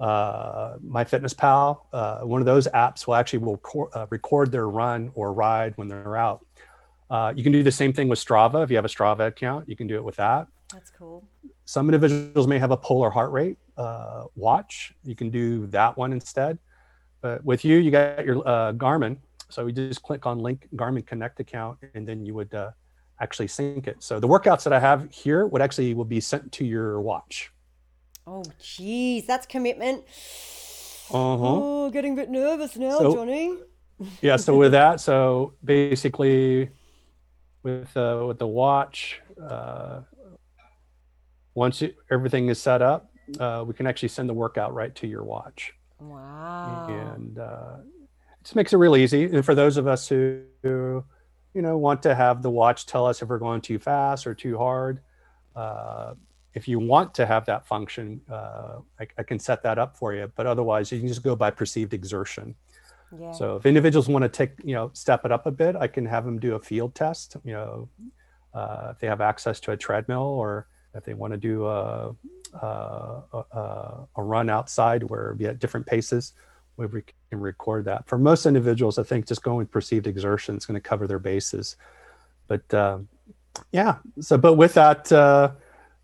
uh, 0.00 0.76
MyFitnessPal. 0.78 1.80
Uh, 1.92 2.20
one 2.20 2.40
of 2.40 2.46
those 2.46 2.66
apps 2.68 3.06
will 3.06 3.14
actually 3.14 3.40
will 3.40 3.60
uh, 3.94 4.06
record 4.10 4.50
their 4.50 4.68
run 4.68 5.12
or 5.14 5.32
ride 5.32 5.76
when 5.76 5.88
they're 5.88 6.16
out. 6.16 6.44
Uh, 7.10 7.32
you 7.36 7.42
can 7.42 7.52
do 7.52 7.62
the 7.62 7.72
same 7.72 7.92
thing 7.92 8.08
with 8.08 8.18
Strava. 8.18 8.62
If 8.64 8.70
you 8.70 8.76
have 8.76 8.84
a 8.84 8.88
Strava 8.88 9.26
account, 9.26 9.68
you 9.68 9.76
can 9.76 9.86
do 9.86 9.96
it 9.96 10.04
with 10.04 10.16
that. 10.16 10.46
That's 10.72 10.90
cool. 10.90 11.24
Some 11.70 11.86
individuals 11.86 12.48
may 12.48 12.58
have 12.58 12.72
a 12.72 12.76
polar 12.76 13.10
heart 13.10 13.30
rate 13.30 13.56
uh, 13.76 14.24
watch. 14.34 14.92
You 15.04 15.14
can 15.14 15.30
do 15.30 15.68
that 15.68 15.96
one 15.96 16.12
instead. 16.12 16.58
But 17.20 17.44
with 17.44 17.64
you, 17.64 17.76
you 17.76 17.92
got 17.92 18.24
your 18.24 18.38
uh, 18.38 18.72
Garmin. 18.72 19.18
So 19.50 19.64
we 19.64 19.70
just 19.72 20.02
click 20.02 20.26
on 20.26 20.40
link 20.40 20.66
Garmin 20.74 21.06
Connect 21.06 21.38
account, 21.38 21.78
and 21.94 22.08
then 22.08 22.26
you 22.26 22.34
would 22.34 22.52
actually 23.20 23.46
sync 23.46 23.86
it. 23.86 24.02
So 24.02 24.18
the 24.18 24.26
workouts 24.26 24.64
that 24.64 24.72
I 24.72 24.80
have 24.80 25.08
here 25.12 25.46
would 25.46 25.62
actually 25.62 25.94
will 25.94 26.04
be 26.04 26.18
sent 26.18 26.50
to 26.58 26.64
your 26.64 27.00
watch. 27.00 27.52
Oh, 28.26 28.42
geez, 28.60 29.28
that's 29.28 29.46
commitment. 29.46 30.02
Uh-huh. 31.08 31.54
Oh, 31.54 31.90
getting 31.92 32.14
a 32.14 32.16
bit 32.16 32.30
nervous 32.30 32.74
now, 32.76 32.98
So- 32.98 33.14
Johnny. 33.14 33.58
yeah 34.22 34.36
so 34.36 34.56
with 34.56 34.72
that 34.72 34.98
so 34.98 35.52
basically 35.62 36.70
with 37.62 37.94
uh, 37.94 38.24
with 38.26 38.38
the 38.38 38.46
watch 38.46 39.20
uh, 39.46 40.00
once 41.54 41.82
it, 41.82 41.96
everything 42.10 42.48
is 42.48 42.60
set 42.60 42.82
up 42.82 43.10
uh, 43.38 43.64
we 43.66 43.74
can 43.74 43.86
actually 43.86 44.08
send 44.08 44.28
the 44.28 44.34
workout 44.34 44.74
right 44.74 44.94
to 44.94 45.06
your 45.06 45.22
watch 45.24 45.74
Wow. 46.00 46.86
and 47.14 47.38
uh, 47.38 47.76
it 47.80 48.44
just 48.44 48.56
makes 48.56 48.72
it 48.72 48.76
real 48.76 48.96
easy 48.96 49.24
and 49.24 49.44
for 49.44 49.54
those 49.54 49.76
of 49.76 49.86
us 49.86 50.08
who, 50.08 50.42
who 50.62 51.04
you 51.54 51.62
know 51.62 51.76
want 51.76 52.02
to 52.04 52.14
have 52.14 52.42
the 52.42 52.50
watch 52.50 52.86
tell 52.86 53.06
us 53.06 53.22
if 53.22 53.28
we're 53.28 53.38
going 53.38 53.60
too 53.60 53.78
fast 53.78 54.26
or 54.26 54.34
too 54.34 54.56
hard 54.56 55.00
uh, 55.56 56.14
if 56.54 56.66
you 56.66 56.78
want 56.78 57.14
to 57.14 57.26
have 57.26 57.44
that 57.46 57.66
function 57.66 58.20
uh, 58.30 58.78
I, 58.98 59.06
I 59.18 59.22
can 59.22 59.38
set 59.38 59.62
that 59.62 59.78
up 59.78 59.96
for 59.96 60.14
you 60.14 60.32
but 60.34 60.46
otherwise 60.46 60.90
you 60.90 60.98
can 60.98 61.08
just 61.08 61.22
go 61.22 61.36
by 61.36 61.50
perceived 61.50 61.92
exertion 61.92 62.54
yeah. 63.18 63.32
so 63.32 63.56
if 63.56 63.66
individuals 63.66 64.08
want 64.08 64.22
to 64.22 64.28
take, 64.28 64.52
you 64.62 64.74
know, 64.74 64.90
step 64.92 65.24
it 65.24 65.32
up 65.32 65.46
a 65.46 65.50
bit, 65.50 65.74
I 65.74 65.88
can 65.88 66.06
have 66.06 66.24
them 66.24 66.38
do 66.38 66.54
a 66.54 66.60
field 66.60 66.94
test. 66.94 67.36
You 67.44 67.52
know, 67.54 67.88
uh, 68.54 68.92
if 68.92 69.00
they 69.00 69.08
have 69.08 69.20
access 69.20 69.58
to 69.60 69.72
a 69.72 69.76
treadmill, 69.76 70.22
or 70.22 70.68
if 70.94 71.04
they 71.04 71.14
want 71.14 71.32
to 71.32 71.36
do 71.36 71.66
a 71.66 72.14
a, 72.54 73.22
a, 73.32 74.08
a 74.16 74.22
run 74.22 74.50
outside 74.50 75.04
where 75.04 75.36
we 75.38 75.46
at 75.46 75.58
different 75.58 75.86
paces, 75.86 76.32
we 76.76 77.02
can 77.30 77.40
record 77.40 77.84
that. 77.84 78.08
For 78.08 78.18
most 78.18 78.46
individuals, 78.46 78.98
I 78.98 79.02
think 79.02 79.26
just 79.26 79.42
going 79.42 79.58
with 79.58 79.70
perceived 79.70 80.06
exertion 80.06 80.56
is 80.56 80.66
going 80.66 80.80
to 80.80 80.88
cover 80.88 81.06
their 81.06 81.18
bases. 81.18 81.76
But 82.48 82.72
um, 82.74 83.08
yeah, 83.72 83.98
so 84.20 84.36
but 84.36 84.54
with 84.54 84.74
that. 84.74 85.10
Uh, 85.10 85.52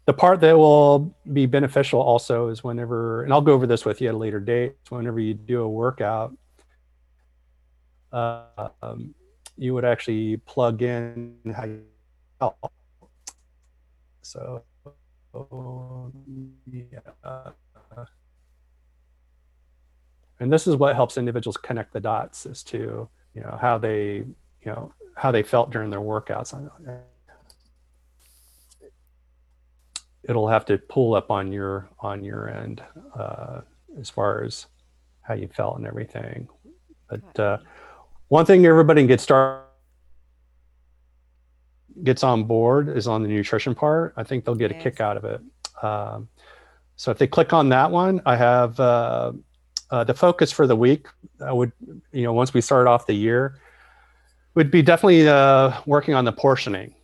the 0.07 0.13
part 0.13 0.41
that 0.41 0.57
will 0.57 1.13
be 1.33 1.47
beneficial 1.47 2.01
also 2.01 2.49
is 2.49 2.63
whenever, 2.63 3.25
and 3.25 3.33
I'll 3.33 3.41
go 3.41 3.53
over 3.53 3.67
this 3.67 3.85
with 3.85 4.01
you 4.01 4.09
at 4.09 4.15
a 4.15 4.17
later 4.17 4.39
date. 4.39 4.77
Whenever 4.89 5.19
you 5.19 5.35
do 5.35 5.63
a 5.63 5.69
workout, 5.69 6.33
uh, 8.13 8.69
um, 8.83 9.15
you 9.59 9.75
would 9.75 9.85
actually 9.85 10.37
plug 10.37 10.83
in 10.83 11.35
how 11.55 11.65
you 11.65 11.83
felt. 12.39 12.57
So, 14.23 14.63
yeah. 16.67 17.51
And 20.39 20.53
this 20.53 20.67
is 20.67 20.77
what 20.77 20.95
helps 20.95 21.17
individuals 21.17 21.57
connect 21.57 21.93
the 21.93 22.01
dots 22.01 22.45
as 22.47 22.63
to, 22.65 23.09
you 23.35 23.41
know, 23.41 23.59
how 23.61 23.79
they, 23.79 24.17
you 24.17 24.67
know, 24.67 24.93
how 25.17 25.31
they 25.31 25.43
felt 25.43 25.71
during 25.71 25.91
their 25.91 26.01
workouts. 26.01 26.55
It'll 30.25 30.49
have 30.49 30.65
to 30.67 30.79
pull 30.79 31.15
up 31.15 31.31
on 31.31 31.53
your 31.53 31.89
on 32.01 32.23
your 32.25 32.51
end 32.51 32.83
uh, 33.15 33.61
as 33.99 34.11
far 34.11 34.45
as 34.45 34.67
how 35.23 35.35
you 35.35 35.49
felt 35.49 35.79
and 35.79 35.87
everything. 35.87 36.49
But 37.09 37.41
uh, 37.41 37.59
one 38.29 38.45
thing 38.45 38.67
everybody 38.67 39.03
can 39.03 39.09
get 39.09 39.21
started 39.21 39.66
gets 42.03 42.23
on 42.23 42.45
board 42.45 42.89
is 42.89 43.07
on 43.07 43.23
the 43.23 43.29
nutrition 43.29 43.75
part. 43.75 44.15
I 44.17 44.23
think 44.23 44.45
they'll 44.45 44.55
get 44.55 44.71
a 44.71 44.75
kick 44.75 45.01
out 45.01 45.17
of 45.17 45.25
it. 45.25 45.41
Um, 45.83 46.29
so 46.97 47.11
if 47.11 47.19
they 47.19 47.27
click 47.27 47.53
on 47.53 47.69
that 47.71 47.91
one, 47.91 48.23
I 48.25 48.37
have 48.37 48.79
uh, 48.81 49.33
uh, 49.91 50.05
the 50.05 50.15
focus 50.15 50.51
for 50.53 50.67
the 50.67 50.77
week. 50.77 51.07
I 51.45 51.53
would, 51.53 51.73
you 52.13 52.23
know, 52.23 52.33
once 52.33 52.55
we 52.55 52.61
start 52.61 52.87
off 52.87 53.07
the 53.07 53.15
year, 53.15 53.59
would 54.55 54.71
be 54.71 54.83
definitely 54.83 55.29
uh, 55.29 55.79
working 55.85 56.15
on 56.15 56.25
the 56.25 56.33
portioning. 56.33 56.95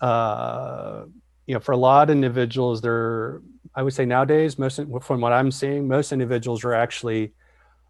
Uh, 0.00 1.04
you 1.46 1.54
know, 1.54 1.60
for 1.60 1.72
a 1.72 1.76
lot 1.76 2.08
of 2.08 2.14
individuals, 2.14 2.80
they're, 2.80 3.42
I 3.74 3.82
would 3.82 3.92
say 3.92 4.04
nowadays, 4.04 4.58
most 4.58 4.80
from 5.02 5.20
what 5.20 5.32
I'm 5.32 5.50
seeing, 5.50 5.88
most 5.88 6.12
individuals 6.12 6.64
are 6.64 6.74
actually 6.74 7.32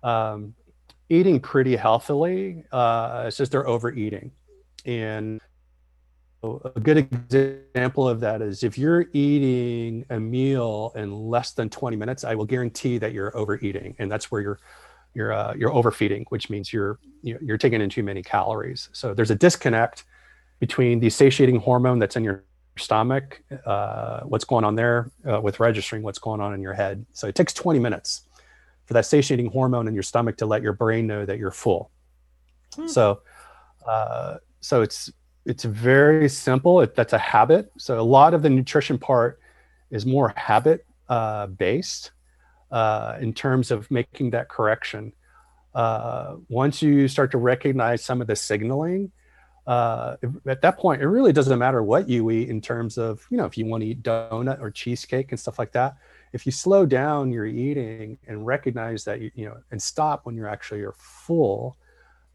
um, 0.03 0.55
eating 1.11 1.41
pretty 1.41 1.77
healthily. 1.77 2.65
Uh, 2.73 3.25
it's 3.27 3.37
just 3.37 3.53
they're 3.53 3.69
overeating. 3.69 4.33
And 4.87 5.41
a 6.43 6.81
good 6.81 6.97
example 6.97 8.09
of 8.09 8.21
that 8.21 8.41
is 8.41 8.63
if 8.63 8.79
you're 8.79 9.07
eating 9.13 10.07
a 10.11 10.19
meal 10.19 10.93
in 10.95 11.13
less 11.13 11.53
than 11.53 11.69
20 11.69 11.97
minutes, 11.97 12.25
I 12.25 12.35
will 12.35 12.47
guarantee 12.47 12.99
that 12.99 13.13
you're 13.13 13.37
overeating. 13.37 13.95
And 13.99 14.11
that's 14.11 14.31
where 14.31 14.41
you're 14.41 14.59
you're 15.15 15.33
uh, 15.33 15.55
you're 15.55 15.73
overfeeding, 15.73 16.25
which 16.29 16.51
means 16.51 16.73
you're 16.73 16.99
you're 17.23 17.59
taking 17.59 17.81
in 17.81 17.91
too 17.91 18.03
many 18.03 18.23
calories. 18.23 18.89
So 18.93 19.13
there's 19.13 19.31
a 19.31 19.35
disconnect 19.35 20.05
between 20.61 21.01
the 21.01 21.11
satiating 21.11 21.61
hormone 21.61 21.99
that's 21.99 22.17
in 22.17 22.25
your 22.25 22.45
stomach, 22.79 23.43
uh, 23.67 24.21
what's 24.21 24.45
going 24.45 24.65
on 24.65 24.77
there, 24.77 25.11
uh, 25.31 25.41
with 25.41 25.61
registering 25.61 26.03
what's 26.03 26.19
going 26.19 26.41
on 26.41 26.55
in 26.55 26.63
your 26.63 26.75
head. 26.75 27.05
So 27.13 27.27
it 27.27 27.35
takes 27.35 27.53
20 27.53 27.79
minutes 27.79 28.23
for 28.85 28.95
that 28.95 29.07
satiating 29.07 29.51
hormone 29.51 29.89
in 29.89 29.95
your 29.95 30.03
stomach 30.03 30.37
to 30.39 30.47
let 30.47 30.63
your 30.63 30.73
brain 30.73 31.07
know 31.07 31.27
that 31.27 31.39
you're 31.39 31.51
full. 31.51 31.91
Hmm. 32.75 32.87
So, 32.87 33.21
uh, 33.87 34.37
so 34.61 34.83
it's 34.83 35.11
it's 35.45 35.65
very 35.65 36.29
simple. 36.29 36.81
It, 36.81 36.95
that's 36.95 37.13
a 37.13 37.19
habit. 37.19 37.73
So 37.79 37.99
a 37.99 38.03
lot 38.03 38.35
of 38.35 38.43
the 38.43 38.51
nutrition 38.51 38.99
part 38.99 39.41
is 39.91 40.07
more 40.07 40.33
habit 40.37 40.87
uh, 41.09 41.47
based 41.47 42.13
uh, 42.71 43.19
in 43.21 43.33
terms 43.33 43.71
of 43.71 43.91
making 43.91 44.31
that 44.31 44.49
correction. 44.49 45.13
Uh, 45.75 46.37
once 46.49 46.83
you 46.83 47.09
start 47.09 47.31
to 47.33 47.39
recognize 47.39 48.05
some 48.05 48.21
of 48.21 48.27
the 48.27 48.37
signaling, 48.37 49.11
uh, 49.67 50.17
at 50.47 50.63
that 50.63 50.79
point, 50.79 51.01
it 51.03 51.07
really 51.07 51.33
doesn't 51.33 51.59
matter 51.59 51.83
what 51.83 52.09
you 52.09 52.31
eat 52.31 52.49
in 52.49 52.61
terms 52.61 52.99
of, 52.99 53.25
you 53.31 53.37
know, 53.37 53.45
if 53.45 53.57
you 53.57 53.67
want 53.67 53.83
to 53.83 53.89
eat 53.89 54.03
donut 54.03 54.61
or 54.61 54.71
cheesecake 54.71 55.31
and 55.31 55.39
stuff 55.39 55.59
like 55.59 55.73
that. 55.73 55.97
If 56.33 56.47
you 56.47 56.53
slow 56.53 56.87
down 56.87 57.31
your 57.31 57.47
eating 57.47 58.19
and 58.27 58.47
recognize 58.47 59.05
that, 59.05 59.21
you, 59.21 59.31
you 59.35 59.47
know, 59.47 59.57
and 59.71 59.81
stop 59.81 60.27
when 60.27 60.37
you're 60.37 60.49
actually 60.49 60.81
you're 60.81 60.97
full, 60.99 61.77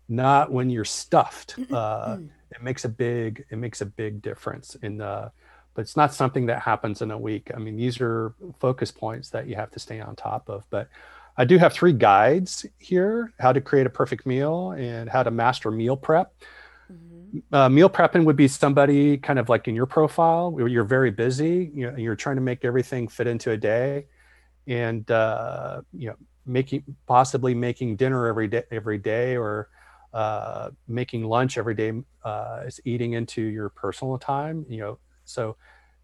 not 0.07 0.51
when 0.51 0.69
you're 0.69 0.85
stuffed, 0.85 1.55
uh, 1.71 2.17
it 2.55 2.63
makes 2.63 2.85
a 2.85 2.89
big, 2.89 3.45
it 3.49 3.57
makes 3.57 3.81
a 3.81 3.85
big 3.85 4.21
difference 4.21 4.75
in 4.81 4.97
the, 4.97 5.31
but 5.73 5.81
it's 5.81 5.97
not 5.97 6.13
something 6.13 6.45
that 6.47 6.61
happens 6.61 7.01
in 7.01 7.11
a 7.11 7.17
week. 7.17 7.51
I 7.55 7.59
mean, 7.59 7.75
these 7.77 7.99
are 8.01 8.33
focus 8.59 8.91
points 8.91 9.29
that 9.31 9.47
you 9.47 9.55
have 9.55 9.71
to 9.71 9.79
stay 9.79 9.99
on 9.99 10.15
top 10.15 10.49
of, 10.49 10.65
but 10.69 10.89
I 11.37 11.43
do 11.45 11.57
have 11.57 11.73
three 11.73 11.91
guides 11.93 12.65
here, 12.79 13.33
how 13.39 13.51
to 13.51 13.59
create 13.59 13.85
a 13.85 13.89
perfect 13.89 14.25
meal 14.25 14.71
and 14.71 15.09
how 15.09 15.23
to 15.23 15.31
master 15.31 15.71
meal 15.71 15.97
prep 15.97 16.33
Mhm. 16.89 17.41
uh, 17.51 17.69
meal 17.69 17.89
prepping 17.89 18.23
would 18.25 18.35
be 18.35 18.47
somebody 18.47 19.17
kind 19.17 19.39
of 19.39 19.49
like 19.49 19.67
in 19.67 19.75
your 19.75 19.85
profile 19.85 20.51
where 20.51 20.67
you're 20.67 20.83
very 20.83 21.11
busy 21.11 21.71
you 21.73 21.89
know 21.89 21.97
you're 21.97 22.15
trying 22.15 22.35
to 22.35 22.41
make 22.41 22.63
everything 22.63 23.07
fit 23.07 23.27
into 23.27 23.51
a 23.51 23.57
day 23.57 24.05
and 24.67 25.09
uh, 25.11 25.81
you 25.93 26.09
know 26.09 26.15
making 26.45 26.83
possibly 27.07 27.53
making 27.55 27.95
dinner 27.95 28.27
every 28.27 28.47
day 28.47 28.63
every 28.71 28.97
day 28.97 29.37
or 29.37 29.69
uh, 30.21 30.69
making 30.87 31.21
lunch 31.35 31.53
every 31.61 31.75
day 31.83 31.91
uh, 32.29 32.61
is 32.69 32.77
eating 32.91 33.11
into 33.19 33.41
your 33.57 33.69
personal 33.83 34.17
time 34.17 34.57
you 34.73 34.79
know 34.83 34.93
so 35.35 35.43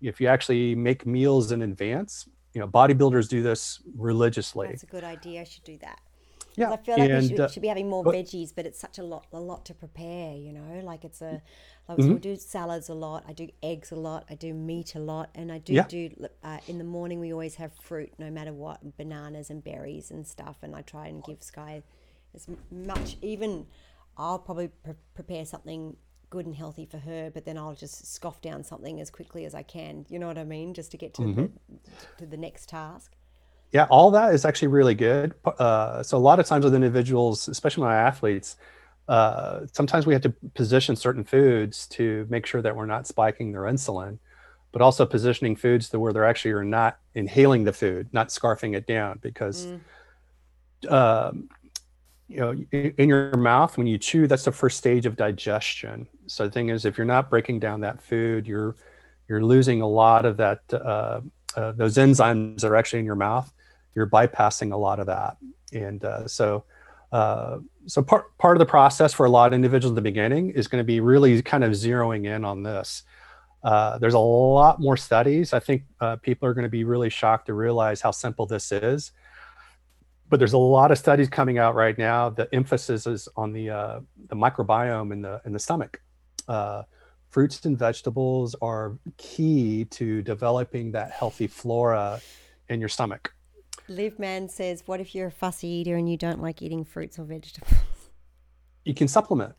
if 0.02 0.20
you 0.22 0.28
actually 0.36 0.76
make 0.90 1.00
meals 1.18 1.46
in 1.56 1.60
advance 1.72 2.14
you 2.54 2.60
know 2.62 2.68
bodybuilders 2.80 3.28
do 3.36 3.40
this 3.50 3.62
religiously 4.10 4.68
That's 4.68 4.84
a 4.84 4.94
good 4.98 5.04
idea. 5.16 5.38
I 5.42 5.46
should 5.52 5.64
do 5.74 5.78
that. 5.88 6.00
yeah 6.62 6.70
I 6.76 6.78
feel 6.86 6.98
like 7.02 7.10
we 7.22 7.28
should, 7.30 7.40
uh, 7.40 7.48
should 7.54 7.62
be 7.68 7.70
having 7.76 7.90
more 7.96 8.04
but- 8.04 8.16
veggies, 8.18 8.50
but 8.58 8.64
it's 8.70 8.82
such 8.88 8.98
a 9.04 9.04
lot, 9.14 9.26
a 9.32 9.40
lot 9.52 9.62
to 9.70 9.74
prepare. 9.84 10.32
You 10.46 10.52
know, 10.58 10.72
like 10.92 11.04
it's 11.10 11.22
a, 11.22 11.34
like 11.88 11.98
Mm-hmm. 11.98 12.10
so 12.12 12.16
I 12.16 12.20
do 12.20 12.36
salads 12.56 12.90
a 12.90 12.94
lot. 12.94 13.22
I 13.32 13.34
do 13.34 13.48
eggs 13.72 13.90
a 13.98 14.00
lot. 14.10 14.22
I 14.34 14.36
do 14.46 14.50
meat 14.54 14.90
a 14.96 15.00
lot, 15.14 15.28
and 15.40 15.48
I 15.58 15.60
do 15.70 15.74
Yeah. 15.80 15.88
do 15.98 16.02
uh, 16.44 16.60
in 16.72 16.78
the 16.78 16.90
morning. 16.98 17.18
We 17.26 17.32
always 17.38 17.56
have 17.56 17.72
fruit, 17.90 18.12
no 18.26 18.30
matter 18.38 18.54
what, 18.54 18.78
bananas 18.98 19.50
and 19.50 19.60
berries 19.64 20.12
and 20.12 20.22
stuff. 20.36 20.58
And 20.64 20.72
I 20.80 20.82
try 20.94 21.06
and 21.12 21.24
give 21.30 21.40
Sky 21.54 21.74
as 22.38 22.44
much. 22.92 23.18
Even 23.22 23.52
I'll 24.22 24.40
probably 24.40 24.68
pre- 24.68 24.94
prepare 25.16 25.46
something 25.46 25.98
good 26.30 26.46
and 26.46 26.56
healthy 26.56 26.86
for 26.86 26.98
her, 27.00 27.32
but 27.34 27.44
then 27.44 27.58
I'll 27.58 27.76
just 27.76 28.14
scoff 28.14 28.40
down 28.42 28.64
something 28.64 29.02
as 29.02 29.10
quickly 29.10 29.46
as 29.46 29.54
I 29.54 29.64
can. 29.64 30.06
You 30.10 30.20
know 30.20 30.28
what 30.28 30.38
I 30.38 30.44
mean? 30.46 30.74
Just 30.74 30.92
to 30.92 30.98
get 30.98 31.14
to 31.16 31.24
Mm-hmm. 31.24 31.42
the, 31.42 31.50
to 32.20 32.26
the 32.26 32.38
next 32.38 32.70
task. 32.70 33.14
Yeah, 33.72 33.88
all 33.90 34.12
that 34.12 34.34
is 34.34 34.46
actually 34.46 34.68
really 34.68 34.96
good. 34.96 35.34
Uh, 35.46 36.04
so 36.04 36.18
a 36.18 36.20
lot 36.20 36.40
of 36.40 36.46
times 36.46 36.64
with 36.64 36.76
individuals, 36.76 37.48
especially 37.48 37.84
my 37.84 37.96
athletes, 37.96 38.58
uh, 39.08 39.62
sometimes 39.74 40.06
we 40.06 40.14
have 40.14 40.22
to 40.22 40.34
position 40.54 40.96
certain 40.96 41.24
foods 41.24 41.88
to 41.88 42.28
make 42.30 42.46
sure 42.46 42.62
that 42.62 42.76
we're 42.76 42.86
not 42.86 43.08
spiking 43.08 43.52
their 43.52 43.64
insulin, 43.64 44.20
but 44.72 44.82
also 44.82 45.06
positioning 45.06 45.56
foods 45.56 45.90
to 45.90 46.00
where 46.00 46.14
they're 46.14 46.26
actually 46.28 46.52
are 46.52 46.64
not 46.64 47.00
inhaling 47.16 47.64
the 47.64 47.74
food, 47.74 48.08
not 48.14 48.30
scarfing 48.30 48.76
it 48.76 48.86
down, 48.86 49.20
because 49.22 49.68
um, 50.88 51.50
you 52.32 52.40
know 52.40 52.52
in, 52.72 52.94
in 52.98 53.10
your 53.10 53.36
mouth 53.38 53.78
when 53.78 53.88
you 53.88 53.98
chew, 53.98 54.28
that's 54.28 54.46
the 54.46 54.52
first 54.52 54.78
stage 54.78 55.06
of 55.06 55.16
digestion. 55.16 56.08
So 56.28 56.46
the 56.46 56.52
thing 56.52 56.70
is, 56.70 56.86
if 56.86 56.98
you're 56.98 57.14
not 57.16 57.30
breaking 57.30 57.60
down 57.60 57.82
that 57.82 58.02
food, 58.02 58.48
you're 58.48 58.76
you're 59.28 59.46
losing 59.46 59.82
a 59.82 59.88
lot 59.88 60.26
of 60.26 60.38
that 60.38 60.60
uh, 60.74 61.22
uh, 61.56 61.72
those 61.74 61.96
enzymes 61.98 62.62
that 62.62 62.68
are 62.72 62.76
actually 62.76 63.00
in 63.00 63.06
your 63.06 63.16
mouth 63.16 63.52
you're 63.96 64.08
bypassing 64.10 64.72
a 64.74 64.78
lot 64.78 65.00
of 65.00 65.06
that 65.06 65.38
and 65.74 66.06
uh, 66.06 66.28
so 66.28 66.64
uh, 67.12 67.58
so 67.88 68.02
part 68.02 68.38
part 68.38 68.56
of 68.56 68.60
the 68.60 68.66
process 68.66 69.14
for 69.14 69.26
a 69.26 69.30
lot 69.30 69.48
of 69.48 69.54
individuals 69.54 69.92
at 69.92 69.96
the 69.96 70.02
beginning 70.02 70.50
is 70.52 70.68
going 70.68 70.82
to 70.82 70.88
be 70.88 71.00
really 71.02 71.42
kind 71.42 71.64
of 71.64 71.72
zeroing 71.72 72.26
in 72.26 72.46
on 72.46 72.64
this 72.64 73.04
Uh, 73.64 73.98
there's 74.00 74.16
a 74.16 74.20
lot 74.20 74.80
more 74.80 74.98
studies. 74.98 75.54
I 75.54 75.60
think 75.60 75.84
uh, 76.00 76.16
people 76.18 76.48
are 76.48 76.54
going 76.54 76.66
to 76.66 76.70
be 76.70 76.84
really 76.84 77.10
shocked 77.10 77.46
to 77.46 77.54
realize 77.54 78.02
how 78.02 78.12
simple 78.12 78.46
this 78.48 78.72
is. 78.72 79.12
But 80.32 80.40
there's 80.40 80.54
a 80.54 80.58
lot 80.58 80.92
of 80.92 80.98
studies 80.98 81.28
coming 81.28 81.58
out 81.58 81.76
right 81.76 81.98
now. 81.98 82.30
The 82.30 82.48
emphasis 82.56 83.06
is 83.06 83.28
on 83.36 83.52
the 83.52 83.70
uh, 83.70 84.00
the 84.30 84.36
microbiome 84.36 85.12
in 85.12 85.22
the 85.22 85.42
in 85.46 85.52
the 85.52 85.60
stomach. 85.60 86.02
Uh, 86.48 86.84
fruits 87.30 87.66
and 87.66 87.78
vegetables 87.78 88.56
are 88.62 88.98
key 89.18 89.84
to 89.86 90.22
developing 90.22 90.94
that 90.94 91.12
healthy 91.12 91.48
flora 91.48 92.22
in 92.70 92.80
your 92.80 92.88
stomach. 92.88 93.34
Live 93.90 94.20
Man 94.20 94.48
says, 94.48 94.84
"What 94.86 95.02
if 95.02 95.14
you're 95.14 95.28
a 95.28 95.32
fussy 95.32 95.68
eater 95.68 95.98
and 95.98 96.10
you 96.10 96.16
don't 96.16 96.42
like 96.42 96.62
eating 96.62 96.86
fruits 96.86 97.20
or 97.20 97.26
vegetables?" 97.26 97.74
You 98.86 98.94
can 98.94 99.10
supplement. 99.10 99.54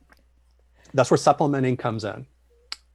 That's 0.95 1.11
where 1.11 1.19
supplementing 1.19 1.77
comes 1.77 2.03
in. 2.03 2.27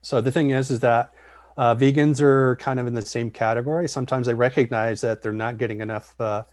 So 0.02 0.20
the 0.20 0.32
thing 0.32 0.50
is, 0.50 0.72
is 0.72 0.80
that 0.80 1.14
uh, 1.58 1.76
vegans 1.76 2.22
are 2.22 2.56
kind 2.56 2.80
of 2.80 2.88
in 2.88 2.96
the 2.96 3.04
same 3.04 3.30
category. 3.30 3.88
Sometimes 3.88 4.26
they 4.26 4.34
recognize 4.34 5.00
that 5.02 5.22
they're 5.22 5.32
not 5.32 5.60
getting 5.60 5.82
enough 5.82 6.20
uh, 6.20 6.44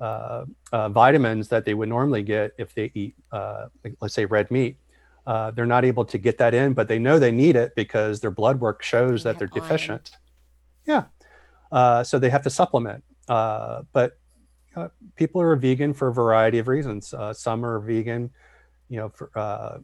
uh, 0.00 0.44
uh 0.72 0.88
vitamins 0.88 1.48
that 1.48 1.64
they 1.64 1.74
would 1.74 1.88
normally 1.88 2.22
get 2.22 2.52
if 2.58 2.74
they 2.74 2.90
eat, 2.94 3.14
uh, 3.32 3.66
let's 4.00 4.14
say, 4.14 4.24
red 4.24 4.50
meat. 4.50 4.76
Uh, 5.26 5.50
they're 5.50 5.66
not 5.66 5.84
able 5.84 6.04
to 6.04 6.18
get 6.18 6.38
that 6.38 6.54
in, 6.54 6.72
but 6.72 6.88
they 6.88 6.98
know 6.98 7.18
they 7.18 7.30
need 7.30 7.54
it 7.54 7.74
because 7.76 8.20
their 8.20 8.30
blood 8.30 8.58
work 8.60 8.82
shows 8.82 9.22
that 9.22 9.38
they're 9.38 9.46
deficient. 9.48 10.12
Yeah. 10.86 11.04
so 12.02 12.18
they 12.18 12.30
have 12.30 12.42
to 12.42 12.50
supplement. 12.50 13.04
but 13.28 14.18
people 15.16 15.40
are 15.40 15.54
vegan 15.56 15.92
for 15.92 16.08
a 16.08 16.12
variety 16.12 16.58
of 16.58 16.68
reasons. 16.68 17.14
some 17.32 17.64
are 17.64 17.78
vegan, 17.78 18.30
you 18.88 18.96
know, 18.96 19.10
for 19.10 19.82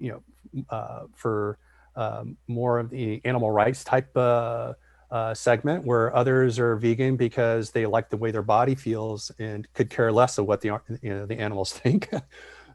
you 0.00 0.20
know, 0.66 1.08
for 1.14 1.58
um, 1.96 2.36
more 2.48 2.78
of 2.78 2.90
the 2.90 3.20
animal 3.24 3.50
rights 3.50 3.84
type 3.84 4.14
uh, 5.14 5.32
segment, 5.32 5.84
where 5.84 6.14
others 6.14 6.58
are 6.58 6.74
vegan 6.74 7.14
because 7.14 7.70
they 7.70 7.86
like 7.86 8.10
the 8.10 8.16
way 8.16 8.32
their 8.32 8.42
body 8.42 8.74
feels 8.74 9.30
and 9.38 9.72
could 9.72 9.88
care 9.88 10.10
less 10.10 10.38
of 10.38 10.46
what 10.46 10.60
the 10.60 10.76
you 11.02 11.10
know 11.10 11.24
the 11.24 11.38
animals 11.38 11.72
think. 11.80 12.10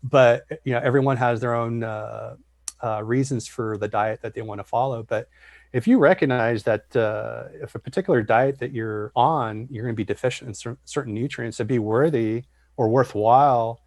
but 0.03 0.45
you 0.63 0.71
know, 0.71 0.79
everyone 0.81 1.17
has 1.17 1.41
their 1.41 1.53
own 1.53 1.83
uh, 1.83 2.37
uh, 2.81 3.03
reasons 3.03 3.45
for 3.45 3.77
the 3.77 3.89
diet 3.89 4.21
that 4.21 4.33
they 4.33 4.41
want 4.41 4.59
to 4.59 4.63
follow. 4.63 5.03
But 5.03 5.27
if 5.73 5.85
you 5.85 5.97
recognize 5.97 6.63
that 6.63 6.95
uh, 6.95 7.49
if 7.61 7.75
a 7.75 7.79
particular 7.79 8.23
diet 8.23 8.57
that 8.59 8.71
you're 8.71 9.11
on, 9.17 9.67
you're 9.69 9.83
going 9.83 9.93
to 9.93 9.97
be 9.97 10.05
deficient 10.05 10.47
in 10.47 10.53
cer- 10.53 10.77
certain 10.85 11.13
nutrients, 11.13 11.59
it'd 11.59 11.67
be 11.67 11.77
worthy 11.77 12.45
or 12.77 12.87
worthwhile 12.87 13.81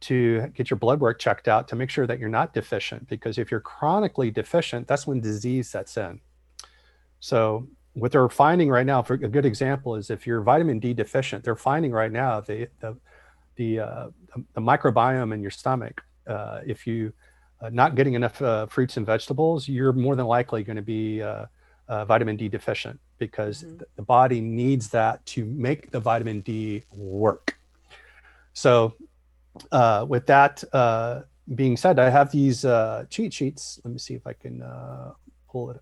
to 0.00 0.48
get 0.48 0.70
your 0.70 0.76
blood 0.76 0.98
work 0.98 1.20
checked 1.20 1.46
out 1.46 1.68
to 1.68 1.76
make 1.76 1.90
sure 1.90 2.08
that 2.08 2.18
you're 2.18 2.28
not 2.28 2.52
deficient 2.52 3.08
because 3.08 3.38
if 3.38 3.50
you're 3.50 3.60
chronically 3.60 4.30
deficient 4.30 4.86
that's 4.86 5.06
when 5.06 5.20
disease 5.20 5.70
sets 5.70 5.96
in 5.96 6.20
so 7.20 7.66
what 7.96 8.12
they're 8.12 8.28
finding 8.28 8.68
right 8.68 8.86
now 8.86 9.02
for 9.02 9.14
a 9.14 9.28
good 9.28 9.46
example 9.46 9.94
is 9.94 10.10
if 10.10 10.26
you're 10.26 10.40
vitamin 10.40 10.78
d 10.78 10.92
deficient 10.92 11.42
they're 11.42 11.56
finding 11.56 11.92
right 11.92 12.12
now 12.12 12.40
the 12.40 12.68
the 12.80 12.96
the, 13.56 13.80
uh, 13.80 14.08
the 14.52 14.60
microbiome 14.60 15.32
in 15.32 15.40
your 15.40 15.50
stomach 15.50 16.02
uh, 16.26 16.60
if 16.66 16.86
you 16.86 17.12
uh, 17.62 17.70
not 17.70 17.94
getting 17.94 18.12
enough 18.12 18.40
uh, 18.42 18.66
fruits 18.66 18.96
and 18.98 19.06
vegetables 19.06 19.66
you're 19.68 19.92
more 19.92 20.14
than 20.14 20.26
likely 20.26 20.62
going 20.62 20.76
to 20.76 20.82
be 20.82 21.22
uh, 21.22 21.46
vitamin 22.04 22.36
d 22.36 22.48
deficient 22.48 23.00
because 23.18 23.62
mm-hmm. 23.62 23.82
the 23.96 24.02
body 24.02 24.40
needs 24.40 24.90
that 24.90 25.24
to 25.24 25.44
make 25.46 25.90
the 25.90 26.00
vitamin 26.00 26.40
d 26.42 26.82
work 26.92 27.58
so 28.52 28.94
uh, 29.72 30.04
with 30.08 30.26
that 30.26 30.62
uh, 30.72 31.22
being 31.54 31.76
said, 31.76 31.98
I 31.98 32.10
have 32.10 32.30
these 32.30 32.64
uh, 32.64 33.04
cheat 33.08 33.32
sheets. 33.32 33.80
Let 33.84 33.92
me 33.92 33.98
see 33.98 34.14
if 34.14 34.26
I 34.26 34.32
can 34.32 34.62
uh, 34.62 35.12
pull 35.48 35.70
it, 35.70 35.80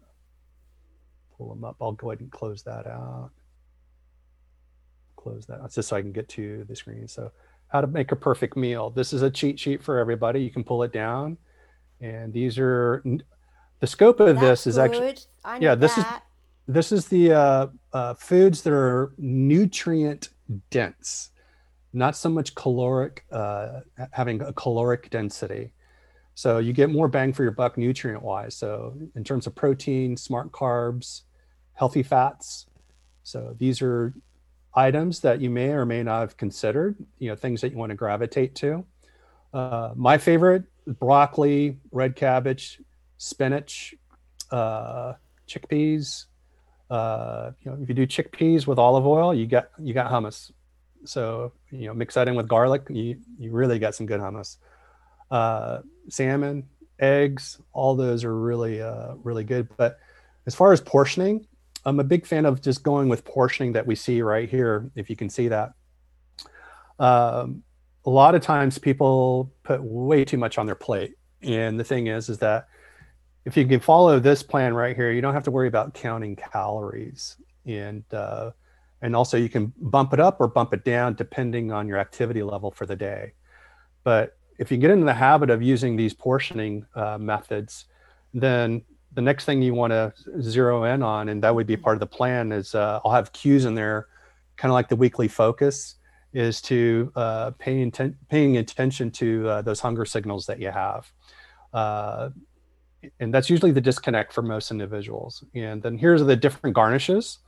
pull 1.44 1.54
them 1.54 1.64
up. 1.64 1.76
I'll 1.80 1.92
go 1.92 2.10
ahead 2.10 2.20
and 2.20 2.30
close 2.30 2.62
that 2.62 2.86
out. 2.86 3.30
Close 5.16 5.46
that 5.46 5.60
just 5.72 5.88
so 5.88 5.96
I 5.96 6.02
can 6.02 6.12
get 6.12 6.28
to 6.30 6.64
the 6.68 6.76
screen. 6.76 7.08
So, 7.08 7.30
how 7.68 7.80
to 7.80 7.86
make 7.86 8.12
a 8.12 8.16
perfect 8.16 8.56
meal. 8.56 8.90
This 8.90 9.12
is 9.12 9.22
a 9.22 9.30
cheat 9.30 9.58
sheet 9.58 9.82
for 9.82 9.98
everybody. 9.98 10.42
You 10.42 10.50
can 10.50 10.64
pull 10.64 10.82
it 10.82 10.92
down, 10.92 11.38
and 12.00 12.32
these 12.32 12.58
are 12.58 13.02
the 13.80 13.86
scope 13.86 14.20
of 14.20 14.36
That's 14.36 14.64
this 14.64 14.66
is 14.66 14.78
actually 14.78 15.16
yeah. 15.60 15.74
This 15.74 15.94
that. 15.96 16.22
is 16.68 16.74
this 16.74 16.92
is 16.92 17.08
the 17.08 17.32
uh, 17.32 17.66
uh, 17.92 18.14
foods 18.14 18.62
that 18.62 18.72
are 18.72 19.12
nutrient 19.18 20.30
dense 20.70 21.30
not 21.94 22.16
so 22.16 22.28
much 22.28 22.54
caloric, 22.56 23.24
uh, 23.30 23.80
having 24.10 24.42
a 24.42 24.52
caloric 24.52 25.08
density. 25.10 25.72
So 26.34 26.58
you 26.58 26.72
get 26.72 26.90
more 26.90 27.06
bang 27.06 27.32
for 27.32 27.44
your 27.44 27.52
buck 27.52 27.78
nutrient 27.78 28.22
wise. 28.22 28.56
So 28.56 28.96
in 29.14 29.22
terms 29.22 29.46
of 29.46 29.54
protein, 29.54 30.16
smart 30.16 30.50
carbs, 30.50 31.22
healthy 31.74 32.02
fats. 32.02 32.66
So 33.22 33.54
these 33.58 33.82
are 33.82 34.14
items 34.74 35.20
that 35.20 35.40
you 35.40 35.50
may 35.50 35.70
or 35.70 35.86
may 35.86 36.02
not 36.02 36.20
have 36.20 36.36
considered, 36.36 36.96
you 37.18 37.28
know, 37.28 37.36
things 37.36 37.60
that 37.60 37.72
you 37.72 37.78
want 37.78 37.90
to 37.90 37.96
gravitate 37.96 38.54
to. 38.56 38.84
Uh, 39.52 39.92
my 39.94 40.18
favorite, 40.18 40.64
broccoli, 40.86 41.78
red 41.92 42.16
cabbage, 42.16 42.80
spinach, 43.18 43.94
uh, 44.50 45.14
chickpeas. 45.48 46.26
Uh, 46.90 47.52
you 47.62 47.70
know, 47.70 47.78
if 47.80 47.88
you 47.88 47.94
do 47.94 48.06
chickpeas 48.06 48.66
with 48.66 48.78
olive 48.78 49.06
oil, 49.06 49.32
you 49.34 49.46
get 49.46 49.70
you 49.78 49.94
got 49.94 50.10
hummus. 50.10 50.50
So 51.04 51.52
you 51.70 51.86
know, 51.86 51.94
mix 51.94 52.14
that 52.14 52.28
in 52.28 52.34
with 52.34 52.48
garlic, 52.48 52.82
you 52.88 53.18
you 53.38 53.52
really 53.52 53.78
got 53.78 53.94
some 53.94 54.06
good 54.06 54.20
hummus. 54.20 54.58
Uh, 55.30 55.80
salmon, 56.08 56.68
eggs, 56.98 57.58
all 57.72 57.94
those 57.94 58.24
are 58.24 58.34
really 58.34 58.82
uh, 58.82 59.14
really 59.22 59.44
good. 59.44 59.68
But 59.76 59.98
as 60.46 60.54
far 60.54 60.72
as 60.72 60.80
portioning, 60.80 61.46
I'm 61.86 62.00
a 62.00 62.04
big 62.04 62.26
fan 62.26 62.46
of 62.46 62.62
just 62.62 62.82
going 62.82 63.08
with 63.08 63.24
portioning 63.24 63.72
that 63.72 63.86
we 63.86 63.94
see 63.94 64.22
right 64.22 64.48
here. 64.48 64.90
If 64.94 65.10
you 65.10 65.16
can 65.16 65.28
see 65.28 65.48
that, 65.48 65.72
um, 66.98 67.62
a 68.06 68.10
lot 68.10 68.34
of 68.34 68.42
times 68.42 68.78
people 68.78 69.52
put 69.62 69.82
way 69.82 70.24
too 70.24 70.38
much 70.38 70.58
on 70.58 70.66
their 70.66 70.74
plate, 70.74 71.14
and 71.42 71.78
the 71.78 71.84
thing 71.84 72.06
is, 72.06 72.28
is 72.28 72.38
that 72.38 72.68
if 73.44 73.56
you 73.56 73.66
can 73.66 73.80
follow 73.80 74.18
this 74.18 74.42
plan 74.42 74.74
right 74.74 74.96
here, 74.96 75.12
you 75.12 75.20
don't 75.20 75.34
have 75.34 75.44
to 75.44 75.50
worry 75.50 75.68
about 75.68 75.94
counting 75.94 76.36
calories 76.36 77.36
and 77.66 78.04
uh, 78.12 78.50
and 79.02 79.14
also 79.14 79.36
you 79.36 79.48
can 79.48 79.72
bump 79.78 80.12
it 80.12 80.20
up 80.20 80.40
or 80.40 80.48
bump 80.48 80.72
it 80.72 80.84
down 80.84 81.14
depending 81.14 81.70
on 81.70 81.86
your 81.86 81.98
activity 81.98 82.42
level 82.42 82.70
for 82.70 82.86
the 82.86 82.96
day. 82.96 83.32
But 84.02 84.36
if 84.58 84.70
you 84.70 84.78
get 84.78 84.90
into 84.90 85.04
the 85.04 85.14
habit 85.14 85.50
of 85.50 85.62
using 85.62 85.96
these 85.96 86.14
portioning 86.14 86.86
uh, 86.94 87.18
methods, 87.18 87.86
then 88.32 88.82
the 89.14 89.22
next 89.22 89.44
thing 89.44 89.62
you 89.62 89.74
want 89.74 89.92
to 89.92 90.12
zero 90.40 90.84
in 90.84 91.02
on, 91.02 91.28
and 91.28 91.42
that 91.42 91.54
would 91.54 91.66
be 91.66 91.76
part 91.76 91.96
of 91.96 92.00
the 92.00 92.06
plan, 92.06 92.52
is 92.52 92.74
uh, 92.74 93.00
I'll 93.04 93.12
have 93.12 93.32
cues 93.32 93.64
in 93.64 93.74
there, 93.74 94.08
kind 94.56 94.70
of 94.70 94.74
like 94.74 94.88
the 94.88 94.96
weekly 94.96 95.28
focus, 95.28 95.96
is 96.32 96.60
to 96.62 97.12
uh, 97.16 97.52
pay 97.58 97.84
inten- 97.84 98.16
paying 98.28 98.56
attention 98.56 99.10
to 99.12 99.48
uh, 99.48 99.62
those 99.62 99.80
hunger 99.80 100.04
signals 100.04 100.46
that 100.46 100.58
you 100.58 100.70
have. 100.70 101.10
Uh, 101.72 102.30
and 103.20 103.32
that's 103.32 103.50
usually 103.50 103.72
the 103.72 103.80
disconnect 103.80 104.32
for 104.32 104.42
most 104.42 104.70
individuals. 104.70 105.44
And 105.54 105.82
then 105.82 105.98
here's 105.98 106.24
the 106.24 106.36
different 106.36 106.74
garnishes. 106.74 107.38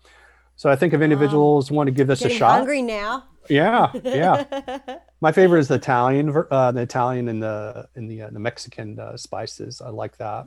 So 0.57 0.71
I 0.71 0.77
think 0.77 0.95
if 0.95 1.01
individuals 1.01 1.71
want 1.71 1.87
to 1.89 1.93
give 1.93 2.07
this 2.07 2.23
a 2.25 2.31
shot, 2.31 2.53
hungry 2.53 2.83
now. 2.83 3.25
Yeah, 3.49 3.93
yeah. 4.03 4.79
My 5.21 5.33
favorite 5.33 5.61
is 5.61 5.69
the 5.69 5.75
Italian, 5.75 6.35
uh, 6.51 6.73
the 6.73 6.81
Italian 6.81 7.29
and 7.29 7.43
the 7.43 7.89
in 7.95 8.09
the 8.09 8.23
uh, 8.23 8.31
the 8.31 8.39
Mexican 8.39 8.99
uh, 8.99 9.17
spices. 9.17 9.81
I 9.81 9.91
like 9.91 10.17
that. 10.19 10.47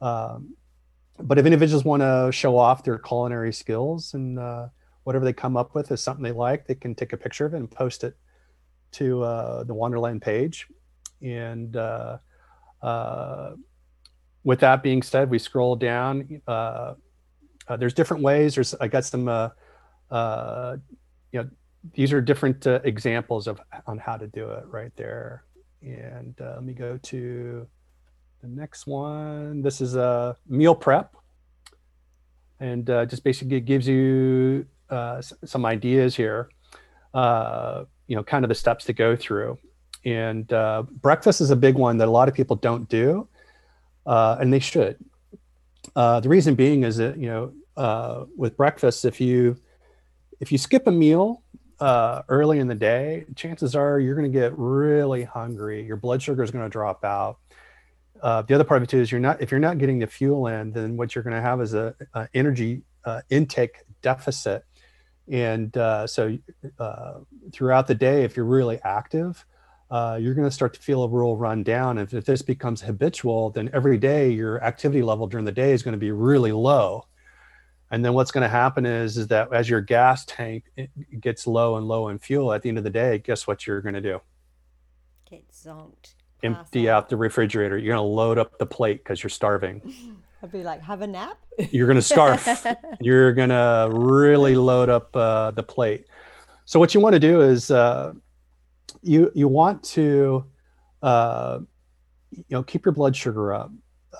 Um, 0.00 0.54
but 1.18 1.38
if 1.38 1.44
individuals 1.44 1.84
want 1.84 2.02
to 2.02 2.30
show 2.32 2.56
off 2.56 2.82
their 2.82 2.98
culinary 2.98 3.52
skills 3.52 4.14
and 4.14 4.38
uh, 4.38 4.68
whatever 5.04 5.24
they 5.24 5.32
come 5.32 5.56
up 5.56 5.74
with 5.74 5.90
is 5.90 6.02
something 6.02 6.22
they 6.22 6.32
like, 6.32 6.66
they 6.66 6.74
can 6.74 6.94
take 6.94 7.12
a 7.12 7.16
picture 7.16 7.44
of 7.44 7.54
it 7.54 7.58
and 7.58 7.70
post 7.70 8.04
it 8.04 8.16
to 8.92 9.22
uh, 9.22 9.64
the 9.64 9.74
Wonderland 9.74 10.22
page. 10.22 10.66
And 11.22 11.76
uh, 11.76 12.18
with 14.44 14.60
that 14.60 14.82
being 14.82 15.02
said, 15.02 15.28
we 15.28 15.38
scroll 15.38 15.76
down 15.76 16.40
uh, 17.70 17.76
there's 17.76 17.94
different 17.94 18.22
ways. 18.22 18.56
There's 18.56 18.74
I 18.80 18.88
got 18.88 19.04
some, 19.04 19.28
uh, 19.28 19.50
uh, 20.10 20.76
you 21.30 21.42
know, 21.42 21.50
these 21.94 22.12
are 22.12 22.20
different 22.20 22.66
uh, 22.66 22.80
examples 22.82 23.46
of 23.46 23.60
on 23.86 23.96
how 23.96 24.16
to 24.16 24.26
do 24.26 24.50
it 24.50 24.64
right 24.66 24.90
there. 24.96 25.44
And 25.80 26.34
uh, 26.40 26.54
let 26.56 26.64
me 26.64 26.72
go 26.72 26.98
to 26.98 27.66
the 28.40 28.48
next 28.48 28.86
one. 28.86 29.62
This 29.62 29.80
is 29.80 29.96
a 29.96 30.36
meal 30.48 30.74
prep, 30.74 31.14
and 32.58 32.88
uh, 32.88 33.06
just 33.06 33.24
basically 33.24 33.60
gives 33.60 33.86
you 33.86 34.66
some 35.44 35.64
ideas 35.64 36.16
here. 36.16 36.48
you 37.14 38.16
know, 38.16 38.24
kind 38.24 38.44
of 38.44 38.48
the 38.48 38.54
steps 38.54 38.84
to 38.86 38.92
go 38.92 39.14
through. 39.14 39.58
And 40.04 40.48
breakfast 41.02 41.40
is 41.40 41.50
a 41.50 41.56
big 41.56 41.76
one 41.76 41.98
that 41.98 42.08
a 42.08 42.10
lot 42.10 42.28
of 42.28 42.34
people 42.34 42.56
don't 42.56 42.88
do, 42.88 43.28
and 44.06 44.52
they 44.52 44.60
should. 44.60 44.96
Uh, 45.96 46.20
the 46.20 46.28
reason 46.28 46.54
being 46.54 46.84
is 46.84 46.96
that 46.98 47.16
you 47.16 47.26
know 47.26 47.52
uh, 47.76 48.24
with 48.36 48.56
breakfast, 48.56 49.04
if 49.04 49.20
you 49.20 49.56
if 50.40 50.52
you 50.52 50.58
skip 50.58 50.86
a 50.86 50.90
meal 50.90 51.42
uh, 51.80 52.22
early 52.28 52.58
in 52.58 52.68
the 52.68 52.74
day, 52.74 53.24
chances 53.36 53.74
are 53.74 53.98
you're 53.98 54.14
going 54.14 54.30
to 54.30 54.38
get 54.38 54.56
really 54.56 55.24
hungry. 55.24 55.84
Your 55.84 55.96
blood 55.96 56.22
sugar 56.22 56.42
is 56.42 56.50
going 56.50 56.64
to 56.64 56.70
drop 56.70 57.04
out. 57.04 57.38
Uh, 58.22 58.42
the 58.42 58.54
other 58.54 58.64
part 58.64 58.78
of 58.78 58.84
it 58.84 58.90
too 58.90 59.00
is 59.00 59.10
you're 59.10 59.20
not 59.20 59.40
if 59.40 59.50
you're 59.50 59.60
not 59.60 59.78
getting 59.78 59.98
the 59.98 60.06
fuel 60.06 60.46
in, 60.46 60.72
then 60.72 60.96
what 60.96 61.14
you're 61.14 61.24
going 61.24 61.36
to 61.36 61.42
have 61.42 61.60
is 61.60 61.74
a, 61.74 61.94
a 62.14 62.28
energy 62.34 62.82
uh, 63.04 63.20
intake 63.30 63.82
deficit, 64.02 64.64
and 65.30 65.76
uh, 65.76 66.06
so 66.06 66.36
uh, 66.78 67.14
throughout 67.52 67.86
the 67.86 67.94
day, 67.94 68.24
if 68.24 68.36
you're 68.36 68.46
really 68.46 68.80
active, 68.84 69.44
uh, 69.90 70.18
you're 70.20 70.34
going 70.34 70.48
to 70.48 70.54
start 70.54 70.74
to 70.74 70.80
feel 70.80 71.02
a 71.02 71.08
real 71.08 71.36
run 71.36 71.62
down. 71.62 71.98
If, 71.98 72.14
if 72.14 72.24
this 72.24 72.42
becomes 72.42 72.80
habitual, 72.80 73.50
then 73.50 73.70
every 73.72 73.98
day 73.98 74.30
your 74.30 74.62
activity 74.62 75.02
level 75.02 75.26
during 75.26 75.44
the 75.44 75.52
day 75.52 75.72
is 75.72 75.82
going 75.82 75.92
to 75.92 75.98
be 75.98 76.12
really 76.12 76.52
low. 76.52 77.06
And 77.90 78.04
then 78.04 78.14
what's 78.14 78.30
going 78.30 78.42
to 78.42 78.48
happen 78.48 78.86
is, 78.86 79.16
is 79.16 79.26
that 79.28 79.52
as 79.52 79.68
your 79.68 79.80
gas 79.80 80.24
tank 80.24 80.64
gets 81.18 81.46
low 81.46 81.76
and 81.76 81.88
low 81.88 82.08
in 82.08 82.20
fuel 82.20 82.52
at 82.52 82.62
the 82.62 82.68
end 82.68 82.78
of 82.78 82.84
the 82.84 82.90
day, 82.90 83.18
guess 83.18 83.48
what 83.48 83.66
you're 83.66 83.80
going 83.80 83.94
to 83.94 84.00
do? 84.00 84.20
Get 85.28 85.50
zonked. 85.50 86.14
Empty 86.42 86.88
out. 86.88 87.04
out 87.04 87.08
the 87.08 87.16
refrigerator. 87.16 87.76
You're 87.76 87.94
going 87.94 88.04
to 88.04 88.14
load 88.14 88.38
up 88.38 88.58
the 88.58 88.66
plate 88.66 89.04
because 89.04 89.22
you're 89.22 89.30
starving. 89.30 89.82
I'd 90.42 90.52
be 90.52 90.62
like, 90.62 90.80
have 90.82 91.02
a 91.02 91.06
nap. 91.06 91.38
You're 91.70 91.86
going 91.86 91.96
to 91.96 92.02
starve. 92.02 92.46
you're 93.00 93.32
going 93.34 93.50
to 93.50 93.90
really 93.92 94.54
load 94.54 94.88
up 94.88 95.14
uh, 95.14 95.50
the 95.50 95.62
plate. 95.62 96.06
So 96.64 96.80
what 96.80 96.94
you 96.94 97.00
want 97.00 97.12
to 97.14 97.20
do 97.20 97.42
is 97.42 97.70
uh, 97.70 98.14
you 99.02 99.30
you 99.34 99.48
want 99.48 99.82
to 99.82 100.44
uh, 101.02 101.58
you 102.30 102.44
know 102.48 102.62
keep 102.62 102.84
your 102.84 102.92
blood 102.92 103.16
sugar 103.16 103.52
up, 103.52 103.70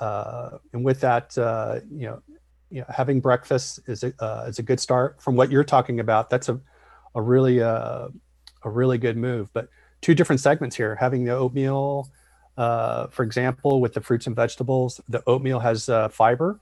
uh, 0.00 0.58
and 0.72 0.84
with 0.84 1.00
that, 1.00 1.36
uh, 1.38 1.80
you 1.90 2.06
know, 2.08 2.22
you 2.70 2.80
know, 2.80 2.86
having 2.88 3.20
breakfast 3.20 3.80
is 3.86 4.02
a 4.02 4.12
uh, 4.18 4.46
is 4.48 4.58
a 4.58 4.62
good 4.62 4.80
start. 4.80 5.22
From 5.22 5.36
what 5.36 5.50
you're 5.50 5.64
talking 5.64 6.00
about, 6.00 6.28
that's 6.28 6.48
a 6.48 6.60
a 7.14 7.22
really 7.22 7.62
uh, 7.62 8.08
a 8.64 8.70
really 8.70 8.98
good 8.98 9.16
move. 9.16 9.48
But 9.52 9.68
two 10.00 10.14
different 10.14 10.40
segments 10.40 10.76
here: 10.76 10.96
having 10.96 11.24
the 11.24 11.32
oatmeal, 11.32 12.08
uh, 12.56 13.06
for 13.08 13.22
example, 13.22 13.80
with 13.80 13.94
the 13.94 14.00
fruits 14.00 14.26
and 14.26 14.36
vegetables. 14.36 15.00
The 15.08 15.22
oatmeal 15.26 15.60
has 15.60 15.88
uh, 15.88 16.08
fiber. 16.08 16.60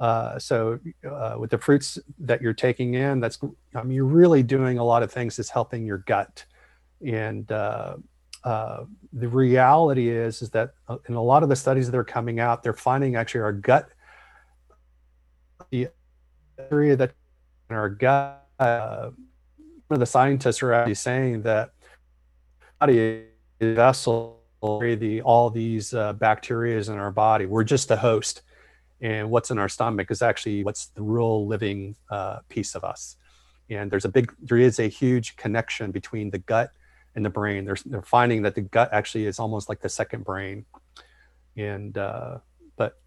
Uh, 0.00 0.38
so 0.38 0.80
uh, 1.08 1.36
with 1.38 1.50
the 1.50 1.58
fruits 1.58 1.98
that 2.18 2.42
you're 2.42 2.52
taking 2.52 2.94
in, 2.94 3.20
that's 3.20 3.38
I 3.74 3.82
mean, 3.82 3.92
you're 3.92 4.04
really 4.04 4.42
doing 4.42 4.78
a 4.78 4.84
lot 4.84 5.02
of 5.02 5.12
things 5.12 5.36
that's 5.36 5.50
helping 5.50 5.86
your 5.86 5.98
gut 5.98 6.44
and 7.04 7.50
uh, 7.50 7.96
uh, 8.44 8.84
the 9.12 9.28
reality 9.28 10.08
is 10.08 10.42
is 10.42 10.50
that 10.50 10.74
in 11.08 11.14
a 11.14 11.22
lot 11.22 11.42
of 11.42 11.48
the 11.48 11.56
studies 11.56 11.90
that 11.90 11.96
are 11.96 12.04
coming 12.04 12.40
out, 12.40 12.62
they're 12.62 12.72
finding 12.72 13.16
actually 13.16 13.40
our 13.40 13.52
gut, 13.52 13.88
the 15.70 15.88
area 16.70 16.96
that 16.96 17.12
in 17.70 17.76
our 17.76 17.88
gut, 17.88 18.46
one 18.58 19.14
of 19.90 19.98
the 19.98 20.06
scientists 20.06 20.62
are 20.62 20.72
actually 20.72 20.94
saying 20.94 21.42
that 21.42 21.72
body 22.82 22.98
is 23.60 23.76
vessel 23.76 24.40
the 24.60 25.22
all 25.24 25.50
these 25.50 25.94
uh, 25.94 26.12
bacteria 26.14 26.78
in 26.78 26.98
our 26.98 27.12
body. 27.12 27.46
We're 27.46 27.64
just 27.64 27.86
the 27.86 27.96
host, 27.96 28.42
and 29.00 29.30
what's 29.30 29.52
in 29.52 29.58
our 29.58 29.68
stomach 29.68 30.10
is 30.10 30.20
actually 30.20 30.64
what's 30.64 30.86
the 30.86 31.02
real 31.02 31.46
living 31.46 31.94
uh, 32.10 32.38
piece 32.48 32.74
of 32.74 32.82
us. 32.82 33.16
And 33.70 33.88
there's 33.90 34.04
a 34.04 34.08
big, 34.08 34.34
there 34.40 34.58
is 34.58 34.80
a 34.80 34.88
huge 34.88 35.36
connection 35.36 35.92
between 35.92 36.30
the 36.30 36.38
gut 36.38 36.72
and 37.14 37.24
the 37.24 37.30
brain. 37.30 37.64
They're, 37.64 37.76
they're 37.86 38.02
finding 38.02 38.42
that 38.42 38.54
the 38.56 38.62
gut 38.62 38.90
actually 38.92 39.26
is 39.26 39.38
almost 39.38 39.68
like 39.68 39.80
the 39.80 39.88
second 39.88 40.24
brain. 40.24 40.66
And, 41.56 41.96
uh, 41.96 42.38
but 42.76 43.00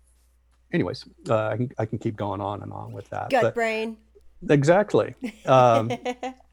anyways, 0.71 1.05
uh, 1.29 1.47
I, 1.47 1.57
can, 1.57 1.71
I 1.77 1.85
can 1.85 1.99
keep 1.99 2.15
going 2.15 2.41
on 2.41 2.63
and 2.63 2.71
on 2.71 2.93
with 2.93 3.09
that. 3.09 3.29
Gut 3.29 3.43
but, 3.43 3.55
brain. 3.55 3.97
Exactly. 4.49 5.13
Um, 5.45 5.91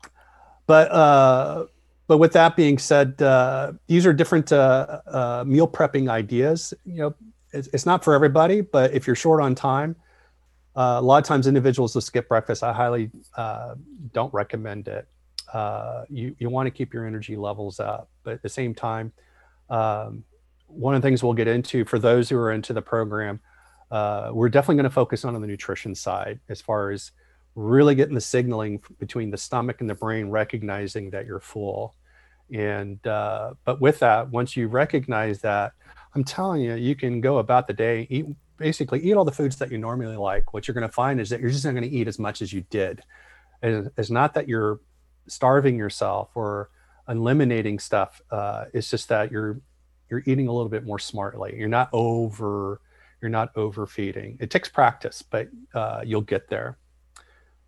but, 0.66 0.91
uh, 0.91 1.66
but 2.13 2.19
with 2.19 2.35
that 2.35 2.57
being 2.57 2.77
said, 2.77 3.23
uh, 3.23 3.73
these 3.87 4.05
are 4.05 4.13
different 4.13 4.53
uh, 4.53 5.01
uh, 5.07 5.45
meal 5.47 5.67
prepping 5.67 6.11
ideas. 6.11 6.75
You 6.85 6.97
know, 6.97 7.15
it's, 7.55 7.69
it's, 7.69 7.87
not 7.87 8.05
for 8.05 8.13
everybody, 8.13 8.61
but 8.61 8.93
if 8.93 9.07
you're 9.07 9.17
short 9.17 9.41
on 9.41 9.55
time, 9.55 9.97
uh, 10.77 10.97
a 10.99 11.01
lot 11.01 11.23
of 11.23 11.25
times 11.25 11.47
individuals 11.47 11.95
will 11.95 12.03
skip 12.03 12.29
breakfast. 12.29 12.63
I 12.63 12.75
highly 12.75 13.11
uh, 13.35 13.77
don't 14.13 14.31
recommend 14.35 14.89
it 14.89 15.09
you, 16.11 16.37
you 16.39 16.51
want 16.51 16.67
to 16.67 16.71
keep 16.71 16.93
your 16.93 17.07
energy 17.07 17.35
levels 17.35 17.81
up. 17.81 18.11
But 18.25 18.35
at 18.35 18.43
the 18.43 18.51
same 18.51 18.75
time, 18.75 19.11
um, 19.71 20.23
one 20.67 20.95
of 20.95 21.01
the 21.01 21.09
things 21.09 21.23
we'll 21.23 21.33
get 21.33 21.49
into 21.49 21.87
for 21.87 21.99
those 21.99 22.29
who 22.29 22.37
are 22.37 22.53
into 22.53 22.75
the 22.75 22.83
program, 22.83 23.41
uh, 23.91 24.33
we're 24.35 24.51
definitely 24.51 24.77
going 24.77 24.85
to 24.85 24.91
focus 24.91 25.25
on 25.25 25.33
the 25.33 25.47
nutrition 25.47 25.95
side 25.95 26.41
as 26.51 26.61
far 26.61 26.91
as 26.91 27.13
really 27.55 27.95
getting 27.95 28.15
the 28.15 28.21
signaling 28.21 28.83
between 28.99 29.31
the 29.31 29.39
stomach 29.39 29.81
and 29.81 29.89
the 29.89 29.95
brain, 29.95 30.29
recognizing 30.29 31.09
that 31.09 31.25
you're 31.25 31.41
full. 31.41 31.95
And, 32.53 33.05
uh, 33.07 33.55
but 33.64 33.80
with 33.80 33.98
that, 34.00 34.30
once 34.30 34.57
you 34.57 34.68
recognize 34.68 35.40
that, 35.40 35.72
I'm 36.14 36.24
telling 36.24 36.61
you, 36.61 36.74
you 36.74 36.94
can 36.94 37.20
go 37.20 37.38
about 37.38 37.66
the 37.66 37.72
day, 37.72 38.07
eat, 38.11 38.26
basically 38.59 39.00
eat 39.00 39.14
all 39.14 39.24
the 39.24 39.32
foods 39.32 39.57
that 39.57 39.70
you 39.70 39.78
normally 39.78 40.16
like. 40.16 40.53
What 40.53 40.68
you're 40.68 40.74
going 40.74 40.86
to 40.86 40.92
find 40.92 41.20
is 41.20 41.30
that 41.30 41.40
you're 41.40 41.50
just 41.50 41.64
not 41.64 41.72
going 41.72 41.88
to 41.88 41.90
eat 41.90 42.09
as 42.09 42.18
much 42.18 42.42
as 42.42 42.53
you 42.53 42.62
did. 42.70 43.03
It's 43.62 44.11
not 44.11 44.34
that 44.34 44.48
you're 44.48 44.80
starving 45.26 45.78
yourself 45.78 46.30
or 46.34 46.70
eliminating 47.09 47.78
stuff. 47.78 48.20
Uh, 48.30 48.66
it's 48.72 48.90
just 48.90 49.09
that 49.09 49.30
you're 49.30 49.61
you're 50.11 50.22
eating 50.26 50.48
a 50.48 50.53
little 50.53 50.68
bit 50.68 50.84
more 50.84 50.98
smartly. 50.98 51.55
You're 51.57 51.68
not 51.68 51.88
over 51.92 52.80
you're 53.20 53.30
not 53.30 53.57
overfeeding. 53.57 54.36
It 54.40 54.50
takes 54.50 54.68
practice, 54.68 55.22
but 55.22 55.48
uh, 55.74 56.03
you'll 56.05 56.22
get 56.22 56.48
there. 56.48 56.76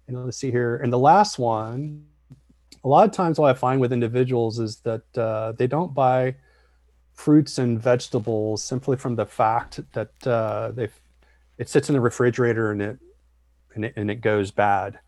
And 0.09 0.25
let's 0.25 0.37
see 0.37 0.51
here. 0.51 0.77
And 0.77 0.93
the 0.93 0.99
last 0.99 1.39
one, 1.39 2.05
a 2.83 2.89
lot 2.89 3.07
of 3.07 3.13
times 3.13 3.39
what 3.39 3.51
I 3.51 3.55
find 3.55 3.81
with 3.81 3.93
individuals 3.93 4.59
is 4.59 4.77
that 4.81 5.19
uh, 5.19 5.53
they 5.53 5.67
don't 5.67 5.95
buy 5.95 6.37
fruits 7.13 7.59
and 7.59 7.81
vegetables 7.81 8.63
simply 8.63 8.97
from 8.97 9.17
the 9.17 9.27
fact 9.27 9.81
that 9.93 10.27
uh, 10.27 10.73
they 10.73 10.89
it 11.59 11.69
sits 11.69 11.89
in 11.89 11.95
the 11.95 12.01
refrigerator 12.01 12.73
and 12.73 12.83
it 12.83 12.99
and 13.75 13.85
it, 13.85 13.93
and 13.97 14.11
it 14.11 14.17
goes 14.17 14.51
bad. 14.51 14.99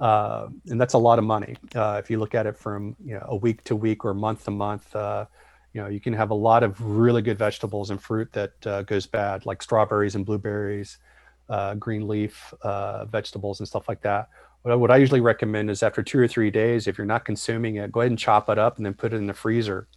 Uh, 0.00 0.48
and 0.68 0.80
that's 0.80 0.94
a 0.94 0.98
lot 0.98 1.18
of 1.18 1.24
money. 1.24 1.56
Uh, 1.74 2.00
if 2.02 2.10
you 2.10 2.18
look 2.18 2.34
at 2.34 2.46
it 2.46 2.56
from 2.56 2.96
you 3.04 3.14
know 3.14 3.24
a 3.28 3.36
week 3.36 3.62
to 3.64 3.76
week 3.76 4.04
or 4.04 4.14
month 4.14 4.44
to 4.44 4.50
month, 4.50 4.94
uh, 4.96 5.26
you 5.72 5.80
know 5.80 5.88
you 5.88 6.00
can 6.00 6.12
have 6.12 6.30
a 6.30 6.34
lot 6.34 6.62
of 6.62 6.80
really 6.84 7.22
good 7.22 7.38
vegetables 7.38 7.90
and 7.90 8.02
fruit 8.02 8.32
that 8.32 8.66
uh, 8.66 8.82
goes 8.82 9.06
bad, 9.06 9.46
like 9.46 9.62
strawberries 9.62 10.14
and 10.14 10.26
blueberries, 10.26 10.98
green 11.78 12.08
leaf 12.08 12.52
vegetables 13.10 13.60
and 13.60 13.68
stuff 13.68 13.88
like 13.88 14.00
that. 14.02 14.28
What 14.62 14.72
I, 14.72 14.74
what 14.76 14.90
I 14.90 14.96
usually 14.96 15.20
recommend 15.20 15.70
is 15.70 15.82
after 15.82 16.02
two 16.02 16.18
or 16.18 16.28
three 16.28 16.50
days, 16.50 16.86
if 16.86 16.96
you're 16.96 17.06
not 17.06 17.24
consuming 17.24 17.76
it, 17.76 17.90
go 17.90 18.00
ahead 18.00 18.12
and 18.12 18.18
chop 18.18 18.48
it 18.48 18.58
up 18.58 18.76
and 18.76 18.86
then 18.86 18.94
put 18.94 19.12
it 19.12 19.16
in 19.16 19.26
the 19.26 19.34
freezer. 19.34 19.88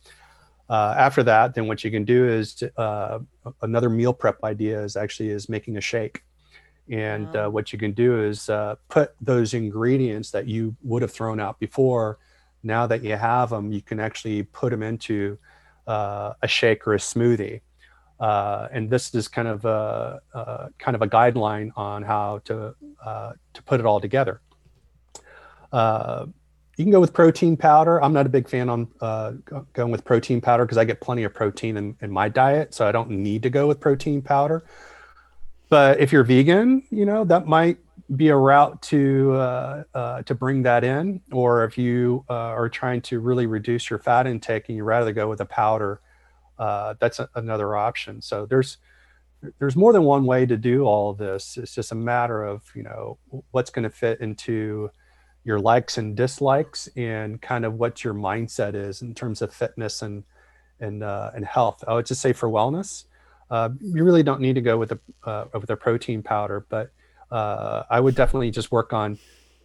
after 0.70 1.24
that, 1.24 1.54
then 1.54 1.68
what 1.68 1.84
you 1.84 1.92
can 1.92 2.04
do 2.04 2.28
is 2.28 2.64
another 3.62 3.90
meal 3.90 4.14
prep 4.14 4.44
idea 4.44 4.84
is 4.84 4.96
actually 4.96 5.30
is 5.30 5.50
making 5.50 5.78
a 5.78 5.82
shake. 5.82 6.24
And 6.90 7.34
wow. 7.34 7.48
uh, 7.48 7.50
what 7.50 7.74
you 7.74 7.80
can 7.80 7.94
do 7.94 8.24
is 8.24 8.50
uh, 8.50 8.76
put 8.90 9.16
those 9.20 9.54
ingredients 9.54 10.32
that 10.32 10.48
you 10.48 10.76
would 10.84 11.02
have 11.02 11.12
thrown 11.12 11.40
out 11.40 11.60
before. 11.60 12.20
Now 12.64 12.88
that 12.88 13.04
you 13.04 13.16
have 13.16 13.50
them, 13.50 13.72
you 13.72 13.82
can 13.82 14.00
actually 14.00 14.44
put 14.44 14.70
them 14.72 14.84
into 14.84 15.38
uh, 15.88 16.34
a 16.42 16.48
shake 16.48 16.88
or 16.88 16.94
a 16.94 16.98
smoothie. 16.98 17.62
Uh, 18.20 18.68
and 18.72 18.90
this 18.90 19.14
is 19.14 19.28
kind 19.28 19.48
of 19.48 19.66
a, 19.66 20.22
kind 20.78 20.96
of 20.96 21.02
a 21.02 21.08
guideline 21.08 21.72
on 21.76 22.02
how 22.02 22.40
to 22.46 22.74
uh, 23.04 23.34
to 23.54 23.64
put 23.64 23.80
it 23.80 23.86
all 23.86 24.00
together. 24.00 24.42
Uh, 25.76 26.26
you 26.78 26.84
can 26.84 26.92
go 26.92 27.00
with 27.00 27.14
protein 27.14 27.56
powder. 27.56 28.04
I'm 28.04 28.14
not 28.14 28.26
a 28.26 28.30
big 28.30 28.50
fan 28.50 28.70
on 28.70 28.88
going 29.74 29.92
with 29.92 30.04
protein 30.04 30.42
powder 30.42 30.66
because 30.66 30.78
I 30.78 30.86
get 30.86 31.00
plenty 31.02 31.24
of 31.24 31.34
protein 31.34 31.78
in, 31.78 31.96
in 32.02 32.12
my 32.12 32.30
diet, 32.30 32.74
so 32.74 32.88
I 32.88 32.92
don't 32.92 33.10
need 33.10 33.44
to 33.44 33.50
go 33.50 33.68
with 33.68 33.80
protein 33.80 34.22
powder 34.22 34.66
but 35.70 36.00
if 36.00 36.12
you're 36.12 36.24
vegan, 36.24 36.84
you 36.90 37.06
know 37.06 37.24
that 37.26 37.48
might 37.48 37.78
be 38.16 38.30
a 38.30 38.36
route 38.36 38.82
to 38.84 39.34
uh, 39.34 39.84
uh, 39.94 40.22
to 40.24 40.36
bring 40.36 40.64
that 40.64 40.84
in. 40.84 41.22
Or 41.32 41.64
if 41.64 41.78
you 41.78 42.24
uh, 42.30 42.34
are 42.34 42.70
trying 42.70 43.02
to 43.04 43.20
really 43.20 43.48
reduce 43.48 43.90
your 43.90 44.00
fat 44.00 44.28
intake 44.28 44.70
and 44.70 44.78
you 44.78 44.84
rather 44.84 45.12
go 45.12 45.28
with 45.28 45.42
a 45.42 45.46
powder, 45.46 46.02
uh, 46.60 46.96
that's 47.00 47.20
a, 47.20 47.30
another 47.36 47.76
option. 47.76 48.22
So 48.22 48.46
there's 48.46 48.78
there's 49.60 49.76
more 49.76 49.94
than 49.94 50.04
one 50.04 50.26
way 50.26 50.46
to 50.46 50.58
do 50.58 50.86
all 50.86 51.10
of 51.10 51.18
this. 51.18 51.58
It's 51.58 51.74
just 51.74 51.92
a 51.92 51.96
matter 51.96 52.44
of 52.44 52.64
you 52.76 52.84
know 52.84 53.18
what's 53.52 53.72
going 53.72 53.84
to 53.84 53.90
fit 53.90 54.22
into 54.22 54.92
your 55.46 55.60
likes 55.60 55.98
and 55.98 56.18
dislikes 56.18 56.90
and 56.98 57.42
kind 57.42 57.64
of 57.64 57.76
what 57.76 58.04
your 58.04 58.14
mindset 58.14 58.76
is 58.76 59.02
in 59.02 59.14
terms 59.14 59.42
of 59.42 59.54
fitness 59.54 60.02
and 60.02 60.24
and 60.82 61.04
uh, 61.04 61.32
and 61.34 61.46
health. 61.46 61.84
I 61.88 61.94
would 61.94 62.06
just 62.06 62.22
say 62.22 62.34
for 62.34 62.50
wellness 62.50 63.06
uh, 63.50 63.70
you 63.80 64.04
really 64.04 64.24
don't 64.24 64.42
need 64.42 64.56
to 64.56 64.62
go 64.62 64.78
with 64.78 64.92
a 64.92 65.00
uh, 65.24 65.46
with 65.54 65.70
a 65.70 65.76
protein 65.76 66.24
powder, 66.24 66.66
but 66.70 66.92
uh, 67.32 67.84
I 67.90 68.00
would 68.00 68.16
definitely 68.16 68.52
just 68.52 68.72
work 68.72 68.94
on 68.94 69.20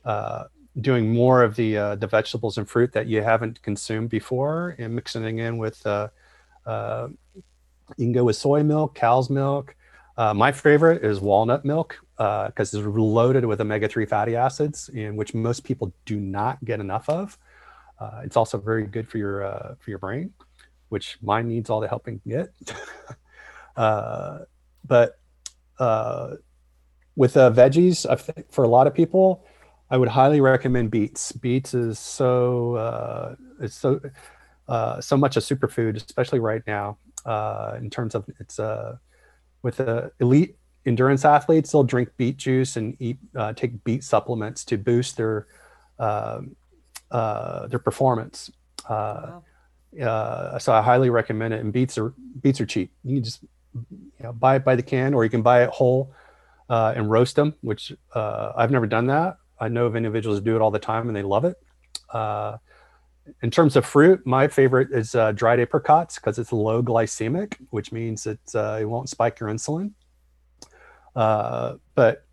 uh, 0.05 0.45
doing 0.81 1.13
more 1.13 1.43
of 1.43 1.57
the 1.57 1.77
uh, 1.77 1.95
the 1.97 2.07
vegetables 2.07 2.59
and 2.59 2.69
fruit 2.69 2.93
that 2.93 3.07
you 3.07 3.23
haven't 3.23 3.63
consumed 3.63 4.11
before, 4.11 4.77
and 4.79 4.95
mixing 4.95 5.39
in 5.39 5.59
with. 5.59 5.83
You 7.97 8.07
can 8.07 8.13
go 8.13 8.23
with 8.23 8.37
soy 8.37 8.63
milk, 8.63 8.95
cow's 8.95 9.31
milk. 9.31 9.75
my 10.17 10.53
favorite 10.53 11.03
is 11.03 11.21
walnut 11.21 11.65
milk 11.65 11.99
because 12.21 12.75
it's 12.75 12.87
loaded 12.87 13.47
with 13.47 13.61
omega-3 13.61 14.07
fatty 14.07 14.37
acids, 14.37 14.91
in 14.91 15.17
which 15.17 15.33
most 15.33 15.65
people 15.65 15.93
do 16.05 16.21
not 16.21 16.63
get 16.65 16.79
enough 16.79 17.09
of. 17.09 17.39
it's 18.25 18.37
also 18.37 18.59
very 18.59 18.85
good 18.85 19.09
for 19.09 19.19
your 19.19 19.77
for 19.81 19.91
your 19.91 19.99
brain, 19.99 20.33
which 20.91 21.17
mine 21.23 21.49
needs 21.49 21.71
all 21.71 21.81
the 21.81 21.89
help 21.89 22.07
it 22.07 22.21
can 22.23 22.23
get. 22.27 22.49
Uh, 23.77 24.41
but 24.85 25.19
uh, 25.79 26.35
with 27.17 27.37
uh, 27.37 27.51
veggies, 27.51 28.09
I 28.09 28.17
think 28.17 28.53
for 28.53 28.65
a 28.65 28.69
lot 28.69 28.87
of 28.87 28.95
people, 28.95 29.45
I 29.91 29.97
would 29.97 30.09
highly 30.09 30.41
recommend 30.41 30.91
beets. 30.91 31.33
Beets 31.33 31.75
is 31.75 31.99
so 31.99 32.77
uh, 32.77 33.35
it's 33.61 33.75
so 33.75 34.01
uh, 34.69 35.01
so 35.01 35.17
much 35.17 35.37
a 35.37 35.41
superfood, 35.41 35.97
especially 35.97 36.39
right 36.39 36.63
now. 36.67 36.99
Uh, 37.25 37.77
in 37.79 37.91
terms 37.91 38.15
of 38.15 38.25
it's 38.39 38.59
uh, 38.59 38.97
with 39.63 39.79
the 39.79 40.13
elite 40.21 40.57
endurance 40.87 41.25
athletes, 41.25 41.73
they'll 41.73 41.85
drink 41.85 42.11
beet 42.17 42.37
juice 42.37 42.77
and 42.77 42.97
eat 43.01 43.19
uh, 43.37 43.53
take 43.53 43.83
beet 43.85 44.05
supplements 44.05 44.65
to 44.67 44.79
boost 44.79 45.17
their 45.17 45.47
uh, 45.99 46.41
uh, 47.11 47.67
their 47.69 47.79
performance. 47.79 48.51
Uh, 48.89 49.41
Wow. 49.93 50.07
uh, 50.07 50.59
so 50.59 50.73
I 50.73 50.83
highly 50.83 51.11
recommend 51.11 51.53
it. 51.53 51.61
And 51.61 51.73
beets 51.73 51.99
are 51.99 52.15
beets 52.41 52.61
are 52.61 52.67
cheap. 52.67 52.93
You 53.05 53.17
can 53.17 53.25
just 53.25 53.43
you 53.75 54.23
know, 54.23 54.33
buy 54.33 54.57
it 54.57 54.65
by 54.65 54.77
the 54.77 54.83
can, 54.83 55.15
or 55.15 55.25
you 55.25 55.31
can 55.31 55.43
buy 55.43 55.65
it 55.65 55.71
whole 55.71 56.13
uh, 56.69 56.95
and 56.97 57.11
roast 57.11 57.37
them. 57.37 57.55
Which 57.61 57.93
uh, 58.15 58.53
I've 58.57 58.71
never 58.71 58.87
done 58.87 59.07
that. 59.09 59.37
I 59.59 59.69
know 59.69 59.87
of 59.87 59.97
individuals 59.97 60.39
who 60.39 60.45
do 60.45 60.57
it 60.57 60.63
all 60.63 60.71
the 60.71 60.79
time 60.79 61.09
and 61.09 61.17
they 61.17 61.23
love 61.23 61.45
it. 61.45 61.57
Uh, 62.09 62.57
in 63.43 63.51
terms 63.51 63.77
of 63.77 63.85
fruit, 63.85 64.25
my 64.27 64.49
favorite 64.49 64.91
is 64.93 65.15
uh, 65.15 65.33
dried 65.33 65.61
apricots 65.61 66.17
because 66.17 66.39
it's 66.39 66.53
low 66.53 66.83
glycemic, 66.83 67.55
which 67.71 67.93
means 67.93 68.27
it 68.27 68.41
uh, 68.55 68.79
it 68.81 68.85
won't 68.87 69.09
spike 69.09 69.39
your 69.41 69.51
insulin. 69.51 69.93
Uh, 71.15 71.75
but 71.95 72.25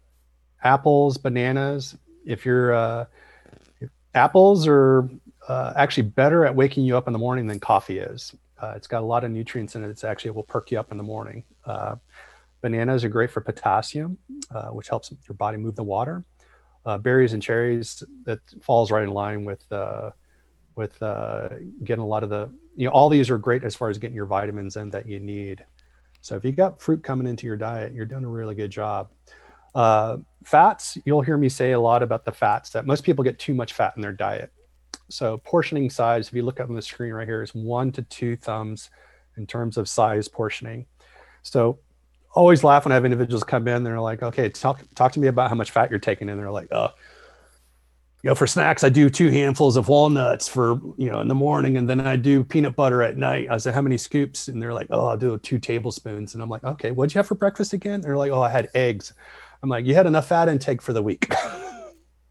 apples, 0.63 1.17
bananas, 1.17 1.95
if 2.25 2.45
you're 2.45 2.73
uh, 2.73 3.05
apples 4.13 4.67
are 4.67 5.09
uh, 5.47 5.73
actually 5.75 6.03
better 6.03 6.45
at 6.45 6.55
waking 6.55 6.84
you 6.84 6.97
up 6.97 7.07
in 7.07 7.13
the 7.13 7.19
morning 7.19 7.47
than 7.47 7.59
coffee 7.59 7.99
is. 7.99 8.36
Uh, 8.61 8.73
it's 8.75 8.88
got 8.88 9.01
a 9.01 9.05
lot 9.05 9.23
of 9.23 9.32
nutrients 9.32 9.75
in 9.75 9.84
it. 9.84 9.89
It's 9.89 10.03
actually 10.03 10.30
it 10.30 10.36
will 10.36 10.43
perk 10.43 10.71
you 10.71 10.80
up 10.80 10.91
in 10.91 10.97
the 10.97 11.03
morning. 11.03 11.43
Uh, 11.65 11.95
bananas 12.61 13.03
are 13.03 13.09
great 13.09 13.30
for 13.30 13.41
potassium, 13.41 14.17
uh, 14.53 14.69
which 14.69 14.89
helps 14.89 15.11
your 15.28 15.36
body 15.36 15.57
move 15.57 15.75
the 15.75 15.84
water. 15.84 16.23
Berries 17.01 17.34
and 17.34 17.43
cherries 17.43 18.01
that 18.23 18.39
falls 18.61 18.91
right 18.91 19.03
in 19.03 19.11
line 19.11 19.43
with 19.43 19.69
uh, 19.73 20.09
with 20.78 21.01
uh, 21.01 21.49
getting 21.84 22.03
a 22.03 22.07
lot 22.07 22.23
of 22.23 22.30
the 22.30 22.49
you 22.75 22.86
know 22.86 22.91
all 22.91 23.09
these 23.09 23.30
are 23.30 23.38
great 23.38 23.63
as 23.63 23.75
far 23.75 23.89
as 23.89 23.97
getting 23.97 24.15
your 24.15 24.25
vitamins 24.25 24.78
in 24.78 24.89
that 24.91 25.05
you 25.05 25.19
need. 25.19 25.65
So 26.22 26.36
if 26.36 26.43
you 26.43 26.51
got 26.51 26.82
fruit 26.82 27.03
coming 27.03 27.28
into 27.28 27.45
your 27.45 27.57
diet, 27.57 27.93
you're 27.93 28.05
doing 28.05 28.24
a 28.24 28.30
really 28.30 28.55
good 28.55 28.72
job. 28.72 29.09
Uh, 29.76 30.18
fats, 30.43 30.97
you'll 31.05 31.22
hear 31.22 31.38
me 31.38 31.49
say 31.49 31.74
a 31.74 31.80
lot 31.80 32.03
about 32.03 32.26
the 32.26 32.32
fats 32.32 32.70
that 32.72 32.86
most 32.86 33.03
people 33.03 33.24
get 33.24 33.38
too 33.39 33.53
much 33.53 33.74
fat 33.74 33.93
in 33.95 34.01
their 34.01 34.11
diet. 34.11 34.51
So 35.09 35.38
portioning 35.38 35.89
size, 35.89 36.28
if 36.28 36.34
you 36.34 36.41
look 36.41 36.59
up 36.59 36.70
on 36.70 36.76
the 36.76 36.82
screen 36.82 37.13
right 37.13 37.28
here, 37.28 37.43
is 37.43 37.53
one 37.53 37.91
to 37.93 38.01
two 38.01 38.36
thumbs 38.36 38.89
in 39.38 39.47
terms 39.47 39.78
of 39.78 39.88
size 39.88 40.28
portioning. 40.28 40.86
So 41.43 41.80
always 42.34 42.63
laugh 42.63 42.86
when 42.86 42.91
I 42.91 42.95
have 42.95 43.05
individuals 43.05 43.43
come 43.43 43.68
in. 43.68 43.84
They're 43.84 44.01
like, 44.01 44.22
"Okay, 44.22 44.49
talk 44.49 44.82
talk 44.95 45.11
to 45.13 45.20
me 45.20 45.28
about 45.28 45.49
how 45.49 45.55
much 45.55 45.72
fat 45.72 45.89
you're 45.89 45.99
taking," 45.99 46.30
and 46.30 46.39
they're 46.39 46.51
like, 46.51 46.68
"Oh, 46.72 46.89
you 48.28 48.32
know, 48.32 48.36
for 48.36 48.45
snacks, 48.45 48.84
I 48.84 48.89
do 48.89 49.09
two 49.09 49.30
handfuls 49.30 49.78
of 49.78 49.88
walnuts 49.88 50.49
for 50.49 50.82
you 50.97 51.09
know 51.09 51.21
in 51.21 51.30
the 51.30 51.34
morning, 51.34 51.78
and 51.78 51.89
then 51.89 52.01
I 52.01 52.17
do 52.17 52.43
peanut 52.43 52.75
butter 52.75 53.01
at 53.01 53.15
night." 53.15 53.47
I 53.49 53.55
said, 53.55 53.73
"How 53.73 53.82
many 53.82 53.97
scoops?" 53.97 54.49
And 54.49 54.61
they're 54.61 54.73
like, 54.73 54.88
"Oh, 54.89 55.07
I'll 55.07 55.15
do 55.15 55.38
two 55.38 55.59
tablespoons." 55.59 56.34
And 56.34 56.43
I'm 56.43 56.49
like, 56.49 56.61
"Okay, 56.65 56.91
what'd 56.91 57.15
you 57.15 57.19
have 57.19 57.28
for 57.28 57.36
breakfast 57.36 57.71
again?" 57.71 58.01
They're 58.01 58.17
like, 58.17 58.34
"Oh, 58.34 58.41
I 58.41 58.49
had 58.49 58.67
eggs." 58.75 59.13
I'm 59.63 59.69
like, 59.69 59.86
"You 59.86 59.95
had 59.95 60.07
enough 60.07 60.28
fat 60.28 60.49
intake 60.49 60.82
for 60.82 60.91
the 60.91 61.01
week." 61.01 61.32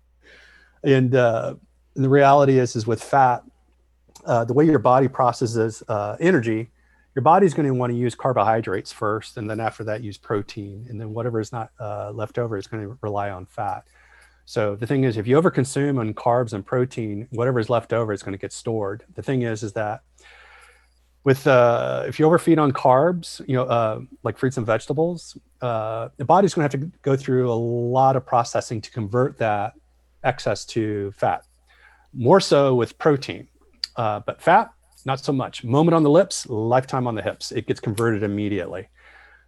and 0.85 1.15
uh, 1.15 1.55
the 1.95 2.11
reality 2.11 2.59
is, 2.59 2.77
is 2.77 2.87
with 2.87 3.03
fat, 3.03 3.43
uh, 4.27 4.45
the 4.45 4.53
way 4.53 4.67
your 4.67 4.79
body 4.79 5.09
processes 5.09 5.83
uh, 5.89 6.19
energy, 6.21 6.73
your 7.15 7.23
body's 7.23 7.55
going 7.55 7.67
to 7.67 7.73
want 7.73 7.91
to 7.91 7.97
use 7.97 8.15
carbohydrates 8.15 8.93
first, 8.93 9.39
and 9.39 9.49
then 9.49 9.61
after 9.61 9.83
that, 9.85 10.03
use 10.03 10.19
protein, 10.19 10.85
and 10.91 11.01
then 11.01 11.15
whatever 11.15 11.41
is 11.41 11.53
not 11.53 11.71
uh, 11.81 12.11
left 12.11 12.37
over 12.37 12.59
is 12.59 12.67
going 12.67 12.83
to 12.83 12.99
rely 13.01 13.31
on 13.31 13.47
fat. 13.47 13.87
So 14.47 14.77
the 14.77 14.87
thing 14.87 15.03
is, 15.03 15.17
if 15.17 15.27
you 15.27 15.41
overconsume 15.41 15.99
on 15.99 16.15
carbs 16.15 16.53
and 16.53 16.65
protein, 16.65 17.27
whatever 17.31 17.59
is 17.59 17.69
left 17.69 17.93
over 17.93 18.13
is 18.13 18.23
going 18.23 18.33
to 18.33 18.39
get 18.39 18.53
stored. 18.53 19.05
The 19.17 19.23
thing 19.23 19.43
is, 19.43 19.65
is 19.65 19.73
that 19.73 20.03
with 21.25 21.49
uh, 21.49 22.05
if 22.07 22.21
you 22.21 22.27
overfeed 22.27 22.57
on 22.57 22.71
carbs, 22.71 23.47
you 23.49 23.57
know, 23.57 23.65
uh, 23.65 24.01
like 24.23 24.39
fruits 24.39 24.57
and 24.57 24.65
vegetables, 24.65 25.37
uh, 25.61 26.11
the 26.17 26.25
body's 26.25 26.55
going 26.55 26.69
to 26.69 26.79
have 26.79 26.81
to 26.81 26.99
go 27.03 27.17
through 27.17 27.51
a 27.51 27.55
lot 27.55 28.15
of 28.15 28.25
processing 28.25 28.81
to 28.81 28.91
convert 28.93 29.37
that 29.39 29.75
excess 30.23 30.65
to 30.67 31.11
fat. 31.11 31.45
More 32.15 32.39
so 32.39 32.77
with 32.77 32.97
protein, 32.99 33.49
uh, 33.97 34.21
but 34.21 34.41
fat, 34.41 34.71
not 35.05 35.19
so 35.19 35.33
much. 35.33 35.65
Moment 35.65 35.97
on 35.97 36.05
the 36.05 36.11
lips, 36.11 36.47
lifetime 36.49 37.09
on 37.09 37.17
the 37.17 37.23
hips. 37.23 37.51
It 37.51 37.67
gets 37.67 37.81
converted 37.81 38.23
immediately. 38.23 38.89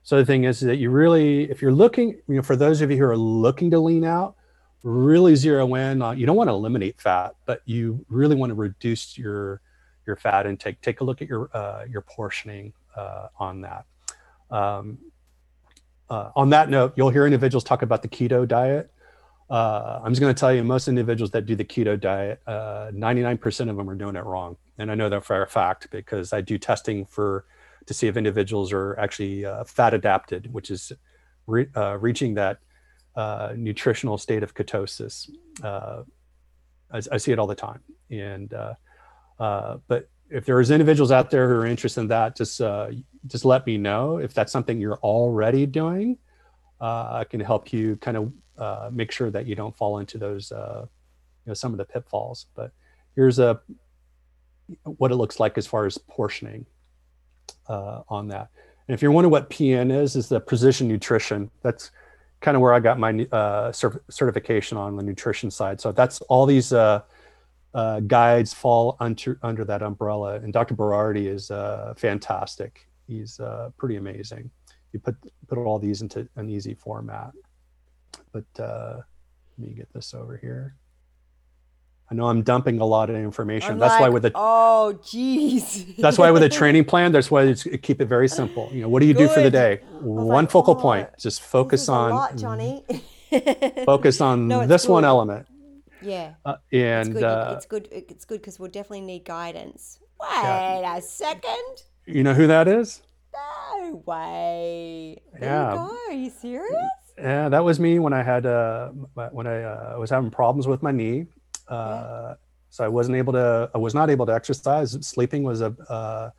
So 0.02 0.16
the 0.16 0.26
thing 0.26 0.42
is 0.42 0.58
that 0.60 0.76
you 0.76 0.90
really, 0.90 1.48
if 1.48 1.62
you're 1.62 1.70
looking, 1.70 2.20
you 2.26 2.34
know, 2.34 2.42
for 2.42 2.56
those 2.56 2.80
of 2.80 2.90
you 2.90 2.96
who 2.96 3.04
are 3.04 3.16
looking 3.16 3.70
to 3.70 3.78
lean 3.78 4.04
out, 4.04 4.34
really 4.82 5.36
zero 5.36 5.74
in 5.74 6.02
on. 6.02 6.18
You 6.18 6.26
don't 6.26 6.36
want 6.36 6.48
to 6.48 6.54
eliminate 6.54 7.00
fat, 7.00 7.34
but 7.46 7.62
you 7.64 8.04
really 8.08 8.36
want 8.36 8.50
to 8.50 8.54
reduce 8.54 9.16
your 9.18 9.60
your 10.06 10.16
fat 10.16 10.46
intake. 10.46 10.80
Take 10.80 11.00
a 11.00 11.04
look 11.04 11.22
at 11.22 11.28
your 11.28 11.50
uh, 11.54 11.84
your 11.88 12.02
portioning 12.02 12.72
uh, 12.96 13.28
on 13.38 13.60
that. 13.62 13.84
Um, 14.50 14.98
uh, 16.10 16.30
on 16.34 16.50
that 16.50 16.70
note, 16.70 16.94
you'll 16.96 17.10
hear 17.10 17.26
individuals 17.26 17.64
talk 17.64 17.82
about 17.82 18.02
the 18.02 18.08
keto 18.08 18.48
diet. 18.48 18.90
Uh, 19.50 20.00
I'm 20.02 20.12
just 20.12 20.20
going 20.20 20.34
to 20.34 20.38
tell 20.38 20.52
you, 20.52 20.62
most 20.62 20.88
individuals 20.88 21.30
that 21.30 21.46
do 21.46 21.56
the 21.56 21.64
keto 21.64 21.98
diet, 21.98 22.40
99% 22.46 23.70
of 23.70 23.76
them 23.76 23.88
are 23.88 23.94
doing 23.94 24.16
it 24.16 24.24
wrong, 24.24 24.56
and 24.78 24.90
I 24.90 24.94
know 24.94 25.08
that 25.08 25.24
for 25.24 25.42
a 25.42 25.46
fact 25.46 25.90
because 25.90 26.32
I 26.32 26.40
do 26.40 26.58
testing 26.58 27.06
for 27.06 27.44
to 27.88 27.94
see 27.94 28.06
if 28.06 28.16
individuals 28.16 28.72
are 28.72 28.98
actually 29.00 29.44
uh, 29.44 29.64
fat 29.64 29.94
adapted, 29.94 30.52
which 30.52 30.70
is 30.70 30.92
re- 31.46 31.68
uh, 31.74 31.96
reaching 31.98 32.34
that 32.34 32.58
uh, 33.16 33.52
nutritional 33.56 34.18
state 34.18 34.42
of 34.42 34.54
ketosis. 34.54 35.30
Uh, 35.62 36.02
I, 36.92 37.00
I, 37.12 37.16
see 37.16 37.32
it 37.32 37.38
all 37.38 37.46
the 37.46 37.54
time, 37.54 37.80
and 38.10 38.52
uh, 38.54 38.74
uh, 39.38 39.78
but 39.88 40.08
if 40.30 40.44
there's 40.44 40.70
individuals 40.70 41.10
out 41.10 41.30
there 41.30 41.48
who 41.48 41.54
are 41.54 41.66
interested 41.66 42.00
in 42.02 42.08
that, 42.08 42.36
just 42.36 42.60
just 43.26 43.44
let 43.44 43.66
me 43.66 43.76
know 43.76 44.18
if 44.18 44.34
that's 44.34 44.52
something 44.52 44.80
you're 44.80 44.98
already 44.98 45.66
doing. 45.66 46.18
I 46.80 47.24
can 47.28 47.40
help 47.40 47.72
you 47.72 47.96
kind 47.96 48.16
of 48.56 48.92
make 48.92 49.10
sure 49.10 49.30
that 49.30 49.46
you 49.46 49.54
don't 49.54 49.76
fall 49.76 49.98
into 49.98 50.16
those, 50.16 50.52
you 50.52 50.88
know, 51.46 51.54
some 51.54 51.72
of 51.72 51.78
the 51.78 51.84
pitfalls. 51.84 52.46
But 52.54 52.72
here's 53.16 53.38
a 53.38 53.60
what 54.84 55.10
it 55.10 55.16
looks 55.16 55.40
like 55.40 55.58
as 55.58 55.66
far 55.66 55.86
as 55.86 55.98
portioning 55.98 56.66
on 57.68 58.28
that. 58.28 58.48
And 58.88 58.94
if 58.94 59.02
you're 59.02 59.12
wondering 59.12 59.30
what 59.30 59.50
PN 59.50 59.92
is, 59.92 60.16
is 60.16 60.28
the 60.28 60.40
precision 60.40 60.88
nutrition. 60.88 61.50
That's 61.62 61.90
kind 62.40 62.56
of 62.56 62.60
where 62.60 62.72
I 62.72 62.80
got 62.80 62.98
my 62.98 63.10
uh, 63.10 63.72
cert- 63.72 64.00
certification 64.10 64.78
on 64.78 64.96
the 64.96 65.02
nutrition 65.02 65.50
side. 65.50 65.80
So 65.80 65.92
that's 65.92 66.20
all 66.22 66.46
these 66.46 66.72
uh, 66.72 67.02
uh, 67.74 68.00
guides 68.00 68.54
fall 68.54 68.96
under 69.00 69.38
under 69.42 69.64
that 69.64 69.82
umbrella. 69.82 70.36
And 70.36 70.52
Dr. 70.52 70.74
Berardi 70.74 71.26
is 71.26 71.50
uh, 71.50 71.94
fantastic. 71.96 72.88
He's 73.06 73.40
uh, 73.40 73.70
pretty 73.76 73.96
amazing. 73.96 74.50
You 74.92 75.00
put 75.00 75.16
put 75.48 75.58
all 75.58 75.78
these 75.78 76.02
into 76.02 76.28
an 76.36 76.48
easy 76.48 76.74
format. 76.74 77.32
But 78.32 78.62
uh, 78.62 79.00
let 79.58 79.68
me 79.68 79.74
get 79.74 79.92
this 79.92 80.14
over 80.14 80.36
here. 80.36 80.76
I 82.10 82.14
know 82.14 82.26
I'm 82.26 82.42
dumping 82.42 82.80
a 82.80 82.86
lot 82.86 83.10
of 83.10 83.16
information. 83.16 83.72
I'm 83.72 83.78
that's 83.78 83.92
like, 83.92 84.00
why 84.00 84.08
with 84.08 84.22
the 84.22 84.32
oh, 84.34 84.98
jeez. 85.02 85.96
that's 85.96 86.16
why 86.16 86.30
with 86.30 86.42
a 86.42 86.48
training 86.60 86.86
plan, 86.86 87.12
that's 87.12 87.30
why 87.30 87.42
it's 87.42 87.64
keep 87.82 88.00
it 88.00 88.06
very 88.06 88.28
simple. 88.28 88.70
You 88.72 88.82
know, 88.82 88.88
what 88.88 89.00
do 89.00 89.06
you 89.06 89.14
do 89.14 89.28
for 89.28 89.42
the 89.42 89.50
day? 89.50 89.80
One 90.00 90.44
like, 90.44 90.50
focal 90.50 90.74
oh, 90.74 90.80
point. 90.80 91.08
Just 91.18 91.42
focus 91.42 91.88
on 91.88 92.10
lot, 92.10 92.36
Johnny. 92.36 92.84
focus 93.84 94.20
on 94.22 94.48
No, 94.48 94.60
it's 94.60 94.68
this 94.68 94.88
one 94.88 95.04
element. 95.04 95.46
Yeah, 96.00 96.34
Uh, 96.44 96.56
it's 96.70 97.08
and 97.08 97.14
good. 97.14 97.24
uh, 97.24 97.54
it's 97.56 97.66
good. 97.66 97.88
It's 97.90 98.24
good 98.24 98.40
because 98.40 98.58
we'll 98.58 98.70
definitely 98.70 99.02
need 99.02 99.24
guidance. 99.24 99.98
Wait 100.20 100.28
Yeah. 100.30 100.96
a 100.96 101.02
second. 101.02 101.82
you 102.06 102.22
know 102.22 102.34
who 102.34 102.46
that 102.46 102.68
is? 102.68 103.02
No 103.34 104.02
way. 104.06 105.18
There 105.38 105.42
Yeah. 105.50 105.72
you 105.72 105.76
go. 105.78 105.96
Are 106.08 106.12
you 106.12 106.30
serious? 106.30 106.90
Yeah, 107.18 107.48
that 107.48 107.64
was 107.64 107.80
me 107.80 107.98
when 107.98 108.12
I 108.12 108.22
had 108.22 108.46
uh, 108.46 108.90
when 109.32 109.46
I 109.46 109.62
uh, 109.64 109.96
was 109.98 110.10
having 110.10 110.30
problems 110.30 110.66
with 110.68 110.82
my 110.82 110.92
knee. 110.92 111.26
Uh, 111.68 112.34
So 112.70 112.84
I 112.84 112.88
wasn't 112.88 113.16
able 113.16 113.32
to. 113.32 113.70
I 113.74 113.78
was 113.78 113.94
not 113.94 114.10
able 114.10 114.26
to 114.26 114.34
exercise. 114.34 114.90
Sleeping 115.00 115.42
was 115.42 115.60
a. 115.62 115.74
Uh, 115.88 116.30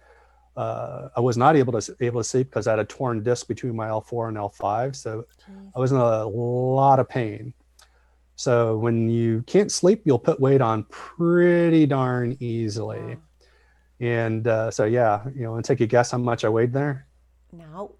uh, 0.59 1.09
I 1.17 1.21
was 1.21 1.37
not 1.37 1.55
able 1.55 1.73
to 1.79 1.95
able 2.01 2.19
to 2.21 2.23
sleep 2.23 2.49
because 2.49 2.67
I 2.67 2.71
had 2.71 2.79
a 2.79 2.85
torn 2.85 3.23
disc 3.23 3.47
between 3.47 3.75
my 3.75 3.87
L4 3.87 4.27
and 4.29 4.37
L5. 4.37 4.95
So. 4.95 5.25
I 5.75 5.79
was 5.79 5.91
in 5.91 5.97
a 5.97 6.25
lot 6.25 6.99
of 6.99 7.07
pain. 7.09 7.53
So 8.35 8.77
when 8.77 9.09
you 9.09 9.41
can't 9.47 9.71
sleep, 9.71 10.01
you'll 10.05 10.19
put 10.29 10.39
weight 10.39 10.61
on 10.61 10.83
pretty 10.89 11.85
darn 11.87 12.37
easily. 12.39 12.99
Wow. 12.99 13.17
And 13.99 14.47
uh, 14.47 14.69
so 14.71 14.85
yeah, 14.85 15.23
you 15.35 15.43
know, 15.43 15.55
and 15.55 15.65
take 15.65 15.81
a 15.81 15.87
guess 15.87 16.11
how 16.11 16.19
much 16.19 16.45
I 16.45 16.49
weighed 16.49 16.73
there. 16.73 17.07
No, 17.51 17.95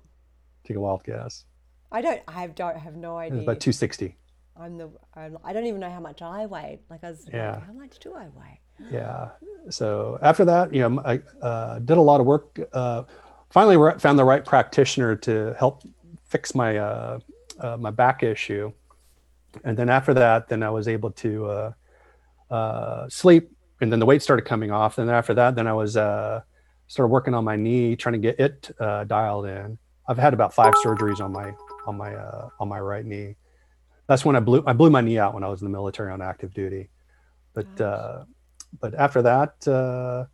Take 0.63 0.77
a 0.77 0.79
wild 0.79 1.03
guess. 1.03 1.45
I 1.91 2.01
don't. 2.01 2.21
I 2.27 2.45
don't 2.47 2.77
have 2.77 2.95
no 2.95 3.17
It 3.19 3.31
was 3.31 3.39
idea. 3.39 3.43
about 3.49 3.59
260. 3.59 4.15
I'm 4.59 4.77
the. 4.77 4.89
I'm, 5.15 5.37
I 5.43 5.53
don't 5.53 5.65
even 5.65 5.79
know 5.79 5.89
how 5.89 5.99
much 5.99 6.21
I 6.21 6.45
weigh. 6.45 6.79
Like 6.89 7.03
I 7.03 7.11
was. 7.11 7.25
like, 7.25 7.65
how 7.65 7.73
much 7.73 7.99
do 7.99 8.13
I 8.13 8.27
weigh? 8.29 8.59
Yeah. 8.91 9.29
So 9.69 10.19
after 10.21 10.45
that, 10.45 10.73
you 10.73 10.87
know, 10.87 11.01
I 11.05 11.21
uh, 11.45 11.79
did 11.79 11.97
a 11.97 12.01
lot 12.01 12.19
of 12.19 12.25
work. 12.25 12.59
Uh, 12.73 13.03
finally 13.49 13.99
found 13.99 14.19
the 14.19 14.23
right 14.23 14.43
practitioner 14.43 15.15
to 15.15 15.55
help 15.57 15.83
fix 16.25 16.53
my 16.53 16.77
uh, 16.77 17.19
uh, 17.59 17.77
my 17.77 17.91
back 17.91 18.23
issue, 18.23 18.71
and 19.63 19.77
then 19.77 19.89
after 19.89 20.13
that, 20.13 20.47
then 20.47 20.63
I 20.63 20.69
was 20.69 20.87
able 20.87 21.11
to 21.11 21.45
uh, 21.45 21.71
uh, 22.51 23.09
sleep, 23.09 23.51
and 23.81 23.91
then 23.91 23.99
the 23.99 24.05
weight 24.05 24.21
started 24.21 24.43
coming 24.43 24.71
off. 24.71 24.97
And 24.97 25.09
after 25.09 25.33
that, 25.35 25.55
then 25.55 25.67
I 25.67 25.73
was 25.73 25.97
uh, 25.97 26.41
of 26.97 27.09
working 27.09 27.33
on 27.33 27.43
my 27.43 27.55
knee, 27.55 27.95
trying 27.95 28.13
to 28.13 28.19
get 28.19 28.39
it 28.39 28.75
uh, 28.79 29.03
dialed 29.05 29.45
in. 29.45 29.77
I've 30.07 30.17
had 30.17 30.33
about 30.33 30.53
five 30.53 30.73
surgeries 30.75 31.19
on 31.21 31.31
my 31.31 31.53
on 31.85 31.97
my 31.97 32.15
uh, 32.15 32.49
on 32.59 32.67
my 32.67 32.79
right 32.79 33.05
knee. 33.05 33.35
That's 34.09 34.25
when 34.25 34.35
I 34.35 34.39
blew 34.39 34.63
I 34.65 34.73
blew 34.73 34.89
my 34.89 35.01
knee 35.01 35.19
out 35.19 35.35
when 35.35 35.43
I 35.43 35.49
was 35.49 35.61
in 35.61 35.65
the 35.65 35.71
military 35.71 36.11
on 36.11 36.19
active 36.19 36.51
duty. 36.51 36.89
But 37.53 37.79
uh, 37.79 38.23
but 38.81 38.95
after 38.95 39.21
that, 39.21 39.53
uh, 39.67 40.25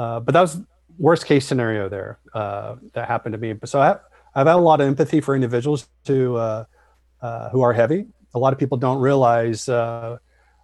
uh, 0.00 0.20
but 0.20 0.32
that 0.32 0.40
was 0.40 0.60
worst 0.96 1.26
case 1.26 1.44
scenario 1.44 1.88
there 1.88 2.20
uh, 2.34 2.76
that 2.92 3.08
happened 3.08 3.32
to 3.32 3.38
me. 3.38 3.56
So 3.64 3.80
I 3.80 3.86
have, 3.86 4.00
I've 4.36 4.46
had 4.46 4.54
a 4.54 4.58
lot 4.58 4.80
of 4.80 4.86
empathy 4.86 5.20
for 5.20 5.34
individuals 5.34 5.88
to 6.04 6.36
uh, 6.36 6.64
uh, 7.20 7.48
who 7.50 7.62
are 7.62 7.72
heavy. 7.72 8.06
A 8.34 8.38
lot 8.38 8.52
of 8.52 8.60
people 8.60 8.78
don't 8.78 9.00
realize 9.00 9.68
uh, 9.68 10.18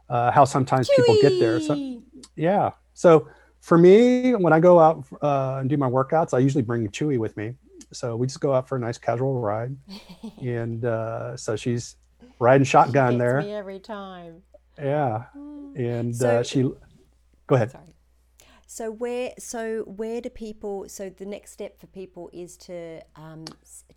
uh, 0.08 0.30
how 0.30 0.44
sometimes 0.44 0.88
people 0.94 1.16
get 1.20 1.40
there. 1.40 1.58
So 1.58 2.00
yeah. 2.36 2.70
So 2.94 3.28
for 3.60 3.76
me, 3.76 4.36
when 4.36 4.52
I 4.52 4.60
go 4.60 4.78
out 4.78 5.04
uh, 5.20 5.56
and 5.58 5.68
do 5.68 5.76
my 5.76 5.90
workouts, 5.90 6.32
I 6.32 6.38
usually 6.38 6.62
bring 6.62 6.86
Chewy 6.90 7.18
with 7.18 7.36
me. 7.36 7.54
So 7.92 8.14
we 8.14 8.28
just 8.28 8.38
go 8.38 8.54
out 8.54 8.68
for 8.68 8.76
a 8.76 8.78
nice 8.80 8.98
casual 8.98 9.40
ride, 9.40 9.76
and 10.40 10.84
uh, 10.84 11.36
so 11.36 11.56
she's 11.56 11.96
riding 12.38 12.64
shotgun 12.64 13.18
there. 13.18 13.40
me 13.42 13.52
every 13.52 13.78
time. 13.78 14.42
Yeah, 14.78 15.24
and 15.34 16.14
So- 16.14 16.40
uh, 16.40 16.42
she. 16.42 16.62
Go 17.46 17.54
ahead. 17.54 17.70
Sorry. 17.70 17.94
So 18.68 18.90
where 18.90 19.32
so 19.38 19.82
where 19.82 20.20
do 20.20 20.28
people 20.28 20.88
so 20.88 21.08
the 21.08 21.24
next 21.24 21.52
step 21.52 21.78
for 21.80 21.86
people 21.86 22.28
is 22.32 22.56
to 22.58 23.00
um 23.14 23.44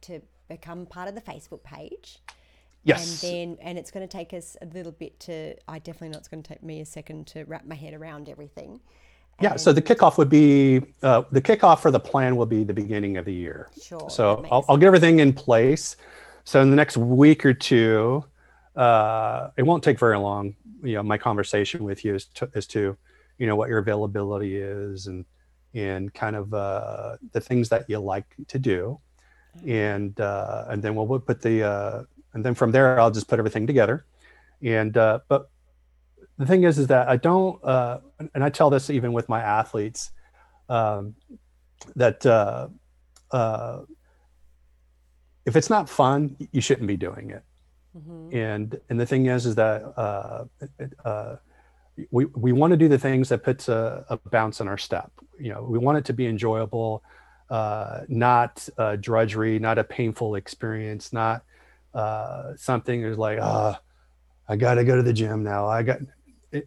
to 0.02 0.22
become 0.48 0.86
part 0.86 1.10
of 1.10 1.16
the 1.16 1.22
Facebook 1.22 1.64
page 1.64 2.20
Yes. 2.84 3.24
and 3.24 3.32
then 3.32 3.58
and 3.62 3.80
it's 3.80 3.90
going 3.90 4.08
to 4.08 4.12
take 4.18 4.32
us 4.32 4.56
a 4.62 4.66
little 4.68 4.92
bit 4.92 5.20
to 5.22 5.56
I 5.68 5.80
definitely 5.80 6.10
know 6.10 6.20
it's 6.20 6.28
going 6.28 6.44
to 6.44 6.48
take 6.48 6.62
me 6.62 6.82
a 6.82 6.86
second 6.86 7.26
to 7.28 7.46
wrap 7.46 7.66
my 7.66 7.74
head 7.76 7.96
around 7.96 8.30
everything. 8.30 8.80
Yeah, 9.42 9.56
so 9.56 9.74
the 9.74 9.82
kickoff 9.82 10.18
would 10.20 10.30
be 10.30 10.82
uh, 11.02 11.24
the 11.32 11.42
kickoff 11.42 11.80
for 11.80 11.90
the 11.92 12.00
plan 12.00 12.36
will 12.36 12.46
be 12.46 12.64
the 12.64 12.74
beginning 12.74 13.18
of 13.18 13.26
the 13.26 13.34
year. 13.34 13.70
Sure, 13.82 14.08
So 14.10 14.46
I'll, 14.52 14.66
I'll 14.70 14.78
get 14.78 14.86
everything 14.88 15.20
in 15.20 15.34
place. 15.34 15.96
So 16.50 16.60
in 16.64 16.72
the 16.72 16.76
next 16.76 16.98
week 16.98 17.46
or 17.46 17.54
two, 17.54 18.26
uh, 18.76 19.52
it 19.56 19.62
won't 19.62 19.84
take 19.84 20.00
very 20.00 20.18
long. 20.18 20.56
You 20.82 20.96
know, 20.96 21.04
my 21.04 21.16
conversation 21.16 21.84
with 21.84 22.04
you 22.04 22.16
is 22.16 22.26
to, 22.26 22.50
is 22.56 22.66
to, 22.74 22.98
you 23.38 23.46
know, 23.46 23.56
what 23.56 23.70
your 23.70 23.78
availability 23.78 24.56
is 24.56 25.06
and 25.06 25.26
and 25.76 26.12
kind 26.12 26.36
of 26.36 26.52
uh, 26.52 27.18
the 27.34 27.40
things 27.40 27.70
that 27.70 27.88
you 27.88 28.00
like 28.00 28.26
to 28.48 28.58
do, 28.58 29.00
and 29.68 30.20
uh, 30.20 30.66
and 30.70 30.82
then 30.82 30.96
we'll, 30.96 31.06
we'll 31.06 31.20
put 31.20 31.40
the 31.40 31.62
uh, 31.62 32.04
and 32.34 32.44
then 32.44 32.56
from 32.56 32.72
there 32.72 33.00
I'll 33.00 33.12
just 33.12 33.28
put 33.28 33.38
everything 33.38 33.68
together, 33.68 34.08
and 34.64 34.98
uh, 34.98 35.20
but 35.28 35.52
the 36.40 36.48
thing 36.48 36.64
is 36.64 36.80
is 36.80 36.88
that 36.88 37.10
i 37.10 37.18
don't 37.18 37.62
uh, 37.66 38.00
and 38.34 38.44
i 38.46 38.50
tell 38.50 38.70
this 38.70 38.90
even 38.90 39.12
with 39.12 39.28
my 39.28 39.42
athletes 39.42 40.12
um, 40.70 41.14
that 41.98 42.26
uh, 42.26 42.70
uh, 43.32 43.82
if 45.50 45.56
it's 45.60 45.70
not 45.70 45.90
fun 45.90 46.20
you 46.56 46.62
shouldn't 46.68 46.88
be 46.88 47.00
doing 47.08 47.28
it 47.38 47.44
Mhm. 47.98 48.34
and 48.46 48.68
and 48.90 48.98
the 49.02 49.06
thing 49.12 49.24
is 49.36 49.42
is 49.50 49.56
that 49.64 49.80
uh, 50.06 50.42
uh, 51.10 51.36
we 52.16 52.24
we 52.46 52.52
want 52.60 52.72
to 52.76 52.78
do 52.84 52.88
the 52.96 53.02
things 53.08 53.26
that 53.30 53.42
puts 53.50 53.64
a, 53.68 54.06
a 54.14 54.16
bounce 54.36 54.58
in 54.62 54.68
our 54.72 54.78
step 54.88 55.12
you 55.46 55.52
know 55.52 55.62
we 55.74 55.78
want 55.86 55.98
it 55.98 56.06
to 56.10 56.14
be 56.22 56.26
enjoyable 56.36 56.92
uh, 57.50 58.02
not 58.08 58.54
drudgery 59.08 59.56
not 59.68 59.78
a 59.84 59.84
painful 59.98 60.36
experience 60.36 61.12
not 61.24 61.38
uh, 62.02 62.44
something 62.70 63.02
that's 63.04 63.18
like 63.28 63.40
ah 63.42 63.74
i 64.48 64.56
gotta 64.66 64.84
go 64.90 64.96
to 65.02 65.06
the 65.10 65.14
gym 65.22 65.40
now 65.54 65.62
i 65.78 65.80
got 65.90 66.00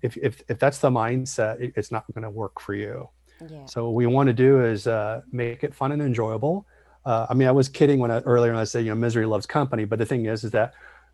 if 0.05 0.13
if, 0.29 0.33
if 0.53 0.57
that's 0.63 0.79
the 0.79 0.91
mindset 0.91 1.55
it, 1.65 1.71
it's 1.79 1.93
not 1.97 2.05
going 2.15 2.27
to 2.31 2.35
work 2.43 2.57
for 2.67 2.75
you 2.85 3.09
Yeah. 3.55 3.67
so 3.73 3.77
what 3.87 3.95
we 4.01 4.07
want 4.17 4.27
to 4.33 4.37
do 4.47 4.53
is 4.73 4.87
uh, 4.87 5.23
make 5.33 5.61
it 5.67 5.73
fun 5.81 5.91
and 5.95 6.03
enjoyable. 6.11 6.57
Uh, 7.05 7.27
I 7.29 7.35
mean, 7.35 7.49
I 7.49 7.53
was 7.53 7.69
kidding 7.69 7.99
when 7.99 8.11
I, 8.11 8.21
earlier 8.21 8.53
when 8.53 8.61
I 8.61 8.65
said, 8.65 8.85
you 8.85 8.91
know, 8.91 8.97
misery 8.97 9.27
loves 9.27 9.47
company. 9.47 9.85
But 9.85 9.99
the 9.99 10.07
thing 10.07 10.27
is, 10.27 10.45
is 10.45 10.51
that, 10.53 10.73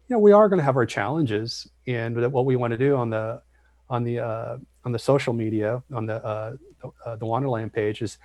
you 0.09 0.17
know, 0.17 0.21
we 0.21 0.33
are 0.33 0.49
going 0.49 0.59
to 0.59 0.65
have 0.65 0.77
our 0.77 0.87
challenges, 0.87 1.69
and 1.87 2.17
that 2.17 2.31
what 2.31 2.45
we 2.45 2.57
want 2.57 2.73
to 2.73 2.79
do 2.79 2.97
on 2.97 3.11
the, 3.11 3.43
on 3.89 4.05
the, 4.05 4.21
uh, 4.21 4.59
on 4.85 4.93
the 4.93 4.99
social 4.99 5.33
media, 5.33 5.83
on 5.93 6.07
the, 6.07 6.25
uh, 6.25 6.57
the, 6.83 6.91
uh, 7.07 7.17
the 7.17 7.27
Wonderland 7.27 7.73
page 7.73 8.03
is, 8.03 8.19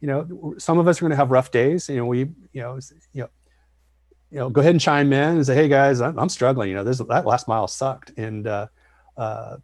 you 0.00 0.06
know, 0.06 0.54
some 0.58 0.78
of 0.78 0.86
us 0.86 0.98
are 0.98 1.00
going 1.00 1.10
to 1.10 1.16
have 1.16 1.30
rough 1.30 1.50
days. 1.50 1.88
You 1.88 1.96
know, 1.96 2.06
we, 2.06 2.20
you 2.52 2.62
know, 2.62 2.78
you 3.12 3.22
know, 3.22 3.28
you 4.30 4.38
know, 4.38 4.50
go 4.50 4.60
ahead 4.60 4.72
and 4.72 4.80
chime 4.80 5.12
in 5.12 5.36
and 5.36 5.46
say, 5.46 5.54
hey 5.54 5.68
guys, 5.68 6.00
I'm, 6.00 6.18
I'm 6.18 6.28
struggling. 6.28 6.68
You 6.68 6.76
know, 6.76 6.84
this 6.84 6.98
that 6.98 7.26
last 7.26 7.48
mile 7.48 7.66
sucked, 7.66 8.12
and 8.16 8.46
uh, 8.46 8.66
uh, 9.16 9.56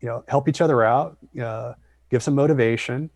you 0.00 0.08
know, 0.08 0.24
help 0.26 0.48
each 0.48 0.60
other 0.60 0.82
out, 0.82 1.18
uh, 1.40 1.74
give 2.10 2.22
some 2.22 2.34
motivation 2.34 3.10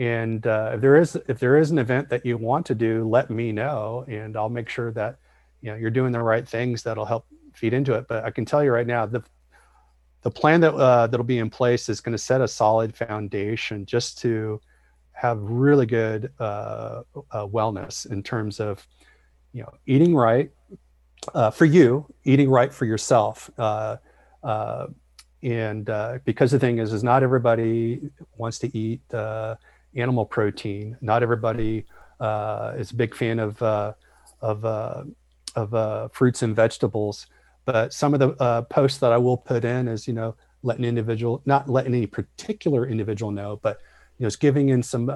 and 0.00 0.46
uh, 0.46 0.72
if 0.74 0.80
there 0.80 0.96
is 0.96 1.16
if 1.28 1.38
there 1.38 1.58
is 1.58 1.70
an 1.70 1.78
event 1.78 2.08
that 2.08 2.24
you 2.24 2.38
want 2.38 2.64
to 2.66 2.74
do 2.74 3.06
let 3.06 3.28
me 3.30 3.52
know 3.52 4.04
and 4.08 4.36
i'll 4.36 4.48
make 4.48 4.68
sure 4.68 4.90
that 4.90 5.18
you 5.60 5.70
know 5.70 5.76
you're 5.76 5.90
doing 5.90 6.10
the 6.10 6.22
right 6.22 6.48
things 6.48 6.82
that'll 6.82 7.04
help 7.04 7.26
feed 7.54 7.74
into 7.74 7.94
it. 7.94 8.06
But 8.08 8.24
i 8.24 8.30
can 8.30 8.44
tell 8.44 8.64
you 8.64 8.72
right 8.72 8.86
now 8.86 9.06
the 9.06 9.22
the 10.22 10.30
plan 10.30 10.60
that 10.60 10.74
uh, 10.74 11.06
that'll 11.06 11.24
be 11.24 11.38
in 11.38 11.48
place 11.48 11.88
is 11.88 12.00
going 12.00 12.12
to 12.12 12.18
set 12.18 12.40
a 12.40 12.48
solid 12.48 12.94
foundation 12.94 13.86
just 13.86 14.18
to 14.18 14.60
have 15.12 15.38
really 15.40 15.86
good 15.86 16.32
uh, 16.38 17.02
uh, 17.30 17.46
wellness 17.46 18.10
in 18.10 18.22
terms 18.22 18.60
of 18.60 18.86
you 19.52 19.62
know 19.62 19.72
eating 19.86 20.14
right 20.14 20.50
uh, 21.34 21.50
for 21.50 21.66
you 21.66 22.06
eating 22.24 22.48
right 22.48 22.72
for 22.72 22.86
yourself. 22.86 23.50
Uh, 23.58 23.96
uh, 24.42 24.86
and 25.42 25.90
because 26.24 26.50
the 26.50 26.58
thing 26.58 26.78
is 26.78 26.92
is 26.92 27.02
not 27.02 27.22
everybody 27.22 28.00
wants 28.36 28.58
to 28.58 28.76
eat 28.76 29.00
animal 29.94 30.24
protein. 30.24 30.96
Not 31.00 31.22
everybody 31.22 31.86
uh, 32.20 32.74
is 32.76 32.90
a 32.90 32.94
big 32.94 33.14
fan 33.14 33.38
of 33.38 33.60
uh, 33.62 33.94
of 34.40 34.64
uh, 34.64 35.04
of 35.56 35.74
uh, 35.74 36.08
fruits 36.08 36.42
and 36.42 36.54
vegetables. 36.54 37.26
But 37.64 37.92
some 37.92 38.14
of 38.14 38.20
the 38.20 38.30
uh, 38.42 38.62
posts 38.62 38.98
that 38.98 39.12
I 39.12 39.18
will 39.18 39.36
put 39.36 39.64
in 39.64 39.88
is 39.88 40.06
you 40.06 40.14
know 40.14 40.34
letting 40.62 40.84
individual 40.84 41.42
not 41.46 41.68
letting 41.68 41.94
any 41.94 42.06
particular 42.06 42.86
individual 42.86 43.32
know, 43.32 43.58
but 43.62 43.78
you 44.18 44.24
know 44.24 44.26
it's 44.26 44.36
giving 44.36 44.68
in 44.68 44.82
some 44.82 45.06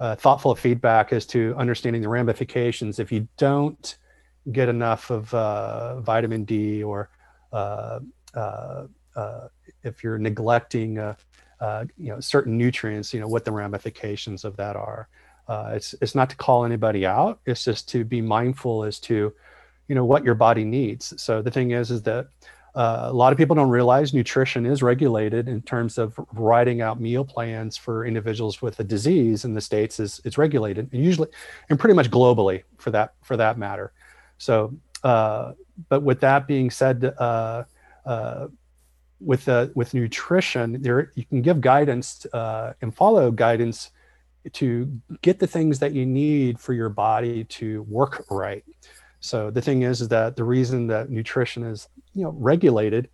thoughtful 0.00 0.54
feedback 0.54 1.12
as 1.12 1.26
to 1.26 1.54
understanding 1.56 2.02
the 2.02 2.08
ramifications 2.08 2.98
if 2.98 3.10
you 3.10 3.26
don't 3.36 3.96
get 4.52 4.68
enough 4.68 5.10
of 5.10 5.30
vitamin 6.04 6.44
D 6.44 6.82
or 6.82 7.08
if 9.82 10.02
you're 10.02 10.18
neglecting 10.18 11.14
uh, 11.64 11.84
you 11.96 12.10
know 12.10 12.20
certain 12.20 12.58
nutrients 12.58 13.14
you 13.14 13.20
know 13.20 13.28
what 13.34 13.44
the 13.44 13.52
ramifications 13.52 14.44
of 14.44 14.56
that 14.56 14.76
are. 14.76 15.08
Uh, 15.48 15.72
it's 15.76 15.94
it's 16.02 16.14
not 16.14 16.28
to 16.30 16.36
call 16.36 16.64
anybody 16.64 17.06
out. 17.06 17.40
It's 17.46 17.64
just 17.64 17.88
to 17.90 18.04
be 18.04 18.20
mindful 18.20 18.84
as 18.84 18.98
to 19.00 19.32
you 19.88 19.94
know 19.94 20.04
what 20.04 20.24
your 20.24 20.34
body 20.34 20.64
needs. 20.64 21.04
So 21.22 21.40
the 21.40 21.50
thing 21.50 21.70
is 21.70 21.90
is 21.90 22.02
that 22.02 22.26
uh, 22.74 23.04
a 23.04 23.12
lot 23.12 23.32
of 23.32 23.38
people 23.38 23.54
don't 23.56 23.70
realize 23.70 24.12
nutrition 24.12 24.66
is 24.66 24.82
regulated 24.82 25.48
in 25.48 25.62
terms 25.62 25.96
of 25.96 26.18
writing 26.32 26.82
out 26.82 27.00
meal 27.00 27.24
plans 27.24 27.76
for 27.76 28.04
individuals 28.04 28.60
with 28.60 28.78
a 28.80 28.84
disease 28.84 29.44
in 29.46 29.54
the 29.54 29.60
states. 29.60 29.98
Is 30.00 30.20
it's 30.24 30.36
regulated 30.36 30.90
and 30.92 31.02
usually 31.02 31.28
and 31.70 31.78
pretty 31.78 31.94
much 31.94 32.10
globally 32.10 32.62
for 32.78 32.90
that 32.90 33.14
for 33.22 33.36
that 33.38 33.56
matter. 33.56 33.92
So 34.36 34.74
uh, 35.02 35.52
but 35.88 36.02
with 36.02 36.20
that 36.20 36.46
being 36.46 36.70
said 36.70 37.14
uh, 37.18 37.64
uh, 38.04 38.48
with 39.20 39.48
uh, 39.48 39.68
with 39.74 39.94
nutrition, 39.94 40.80
there 40.82 41.12
you 41.14 41.24
can 41.24 41.42
give 41.42 41.60
guidance 41.60 42.26
uh, 42.32 42.74
and 42.80 42.94
follow 42.94 43.30
guidance 43.30 43.90
to 44.52 45.00
get 45.22 45.38
the 45.38 45.46
things 45.46 45.78
that 45.78 45.92
you 45.92 46.04
need 46.04 46.60
for 46.60 46.74
your 46.74 46.90
body 46.90 47.44
to 47.44 47.82
work 47.84 48.24
right. 48.30 48.64
So 49.20 49.50
the 49.50 49.62
thing 49.62 49.82
is, 49.82 50.02
is 50.02 50.08
that 50.08 50.36
the 50.36 50.44
reason 50.44 50.86
that 50.88 51.10
nutrition 51.10 51.64
is 51.64 51.88
you 52.12 52.24
know 52.24 52.34
regulated 52.36 53.08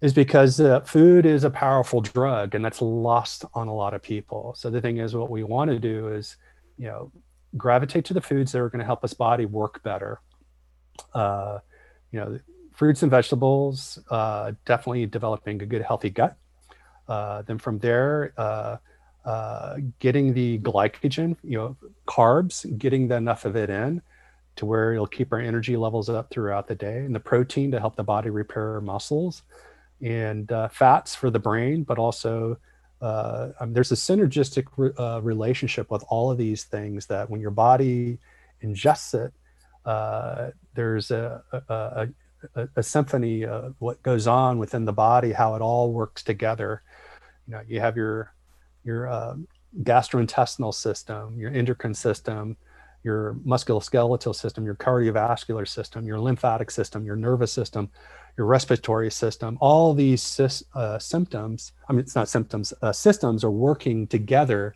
is 0.00 0.12
because 0.12 0.58
uh, 0.58 0.80
food 0.80 1.24
is 1.26 1.44
a 1.44 1.50
powerful 1.50 2.00
drug, 2.00 2.54
and 2.54 2.64
that's 2.64 2.82
lost 2.82 3.44
on 3.54 3.68
a 3.68 3.74
lot 3.74 3.94
of 3.94 4.02
people. 4.02 4.54
So 4.56 4.68
the 4.68 4.80
thing 4.80 4.98
is, 4.98 5.14
what 5.14 5.30
we 5.30 5.44
want 5.44 5.70
to 5.70 5.78
do 5.78 6.08
is 6.08 6.36
you 6.78 6.88
know 6.88 7.12
gravitate 7.56 8.06
to 8.06 8.14
the 8.14 8.20
foods 8.20 8.52
that 8.52 8.60
are 8.60 8.70
going 8.70 8.80
to 8.80 8.86
help 8.86 9.04
us 9.04 9.14
body 9.14 9.46
work 9.46 9.82
better. 9.82 10.20
Uh, 11.14 11.58
you 12.10 12.20
know 12.20 12.38
fruits 12.82 13.02
and 13.02 13.12
vegetables, 13.12 14.00
uh, 14.10 14.50
definitely 14.64 15.06
developing 15.06 15.62
a 15.62 15.64
good 15.64 15.82
healthy 15.82 16.10
gut. 16.10 16.36
Uh, 17.06 17.40
then 17.42 17.56
from 17.56 17.78
there, 17.78 18.34
uh, 18.36 18.76
uh, 19.24 19.76
getting 20.00 20.34
the 20.34 20.58
glycogen, 20.58 21.36
you 21.44 21.56
know, 21.56 21.76
carbs, 22.08 22.66
getting 22.78 23.06
the, 23.06 23.14
enough 23.14 23.44
of 23.44 23.54
it 23.54 23.70
in 23.70 24.02
to 24.56 24.66
where 24.66 24.94
it'll 24.94 25.06
keep 25.06 25.32
our 25.32 25.38
energy 25.38 25.76
levels 25.76 26.08
up 26.08 26.28
throughout 26.30 26.66
the 26.66 26.74
day, 26.74 26.98
and 26.98 27.14
the 27.14 27.20
protein 27.20 27.70
to 27.70 27.78
help 27.78 27.94
the 27.94 28.02
body 28.02 28.30
repair 28.30 28.80
muscles, 28.80 29.42
and 30.00 30.50
uh, 30.50 30.66
fats 30.66 31.14
for 31.14 31.30
the 31.30 31.38
brain, 31.38 31.84
but 31.84 32.00
also 32.00 32.58
uh, 33.00 33.50
um, 33.60 33.72
there's 33.72 33.92
a 33.92 33.94
synergistic 33.94 34.66
re- 34.76 35.20
relationship 35.20 35.88
with 35.88 36.02
all 36.08 36.32
of 36.32 36.36
these 36.36 36.64
things 36.64 37.06
that 37.06 37.30
when 37.30 37.40
your 37.40 37.52
body 37.52 38.18
ingests 38.60 39.14
it, 39.14 39.32
uh, 39.84 40.50
there's 40.74 41.12
a, 41.12 41.42
a, 41.68 42.08
a, 42.54 42.68
a, 42.76 42.82
symphony 42.82 43.44
of 43.44 43.74
what 43.78 44.02
goes 44.02 44.26
on 44.26 44.58
within 44.58 44.84
the 44.84 44.92
body, 44.92 45.32
how 45.32 45.54
it 45.54 45.62
all 45.62 45.92
works 45.92 46.22
together. 46.22 46.82
You 47.46 47.54
know, 47.54 47.60
you 47.66 47.80
have 47.80 47.96
your 47.96 48.32
your 48.84 49.08
um, 49.08 49.46
gastrointestinal 49.82 50.74
system, 50.74 51.38
your 51.38 51.52
endocrine 51.52 51.94
system, 51.94 52.56
your 53.04 53.34
musculoskeletal 53.46 54.34
system, 54.34 54.64
your 54.64 54.74
cardiovascular 54.74 55.66
system, 55.66 56.06
your 56.06 56.20
lymphatic 56.20 56.70
system, 56.70 57.04
your 57.04 57.16
nervous 57.16 57.52
system, 57.52 57.90
your 58.36 58.46
respiratory 58.46 59.10
system, 59.10 59.58
all 59.60 59.92
these 59.92 60.40
uh, 60.74 60.98
symptoms, 60.98 61.72
I 61.88 61.92
mean, 61.92 62.00
it's 62.00 62.14
not 62.14 62.28
symptoms, 62.28 62.72
uh, 62.82 62.92
systems 62.92 63.44
are 63.44 63.50
working 63.50 64.06
together. 64.06 64.74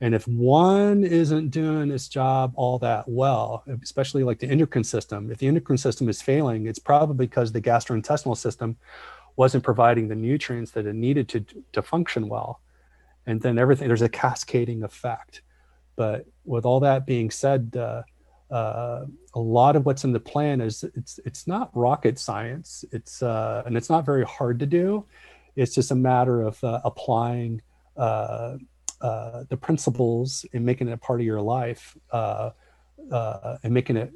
And 0.00 0.14
if 0.14 0.26
one 0.26 1.04
isn't 1.04 1.50
doing 1.50 1.90
its 1.90 2.08
job 2.08 2.52
all 2.56 2.78
that 2.78 3.06
well, 3.06 3.64
especially 3.82 4.24
like 4.24 4.38
the 4.38 4.48
endocrine 4.48 4.84
system, 4.84 5.30
if 5.30 5.38
the 5.38 5.46
endocrine 5.46 5.78
system 5.78 6.08
is 6.08 6.22
failing, 6.22 6.66
it's 6.66 6.78
probably 6.78 7.26
because 7.26 7.52
the 7.52 7.60
gastrointestinal 7.60 8.36
system 8.36 8.78
wasn't 9.36 9.62
providing 9.62 10.08
the 10.08 10.14
nutrients 10.14 10.70
that 10.72 10.86
it 10.86 10.94
needed 10.94 11.28
to, 11.28 11.44
to 11.72 11.82
function 11.82 12.28
well. 12.28 12.60
And 13.26 13.42
then 13.42 13.58
everything, 13.58 13.88
there's 13.88 14.02
a 14.02 14.08
cascading 14.08 14.82
effect. 14.82 15.42
But 15.96 16.26
with 16.46 16.64
all 16.64 16.80
that 16.80 17.04
being 17.04 17.30
said, 17.30 17.76
uh, 17.76 18.02
uh, 18.50 19.04
a 19.34 19.40
lot 19.40 19.76
of 19.76 19.86
what's 19.86 20.04
in 20.04 20.12
the 20.12 20.20
plan 20.20 20.60
is 20.60 20.82
it's 20.96 21.20
it's 21.24 21.46
not 21.46 21.70
rocket 21.74 22.18
science. 22.18 22.84
It's 22.90 23.22
uh, 23.22 23.62
and 23.66 23.76
it's 23.76 23.90
not 23.90 24.04
very 24.04 24.24
hard 24.24 24.58
to 24.60 24.66
do. 24.66 25.04
It's 25.56 25.74
just 25.74 25.90
a 25.90 25.94
matter 25.94 26.42
of 26.42 26.62
uh, 26.64 26.80
applying 26.84 27.62
uh, 29.00 29.06
uh, 29.06 29.44
the 29.48 29.56
principles 29.56 30.44
and 30.52 30.64
making 30.64 30.88
it 30.88 30.92
a 30.92 30.96
part 30.96 31.20
of 31.20 31.26
your 31.26 31.40
life 31.40 31.96
uh, 32.12 32.50
and 33.62 33.72
making 33.72 33.96
it 33.96 34.12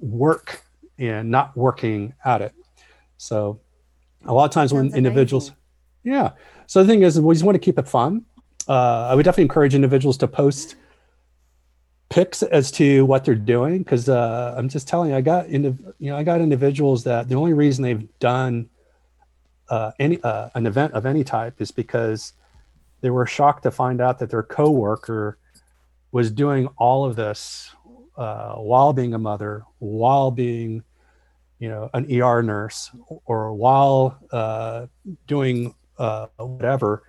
work 0.00 0.62
and 0.98 1.30
not 1.30 1.56
working 1.56 2.12
at 2.24 2.42
it. 2.42 2.52
So 3.16 3.60
a 4.26 4.32
lot 4.32 4.44
of 4.44 4.50
times 4.50 4.72
when 4.72 4.94
individuals, 4.94 5.52
yeah. 6.04 6.32
So 6.66 6.82
the 6.82 6.88
thing 6.88 7.02
is, 7.02 7.20
we 7.20 7.34
just 7.34 7.44
want 7.44 7.56
to 7.56 7.60
keep 7.60 7.78
it 7.78 7.88
fun. 7.88 8.24
I 8.68 9.14
would 9.14 9.24
definitely 9.24 9.44
encourage 9.44 9.74
individuals 9.74 10.16
to 10.18 10.28
post 10.28 10.76
pics 12.10 12.42
as 12.42 12.70
to 12.72 13.06
what 13.06 13.24
they're 13.24 13.34
doing 13.34 13.78
because 13.78 14.08
uh, 14.08 14.54
I'm 14.56 14.68
just 14.68 14.86
telling 14.86 15.10
you, 15.10 15.16
I 15.16 15.22
got 15.22 15.46
into 15.46 15.76
you 15.98 16.10
know 16.10 16.16
I 16.16 16.22
got 16.22 16.40
individuals 16.40 17.04
that 17.04 17.28
the 17.28 17.36
only 17.36 17.54
reason 17.54 17.82
they've 17.82 18.18
done 18.18 18.68
uh, 19.70 19.92
any 19.98 20.20
uh, 20.22 20.50
an 20.54 20.66
event 20.66 20.92
of 20.92 21.06
any 21.06 21.24
type 21.24 21.60
is 21.60 21.70
because 21.70 22.34
they 23.00 23.10
were 23.10 23.26
shocked 23.26 23.62
to 23.64 23.70
find 23.70 24.00
out 24.00 24.18
that 24.18 24.30
their 24.30 24.42
coworker 24.42 25.38
was 26.12 26.30
doing 26.30 26.68
all 26.76 27.04
of 27.04 27.16
this 27.16 27.74
uh, 28.16 28.54
while 28.54 28.92
being 28.92 29.14
a 29.14 29.18
mother, 29.18 29.64
while 29.78 30.30
being 30.30 30.82
you 31.58 31.68
know 31.68 31.90
an 31.94 32.06
ER 32.10 32.42
nurse, 32.42 32.90
or 33.24 33.52
while 33.52 34.18
uh, 34.32 34.86
doing 35.26 35.74
uh, 35.98 36.26
whatever, 36.36 37.02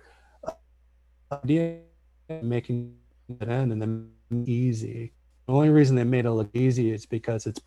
making 2.42 2.96
it 3.40 3.48
in 3.48 3.72
and 3.72 3.82
then 3.82 4.10
easy. 4.46 5.12
The 5.46 5.52
only 5.52 5.70
reason 5.70 5.96
they 5.96 6.04
made 6.04 6.24
it 6.24 6.30
look 6.30 6.50
easy 6.54 6.92
is 6.92 7.06
because 7.06 7.46
it's 7.46 7.60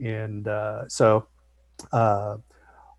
and 0.00 0.48
uh, 0.48 0.88
so 0.88 1.26
uh, 1.92 2.36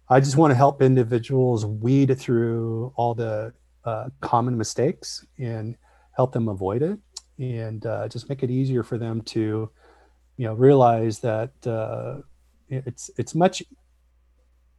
I 0.07 0.19
just 0.19 0.37
want 0.37 0.51
to 0.51 0.55
help 0.55 0.81
individuals 0.81 1.65
weed 1.65 2.17
through 2.19 2.93
all 2.95 3.15
the 3.15 3.53
uh, 3.83 4.09
common 4.21 4.57
mistakes 4.57 5.25
and 5.39 5.75
help 6.15 6.31
them 6.31 6.47
avoid 6.47 6.81
it, 6.83 6.99
and 7.39 7.85
uh, 7.85 8.07
just 8.07 8.29
make 8.29 8.43
it 8.43 8.51
easier 8.51 8.83
for 8.83 8.97
them 8.97 9.21
to, 9.21 9.69
you 10.37 10.45
know, 10.45 10.53
realize 10.53 11.19
that 11.19 11.51
uh, 11.65 12.17
it's 12.69 13.09
it's 13.17 13.33
much 13.33 13.63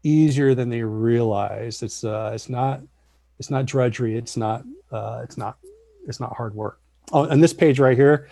easier 0.02 0.54
than 0.54 0.68
they 0.68 0.82
realize. 0.82 1.82
It's 1.82 2.04
uh, 2.04 2.30
it's 2.34 2.48
not 2.48 2.82
it's 3.38 3.50
not 3.50 3.66
drudgery. 3.66 4.16
It's 4.16 4.36
not 4.36 4.64
it's 4.92 5.36
not 5.36 5.58
it's 6.06 6.20
not 6.20 6.36
hard 6.36 6.54
work. 6.54 6.80
Oh, 7.12 7.28
on 7.28 7.40
this 7.40 7.52
page 7.52 7.78
right 7.78 7.96
here, 7.96 8.28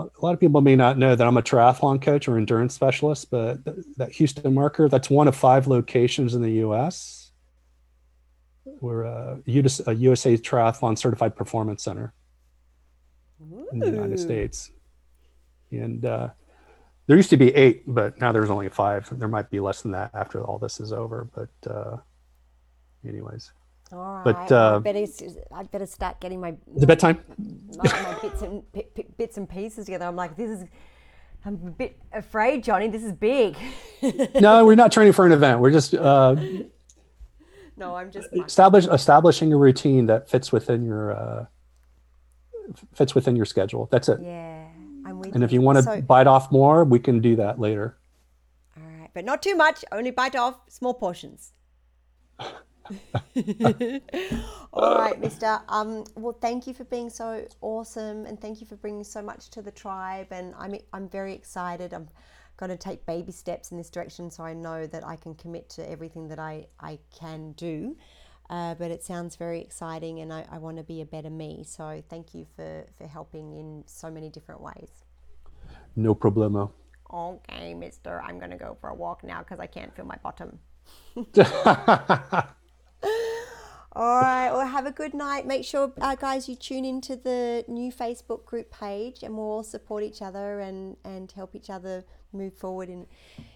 a 0.00 0.20
lot 0.24 0.34
of 0.34 0.40
people 0.40 0.60
may 0.60 0.76
not 0.76 0.98
know 0.98 1.14
that 1.14 1.26
I'm 1.26 1.36
a 1.36 1.42
triathlon 1.42 2.00
coach 2.00 2.28
or 2.28 2.36
endurance 2.36 2.74
specialist, 2.74 3.30
but 3.30 3.58
that 3.96 4.12
Houston 4.12 4.54
marker, 4.54 4.88
that's 4.88 5.10
one 5.10 5.28
of 5.28 5.36
five 5.36 5.66
locations 5.66 6.34
in 6.34 6.42
the 6.42 6.52
US. 6.66 7.30
We're 8.80 9.04
a, 9.04 9.40
a 9.86 9.92
USA 9.92 10.36
Triathlon 10.36 10.98
Certified 10.98 11.34
Performance 11.34 11.82
Center 11.82 12.12
Ooh. 13.42 13.68
in 13.72 13.78
the 13.78 13.86
United 13.86 14.20
States. 14.20 14.70
And 15.70 16.04
uh, 16.04 16.28
there 17.06 17.16
used 17.16 17.30
to 17.30 17.36
be 17.36 17.54
eight, 17.54 17.82
but 17.86 18.20
now 18.20 18.32
there's 18.32 18.50
only 18.50 18.68
five. 18.68 19.08
There 19.18 19.28
might 19.28 19.50
be 19.50 19.60
less 19.60 19.82
than 19.82 19.92
that 19.92 20.10
after 20.14 20.44
all 20.44 20.58
this 20.58 20.80
is 20.80 20.92
over. 20.92 21.28
But, 21.34 21.70
uh, 21.70 21.96
anyways. 23.06 23.52
All 23.92 23.98
right. 23.98 24.24
But 24.24 24.52
uh, 24.52 24.76
I 24.76 24.78
better, 24.78 25.06
I 25.52 25.62
better 25.64 25.86
start 25.86 26.20
getting 26.20 26.40
my. 26.40 26.50
Is 26.74 26.82
it 26.82 26.86
bedtime? 26.86 27.22
My, 27.76 27.84
my 27.84 28.18
bits 28.20 28.42
and 28.42 28.72
p- 28.72 28.86
p- 28.94 29.06
bits 29.16 29.36
and 29.36 29.48
pieces 29.48 29.86
together. 29.86 30.06
I'm 30.06 30.16
like, 30.16 30.36
this 30.36 30.50
is. 30.50 30.66
I'm 31.44 31.54
a 31.54 31.70
bit 31.70 31.96
afraid, 32.12 32.64
Johnny. 32.64 32.88
This 32.88 33.04
is 33.04 33.12
big. 33.12 33.56
no, 34.40 34.66
we're 34.66 34.74
not 34.74 34.92
training 34.92 35.12
for 35.12 35.24
an 35.24 35.32
event. 35.32 35.60
We're 35.60 35.70
just. 35.70 35.94
Uh, 35.94 36.36
no, 37.76 37.94
I'm 37.94 38.10
just 38.10 38.28
establish 38.32 38.86
establishing 38.86 39.52
a 39.52 39.56
routine 39.56 40.06
that 40.06 40.28
fits 40.28 40.52
within 40.52 40.84
your 40.84 41.12
uh, 41.12 41.46
fits 42.92 43.14
within 43.14 43.36
your 43.36 43.46
schedule. 43.46 43.88
That's 43.90 44.08
it. 44.08 44.18
Yeah, 44.20 44.66
I'm 45.06 45.20
with 45.20 45.34
And 45.34 45.44
if 45.44 45.52
you 45.52 45.62
want 45.62 45.78
to 45.78 45.84
so, 45.84 46.00
bite 46.02 46.26
off 46.26 46.50
more, 46.50 46.84
we 46.84 46.98
can 46.98 47.20
do 47.20 47.36
that 47.36 47.58
later. 47.58 47.96
All 48.76 48.82
right, 49.00 49.10
but 49.14 49.24
not 49.24 49.42
too 49.42 49.54
much. 49.54 49.84
Only 49.92 50.10
bite 50.10 50.36
off 50.36 50.60
small 50.68 50.92
portions. 50.92 51.52
All 54.72 54.98
right, 54.98 55.20
Mister. 55.20 55.60
Um, 55.68 56.04
well, 56.14 56.36
thank 56.40 56.66
you 56.66 56.74
for 56.74 56.84
being 56.84 57.10
so 57.10 57.46
awesome, 57.60 58.26
and 58.26 58.40
thank 58.40 58.60
you 58.60 58.66
for 58.66 58.76
bringing 58.76 59.04
so 59.04 59.22
much 59.22 59.50
to 59.50 59.62
the 59.62 59.70
tribe. 59.70 60.28
And 60.30 60.54
I'm 60.58 60.76
I'm 60.92 61.08
very 61.08 61.34
excited. 61.34 61.92
I'm 61.92 62.08
going 62.56 62.70
to 62.70 62.76
take 62.76 63.06
baby 63.06 63.32
steps 63.32 63.70
in 63.70 63.78
this 63.78 63.90
direction, 63.90 64.30
so 64.30 64.44
I 64.44 64.52
know 64.52 64.86
that 64.86 65.06
I 65.06 65.16
can 65.16 65.34
commit 65.34 65.68
to 65.70 65.90
everything 65.90 66.28
that 66.28 66.38
I 66.38 66.66
I 66.80 66.98
can 67.18 67.52
do. 67.52 67.96
Uh, 68.50 68.74
but 68.74 68.90
it 68.90 69.04
sounds 69.04 69.36
very 69.36 69.60
exciting, 69.60 70.20
and 70.20 70.32
I, 70.32 70.46
I 70.50 70.58
want 70.58 70.78
to 70.78 70.82
be 70.82 71.02
a 71.02 71.04
better 71.04 71.30
me. 71.30 71.64
So 71.66 72.02
thank 72.08 72.34
you 72.34 72.46
for 72.56 72.84
for 72.96 73.06
helping 73.06 73.52
in 73.52 73.84
so 73.86 74.10
many 74.10 74.30
different 74.30 74.60
ways. 74.60 75.04
No 75.96 76.14
problemo. 76.14 76.70
Okay, 77.12 77.74
Mister. 77.74 78.22
I'm 78.22 78.38
going 78.38 78.50
to 78.50 78.56
go 78.56 78.76
for 78.80 78.90
a 78.90 78.94
walk 78.94 79.24
now 79.24 79.40
because 79.40 79.60
I 79.60 79.66
can't 79.66 79.94
feel 79.94 80.06
my 80.06 80.18
bottom. 80.22 80.58
All 83.92 84.20
right. 84.20 84.50
Well, 84.52 84.66
have 84.66 84.86
a 84.86 84.92
good 84.92 85.14
night. 85.14 85.46
Make 85.46 85.64
sure, 85.64 85.92
uh, 86.00 86.14
guys, 86.14 86.48
you 86.48 86.54
tune 86.54 86.84
into 86.84 87.16
the 87.16 87.64
new 87.66 87.90
Facebook 87.90 88.44
group 88.44 88.70
page, 88.70 89.22
and 89.22 89.36
we'll 89.36 89.46
all 89.46 89.62
support 89.62 90.02
each 90.04 90.22
other 90.22 90.60
and 90.60 90.96
and 91.04 91.30
help 91.32 91.54
each 91.54 91.70
other 91.70 92.04
move 92.32 92.54
forward 92.54 92.88
in 92.88 93.06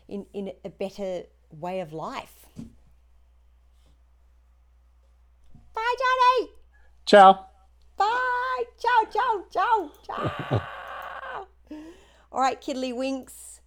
in 0.08 0.26
in 0.32 0.52
a 0.64 0.70
better 0.70 1.24
way 1.50 1.80
of 1.80 1.92
life. 1.92 2.46
Bye, 5.74 5.94
Johnny. 5.98 6.50
Ciao. 7.06 7.46
Bye. 7.96 8.64
Ciao. 8.78 9.10
Ciao. 9.12 9.44
Ciao. 9.50 9.90
Ciao. 10.06 10.62
all 12.32 12.40
right, 12.40 12.60
Kiddly 12.60 12.92
Winks. 12.92 13.60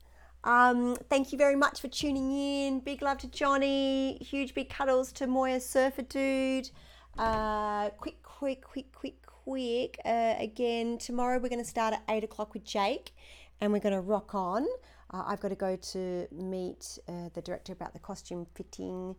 Um, 0.45 0.95
thank 1.09 1.31
you 1.31 1.39
very 1.39 1.55
much 1.55 1.81
for 1.81 1.87
tuning 1.87 2.31
in. 2.31 2.79
Big 2.79 3.01
love 3.01 3.17
to 3.19 3.27
Johnny. 3.27 4.19
Huge 4.21 4.53
big 4.53 4.69
cuddles 4.69 5.11
to 5.13 5.25
Moya 5.25 5.59
Surfer 5.59 6.03
Dude. 6.03 6.69
Uh, 7.17 7.89
quick, 7.89 8.21
quick, 8.21 8.63
quick, 8.63 8.91
quick, 8.93 9.25
quick. 9.25 9.99
Uh, 10.05 10.35
again, 10.37 10.99
tomorrow 10.99 11.39
we're 11.39 11.49
going 11.49 11.63
to 11.63 11.67
start 11.67 11.95
at 11.95 12.03
8 12.07 12.23
o'clock 12.23 12.53
with 12.53 12.63
Jake 12.63 13.11
and 13.59 13.73
we're 13.73 13.79
going 13.79 13.95
to 13.95 14.01
rock 14.01 14.35
on. 14.35 14.67
Uh, 15.11 15.23
I've 15.25 15.39
got 15.39 15.49
to 15.49 15.55
go 15.55 15.75
to 15.77 16.27
meet 16.31 16.99
uh, 17.07 17.29
the 17.33 17.41
director 17.41 17.73
about 17.73 17.93
the 17.93 17.99
costume 17.99 18.45
fitting 18.53 19.15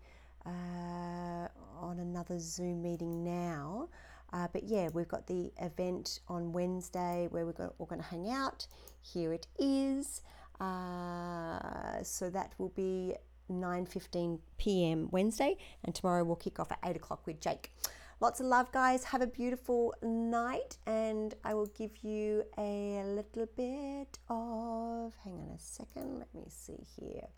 uh, 0.46 1.48
on 1.80 1.98
another 1.98 2.38
Zoom 2.38 2.82
meeting 2.82 3.24
now. 3.24 3.88
Uh, 4.32 4.46
but 4.52 4.62
yeah, 4.62 4.90
we've 4.92 5.08
got 5.08 5.26
the 5.26 5.50
event 5.60 6.20
on 6.28 6.52
Wednesday 6.52 7.26
where 7.30 7.44
we're 7.44 7.70
all 7.78 7.86
going 7.86 8.00
to 8.00 8.06
hang 8.06 8.30
out. 8.30 8.68
Here 9.02 9.32
it 9.32 9.48
is. 9.58 10.22
Uh, 10.61 12.02
so 12.02 12.30
that 12.30 12.52
will 12.59 12.70
be 12.70 13.14
9:15 13.50 14.40
p.m. 14.59 15.09
Wednesday, 15.12 15.57
and 15.84 15.94
tomorrow 15.94 16.24
we'll 16.24 16.36
kick 16.36 16.59
off 16.59 16.72
at 16.72 16.78
8 16.84 16.96
o'clock 16.96 17.26
with 17.26 17.40
Jake. 17.40 17.72
Lots 18.18 18.40
of 18.40 18.46
love, 18.46 18.72
guys. 18.72 19.04
Have 19.04 19.20
a 19.20 19.26
beautiful 19.26 19.94
night, 20.02 20.78
and 20.86 21.34
I 21.44 21.52
will 21.54 21.66
give 21.66 22.02
you 22.02 22.44
a 22.57 23.02
little 23.04 23.46
bit 23.57 24.18
of. 24.30 25.12
Hang 25.22 25.34
on 25.34 25.50
a 25.54 25.59
second. 25.59 26.18
Let 26.18 26.34
me 26.34 26.46
see 26.48 26.82
here. 26.98 27.28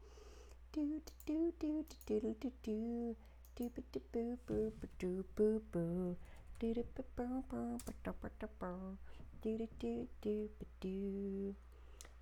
Do 0.72 1.02
do 1.26 1.52
do 1.58 1.58
do 1.58 1.84
do 2.06 2.20
do 2.20 2.36
do 2.40 2.52
do 2.62 3.16
Do-ba-do-boo-boo-ba-doo-boo-boo. 3.58 6.16
Do-do-ba-boo-boo-ba-do-ba-do-boo. 6.60 8.98
Do-do-do-do-ba-doo. 9.42 11.56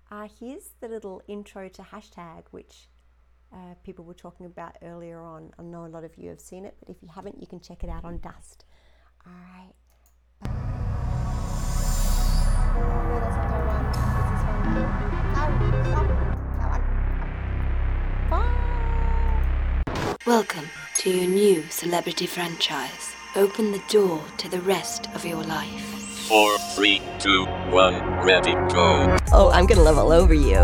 Uh, 0.09 0.25
here's 0.39 0.69
the 0.79 0.87
little 0.87 1.21
intro 1.27 1.67
to 1.67 1.81
hashtag, 1.81 2.43
which 2.51 2.87
uh, 3.53 3.73
people 3.83 4.05
were 4.05 4.13
talking 4.13 4.45
about 4.45 4.77
earlier 4.81 5.21
on. 5.21 5.51
I 5.59 5.63
know 5.63 5.85
a 5.85 5.87
lot 5.87 6.05
of 6.05 6.17
you 6.17 6.29
have 6.29 6.39
seen 6.39 6.63
it, 6.63 6.75
but 6.79 6.89
if 6.89 7.01
you 7.01 7.09
haven't, 7.13 7.41
you 7.41 7.47
can 7.47 7.59
check 7.59 7.83
it 7.83 7.89
out 7.89 8.05
on 8.05 8.19
Dust. 8.19 8.63
All 9.25 9.33
right. 9.33 9.73
Welcome 20.25 20.69
to 20.95 21.09
your 21.09 21.27
new 21.27 21.63
celebrity 21.69 22.27
franchise. 22.27 23.13
Open 23.35 23.73
the 23.73 23.83
door 23.89 24.23
to 24.37 24.47
the 24.47 24.61
rest 24.61 25.09
of 25.13 25.25
your 25.25 25.43
life. 25.43 25.96
Four, 26.27 26.57
three, 26.75 27.01
two, 27.19 27.45
one, 27.71 27.95
ready, 28.25 28.51
go. 28.51 29.15
Oh, 29.31 29.49
I'm 29.53 29.65
gonna 29.65 29.81
love 29.81 29.97
all 29.97 30.11
over 30.11 30.33
you. 30.33 30.59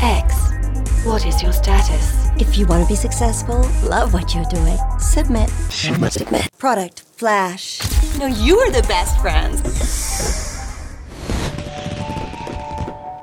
X, 0.00 1.04
what 1.04 1.26
is 1.26 1.42
your 1.42 1.52
status? 1.52 2.30
If 2.38 2.56
you 2.56 2.64
want 2.64 2.82
to 2.82 2.88
be 2.88 2.96
successful, 2.96 3.68
love 3.84 4.14
what 4.14 4.34
you're 4.34 4.46
doing, 4.46 4.78
submit. 4.98 5.50
Submit. 5.68 6.48
Product, 6.56 7.00
flash. 7.00 7.78
No, 8.18 8.24
you 8.26 8.58
are 8.58 8.70
the 8.70 8.82
best 8.88 9.20
friends. 9.20 9.60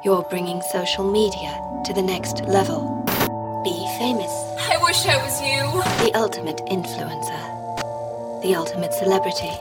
You're 0.06 0.22
bringing 0.30 0.62
social 0.62 1.12
media 1.12 1.60
to 1.86 1.94
the 1.94 2.04
next 2.04 2.42
level. 2.46 2.99
Famous. 4.10 4.34
I 4.58 4.76
wish 4.82 5.06
I 5.06 5.18
was 5.18 5.40
you. 5.40 5.62
The 6.04 6.12
ultimate 6.16 6.58
influencer. 6.66 8.42
The 8.42 8.56
ultimate 8.56 8.92
celebrity. 8.92 9.52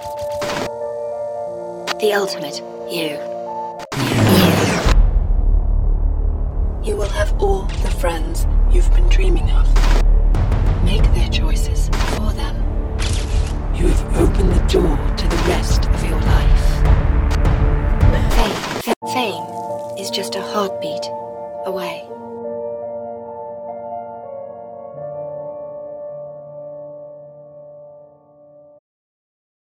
The 2.01 2.15
ultimate 2.15 2.57
you. 2.89 3.21
You 6.83 6.97
will 6.97 7.11
have 7.11 7.39
all 7.43 7.65
the 7.85 7.91
friends 8.01 8.47
you've 8.73 8.91
been 8.95 9.11
dreaming 9.11 9.51
of. 9.51 9.67
Make 10.83 11.05
their 11.13 11.29
choices 11.29 11.91
for 12.17 12.33
them. 12.33 12.57
You 13.75 13.89
have 13.89 14.17
opened 14.17 14.53
the 14.53 14.67
door 14.67 14.97
to 15.19 15.29
the 15.29 15.43
rest 15.47 15.85
of 15.85 16.03
your 16.09 16.21
life. 16.23 16.69
Fame. 18.33 18.95
Fame 19.13 19.99
is 19.99 20.09
just 20.09 20.37
a 20.37 20.41
heartbeat 20.41 21.07
away. 21.67 22.09